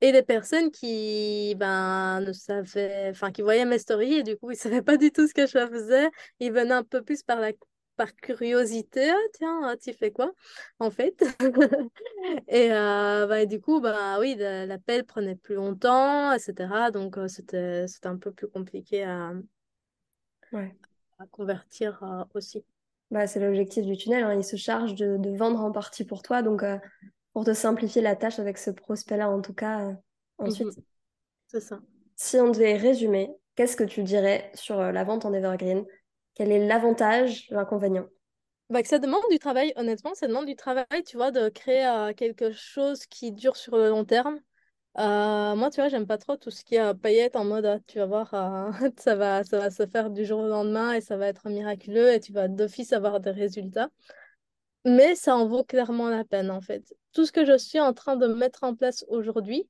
Et 0.00 0.12
les 0.12 0.22
personnes 0.22 0.70
qui 0.70 1.54
ben, 1.56 2.20
ne 2.20 2.32
savaient, 2.32 3.08
enfin, 3.10 3.32
qui 3.32 3.42
voyaient 3.42 3.66
mes 3.66 3.78
stories 3.78 4.14
et 4.14 4.22
du 4.22 4.36
coup, 4.36 4.50
ils 4.50 4.54
ne 4.54 4.60
savaient 4.60 4.82
pas 4.82 4.96
du 4.96 5.10
tout 5.10 5.26
ce 5.26 5.34
que 5.34 5.46
je 5.46 5.58
faisais, 5.58 6.08
ils 6.38 6.52
venaient 6.52 6.72
un 6.72 6.84
peu 6.84 7.02
plus 7.02 7.22
par 7.22 7.38
la 7.40 7.52
par 7.96 8.14
curiosité, 8.16 9.10
ah, 9.10 9.28
tiens, 9.34 9.60
ah, 9.64 9.76
tu 9.76 9.92
fais 9.92 10.10
quoi 10.10 10.32
en 10.78 10.90
fait? 10.90 11.22
Et 12.48 12.72
euh, 12.72 13.26
bah, 13.26 13.46
du 13.46 13.60
coup, 13.60 13.80
bah 13.80 14.18
oui, 14.18 14.36
l'appel 14.38 15.04
prenait 15.04 15.36
plus 15.36 15.54
longtemps, 15.54 16.32
etc. 16.32 16.90
Donc 16.90 17.18
euh, 17.18 17.28
c'était 17.28 17.84
un 18.04 18.16
peu 18.16 18.32
plus 18.32 18.48
compliqué 18.48 19.04
à, 19.04 19.32
à 20.52 21.26
convertir 21.30 22.02
euh, 22.02 22.24
aussi. 22.34 22.64
Bah, 23.10 23.26
c'est 23.26 23.40
l'objectif 23.40 23.84
du 23.84 23.96
tunnel, 23.96 24.24
hein. 24.24 24.34
il 24.34 24.44
se 24.44 24.56
charge 24.56 24.94
de, 24.94 25.16
de, 25.16 25.36
vendre 25.36 25.60
en 25.60 25.72
partie 25.72 26.04
pour 26.04 26.22
toi, 26.22 26.42
donc 26.42 26.62
pour 27.32 27.44
te 27.44 27.52
simplifier 27.52 28.02
la 28.02 28.14
tâche 28.14 28.38
avec 28.38 28.56
ce 28.56 28.70
prospect-là 28.70 29.28
en 29.28 29.40
tout 29.40 29.54
cas, 29.54 29.96
ensuite. 30.38 30.68
Mhm. 30.68 30.84
C'est 31.48 31.60
ça. 31.60 31.80
Si 32.14 32.36
on 32.36 32.50
devait 32.50 32.76
résumer, 32.76 33.30
qu'est-ce 33.56 33.76
que 33.76 33.82
tu 33.82 34.04
dirais 34.04 34.52
sur 34.54 34.80
la 34.80 35.04
vente 35.04 35.24
en 35.24 35.32
evergreen? 35.32 35.84
Quel 36.34 36.52
est 36.52 36.66
l'avantage, 36.66 37.46
l'inconvénient? 37.50 38.06
Bah, 38.70 38.84
ça 38.84 38.98
demande 38.98 39.22
du 39.30 39.38
travail, 39.38 39.72
honnêtement, 39.76 40.14
ça 40.14 40.28
demande 40.28 40.46
du 40.46 40.54
travail, 40.54 40.86
tu 41.04 41.16
vois, 41.16 41.32
de 41.32 41.48
créer 41.48 41.86
euh, 41.86 42.12
quelque 42.12 42.52
chose 42.52 43.04
qui 43.06 43.32
dure 43.32 43.56
sur 43.56 43.76
le 43.76 43.88
long 43.88 44.04
terme. 44.04 44.38
Euh, 44.98 45.56
moi, 45.56 45.70
tu 45.70 45.80
vois, 45.80 45.88
j'aime 45.88 46.06
pas 46.06 46.18
trop 46.18 46.36
tout 46.36 46.50
ce 46.50 46.64
qui 46.64 46.76
est 46.76 46.94
paillettes 46.94 47.36
en 47.36 47.44
mode, 47.44 47.82
tu 47.86 47.98
vas 47.98 48.06
voir, 48.06 48.34
euh, 48.34 48.70
ça 48.98 49.16
va, 49.16 49.42
ça 49.44 49.58
va 49.58 49.70
se 49.70 49.86
faire 49.86 50.10
du 50.10 50.24
jour 50.24 50.40
au 50.40 50.48
lendemain 50.48 50.92
et 50.92 51.00
ça 51.00 51.16
va 51.16 51.26
être 51.26 51.48
miraculeux 51.48 52.12
et 52.12 52.20
tu 52.20 52.32
vas 52.32 52.48
d'office 52.48 52.92
avoir 52.92 53.18
des 53.20 53.30
résultats. 53.30 53.88
Mais 54.84 55.14
ça 55.14 55.36
en 55.36 55.46
vaut 55.46 55.64
clairement 55.64 56.08
la 56.08 56.24
peine, 56.24 56.50
en 56.50 56.60
fait. 56.60 56.94
Tout 57.12 57.26
ce 57.26 57.32
que 57.32 57.44
je 57.44 57.58
suis 57.58 57.80
en 57.80 57.92
train 57.92 58.16
de 58.16 58.26
mettre 58.26 58.64
en 58.64 58.74
place 58.74 59.04
aujourd'hui, 59.08 59.68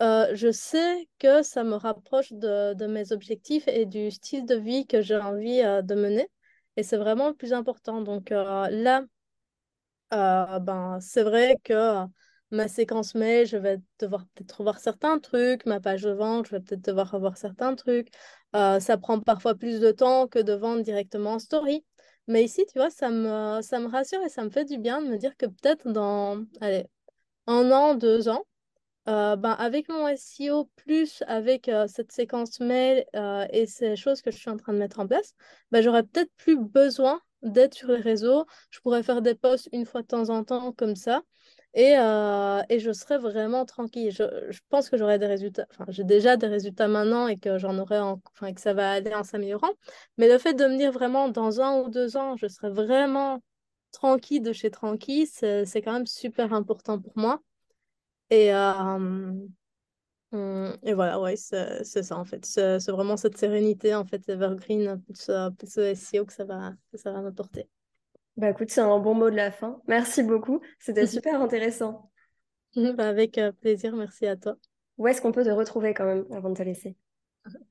euh, 0.00 0.28
je 0.34 0.52
sais 0.52 1.08
que 1.18 1.42
ça 1.42 1.64
me 1.64 1.74
rapproche 1.74 2.32
de, 2.32 2.86
mes 2.86 3.12
objectifs 3.12 3.66
et 3.66 3.84
du 3.84 4.10
style 4.10 4.46
de 4.46 4.54
vie 4.54 4.86
que 4.86 5.02
j'ai 5.02 5.16
envie 5.16 5.62
euh, 5.62 5.82
de 5.82 5.94
mener. 5.94 6.28
Et 6.76 6.82
c'est 6.84 6.96
vraiment 6.96 7.28
le 7.28 7.34
plus 7.34 7.52
important. 7.52 8.00
Donc 8.02 8.30
euh, 8.32 8.68
là, 8.70 9.02
ben, 10.10 10.98
c'est 11.00 11.22
vrai 11.22 11.56
que 11.64 12.04
ma 12.50 12.68
séquence 12.68 13.14
mail, 13.14 13.46
je 13.46 13.56
vais 13.56 13.78
devoir 13.98 14.24
peut-être 14.34 14.52
revoir 14.58 14.78
certains 14.78 15.18
trucs. 15.18 15.66
Ma 15.66 15.80
page 15.80 16.02
de 16.02 16.10
vente, 16.10 16.46
je 16.46 16.52
vais 16.52 16.60
peut-être 16.60 16.84
devoir 16.84 17.10
revoir 17.10 17.36
certains 17.36 17.74
trucs. 17.74 18.08
ça 18.52 18.98
prend 19.00 19.20
parfois 19.20 19.54
plus 19.54 19.80
de 19.80 19.90
temps 19.90 20.28
que 20.28 20.38
de 20.38 20.52
vendre 20.54 20.82
directement 20.82 21.32
en 21.34 21.38
story. 21.38 21.84
Mais 22.28 22.44
ici, 22.44 22.64
tu 22.66 22.78
vois, 22.78 22.90
ça 22.90 23.10
me, 23.10 23.60
ça 23.62 23.80
me 23.80 23.88
rassure 23.88 24.22
et 24.22 24.28
ça 24.28 24.44
me 24.44 24.50
fait 24.50 24.64
du 24.64 24.78
bien 24.78 25.02
de 25.02 25.08
me 25.08 25.16
dire 25.18 25.36
que 25.36 25.46
peut-être 25.46 25.90
dans 25.90 26.44
allez, 26.60 26.86
un 27.46 27.70
an, 27.72 27.94
deux 27.94 28.28
ans, 28.28 28.44
euh, 29.08 29.36
ben, 29.36 29.52
avec 29.52 29.88
mon 29.88 30.06
SEO, 30.16 30.68
plus 30.76 31.22
avec 31.26 31.68
euh, 31.68 31.86
cette 31.88 32.12
séquence 32.12 32.60
mail 32.60 33.06
euh, 33.16 33.46
et 33.50 33.66
ces 33.66 33.96
choses 33.96 34.20
que 34.20 34.30
je 34.30 34.36
suis 34.36 34.50
en 34.50 34.58
train 34.58 34.74
de 34.74 34.78
mettre 34.78 35.00
en 35.00 35.06
place, 35.06 35.34
ben, 35.70 35.82
j'aurais 35.82 36.02
peut-être 36.02 36.30
plus 36.36 36.58
besoin 36.58 37.20
d'être 37.40 37.72
sur 37.74 37.88
les 37.88 38.00
réseaux. 38.00 38.44
Je 38.70 38.80
pourrais 38.80 39.02
faire 39.02 39.22
des 39.22 39.34
posts 39.34 39.70
une 39.72 39.86
fois 39.86 40.02
de 40.02 40.08
temps 40.08 40.28
en 40.28 40.44
temps 40.44 40.72
comme 40.72 40.94
ça. 40.94 41.22
Et, 41.74 41.92
et 41.92 42.78
je 42.80 42.92
serais 42.92 43.18
vraiment 43.18 43.64
tranquille. 43.64 44.10
Je, 44.10 44.58
pense 44.68 44.90
que 44.90 44.96
j'aurai 44.96 45.18
des 45.18 45.26
résultats. 45.26 45.66
Enfin, 45.70 45.84
j'ai 45.88 46.02
déjà 46.02 46.36
des 46.36 46.48
résultats 46.48 46.88
maintenant 46.88 47.28
et 47.28 47.36
que 47.36 47.58
j'en 47.58 47.78
aurai 47.78 47.98
enfin, 48.00 48.52
que 48.52 48.60
ça 48.60 48.72
va 48.74 48.90
aller 48.92 49.14
en 49.14 49.22
s'améliorant. 49.22 49.70
Mais 50.16 50.28
le 50.28 50.38
fait 50.38 50.54
de 50.54 50.64
me 50.66 50.76
dire 50.76 50.92
vraiment 50.92 51.28
dans 51.28 51.60
un 51.60 51.80
ou 51.80 51.88
deux 51.88 52.16
ans, 52.16 52.36
je 52.36 52.48
serai 52.48 52.70
vraiment 52.70 53.42
tranquille 53.92 54.42
de 54.42 54.52
chez 54.52 54.70
tranquille, 54.70 55.26
c'est 55.28 55.82
quand 55.82 55.92
même 55.92 56.06
super 56.06 56.52
important 56.52 56.98
pour 57.00 57.12
moi. 57.16 57.40
Et, 58.30 58.52
euh, 58.52 59.32
et 60.82 60.92
voilà, 60.92 61.20
ouais, 61.20 61.36
c'est 61.36 62.02
ça 62.02 62.16
en 62.16 62.24
fait. 62.24 62.44
C'est 62.44 62.78
vraiment 62.88 63.16
cette 63.16 63.36
sérénité 63.36 63.94
en 63.94 64.04
fait, 64.04 64.28
Evergreen, 64.28 65.00
plus, 65.02 65.30
ce 65.66 65.94
SEO 65.94 66.26
que 66.26 66.32
ça 66.32 66.44
va, 66.44 66.72
que 66.92 66.98
ça 66.98 67.12
va 67.12 67.22
m'apporter. 67.22 67.68
Bah 68.36 68.50
écoute, 68.50 68.70
c'est 68.70 68.80
un 68.80 68.98
bon 68.98 69.14
mot 69.14 69.30
de 69.30 69.36
la 69.36 69.50
fin. 69.50 69.80
Merci 69.88 70.22
beaucoup. 70.22 70.60
C'était 70.78 71.06
super 71.06 71.40
intéressant. 71.40 72.10
Bah, 72.76 73.08
avec 73.08 73.38
euh, 73.38 73.52
plaisir, 73.52 73.96
merci 73.96 74.26
à 74.26 74.36
toi. 74.36 74.56
Où 74.98 75.08
est-ce 75.08 75.22
qu'on 75.22 75.32
peut 75.32 75.44
te 75.44 75.50
retrouver 75.50 75.94
quand 75.94 76.04
même 76.04 76.26
avant 76.32 76.50
de 76.50 76.56
te 76.56 76.62
laisser? 76.62 76.96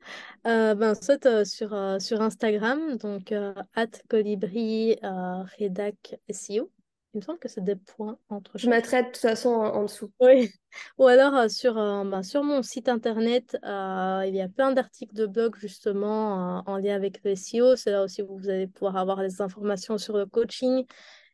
Euh, 0.47 0.75
ben, 0.75 0.95
soit 0.95 1.45
sur, 1.45 1.75
sur 1.99 2.21
Instagram, 2.21 2.95
donc 2.97 3.33
at 3.33 3.87
colibri 4.07 4.95
redac 5.01 6.15
SEO. 6.29 6.71
Il 7.17 7.21
me 7.21 7.25
semble 7.25 7.39
que 7.39 7.47
c'est 7.47 7.63
des 7.63 7.75
points 7.75 8.19
entre 8.29 8.59
Je 8.59 8.69
mettrai 8.69 9.01
de 9.01 9.07
toute 9.07 9.17
façon 9.17 9.49
en, 9.49 9.81
dessous. 9.81 10.11
Oui. 10.19 10.51
Ou 10.99 11.07
alors 11.07 11.35
euh, 11.35 11.47
sur, 11.47 11.75
euh, 11.75 12.03
bah, 12.03 12.21
sur 12.21 12.43
mon 12.43 12.61
site 12.61 12.89
internet, 12.89 13.57
euh, 13.63 14.23
il 14.27 14.35
y 14.35 14.41
a 14.41 14.47
plein 14.47 14.71
d'articles 14.71 15.15
de 15.15 15.25
blog 15.25 15.55
justement 15.55 16.61
en 16.63 16.77
lien 16.77 16.93
avec 16.93 17.23
le 17.23 17.33
SEO. 17.33 17.75
C'est 17.75 17.89
là 17.89 18.03
aussi 18.03 18.21
où 18.21 18.37
vous 18.37 18.51
allez 18.51 18.67
pouvoir 18.67 18.97
avoir 18.97 19.23
les 19.23 19.41
informations 19.41 19.97
sur 19.97 20.15
le 20.15 20.27
coaching 20.27 20.85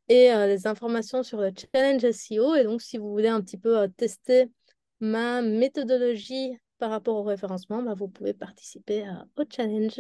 et 0.07 0.29
les 0.47 0.67
informations 0.67 1.21
sur 1.21 1.41
le 1.41 1.51
challenge 1.53 2.09
SEO. 2.11 2.55
Et 2.55 2.63
donc, 2.63 2.81
si 2.81 2.97
vous 2.97 3.11
voulez 3.11 3.27
un 3.27 3.41
petit 3.41 3.57
peu 3.57 3.85
tester 3.97 4.49
ma 5.01 5.41
méthodologie 5.41 6.57
par 6.77 6.91
rapport 6.91 7.17
au 7.17 7.23
référencement, 7.23 7.83
bah, 7.83 7.93
vous 7.93 8.07
pouvez 8.07 8.33
participer 8.33 9.05
au 9.35 9.43
challenge. 9.49 9.99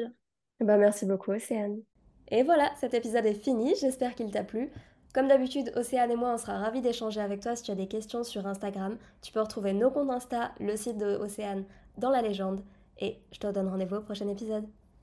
Bah, 0.61 0.77
merci 0.77 1.05
beaucoup, 1.05 1.31
Océane. 1.31 1.81
Et 2.29 2.43
voilà, 2.43 2.71
cet 2.79 2.93
épisode 2.93 3.25
est 3.25 3.33
fini. 3.33 3.73
J'espère 3.81 4.15
qu'il 4.15 4.31
t'a 4.31 4.45
plu. 4.45 4.69
Comme 5.13 5.27
d'habitude, 5.27 5.71
Océane 5.75 6.09
et 6.09 6.15
moi, 6.15 6.33
on 6.33 6.37
sera 6.39 6.57
ravis 6.57 6.81
d'échanger 6.81 7.21
avec 7.21 7.39
toi 7.39 7.55
si 7.55 7.63
tu 7.63 7.71
as 7.71 7.75
des 7.75 7.87
questions 7.87 8.23
sur 8.23 8.47
Instagram. 8.47 8.97
Tu 9.21 9.31
peux 9.31 9.41
retrouver 9.41 9.73
nos 9.73 9.91
comptes 9.91 10.09
Insta, 10.09 10.51
le 10.59 10.75
site 10.75 10.97
de 10.97 11.15
Océane 11.17 11.65
dans 11.99 12.09
la 12.09 12.23
légende. 12.23 12.63
Et 12.99 13.19
je 13.31 13.39
te 13.39 13.51
donne 13.51 13.67
rendez-vous 13.67 13.97
au 13.97 14.01
prochain 14.01 14.27
épisode. 14.27 14.65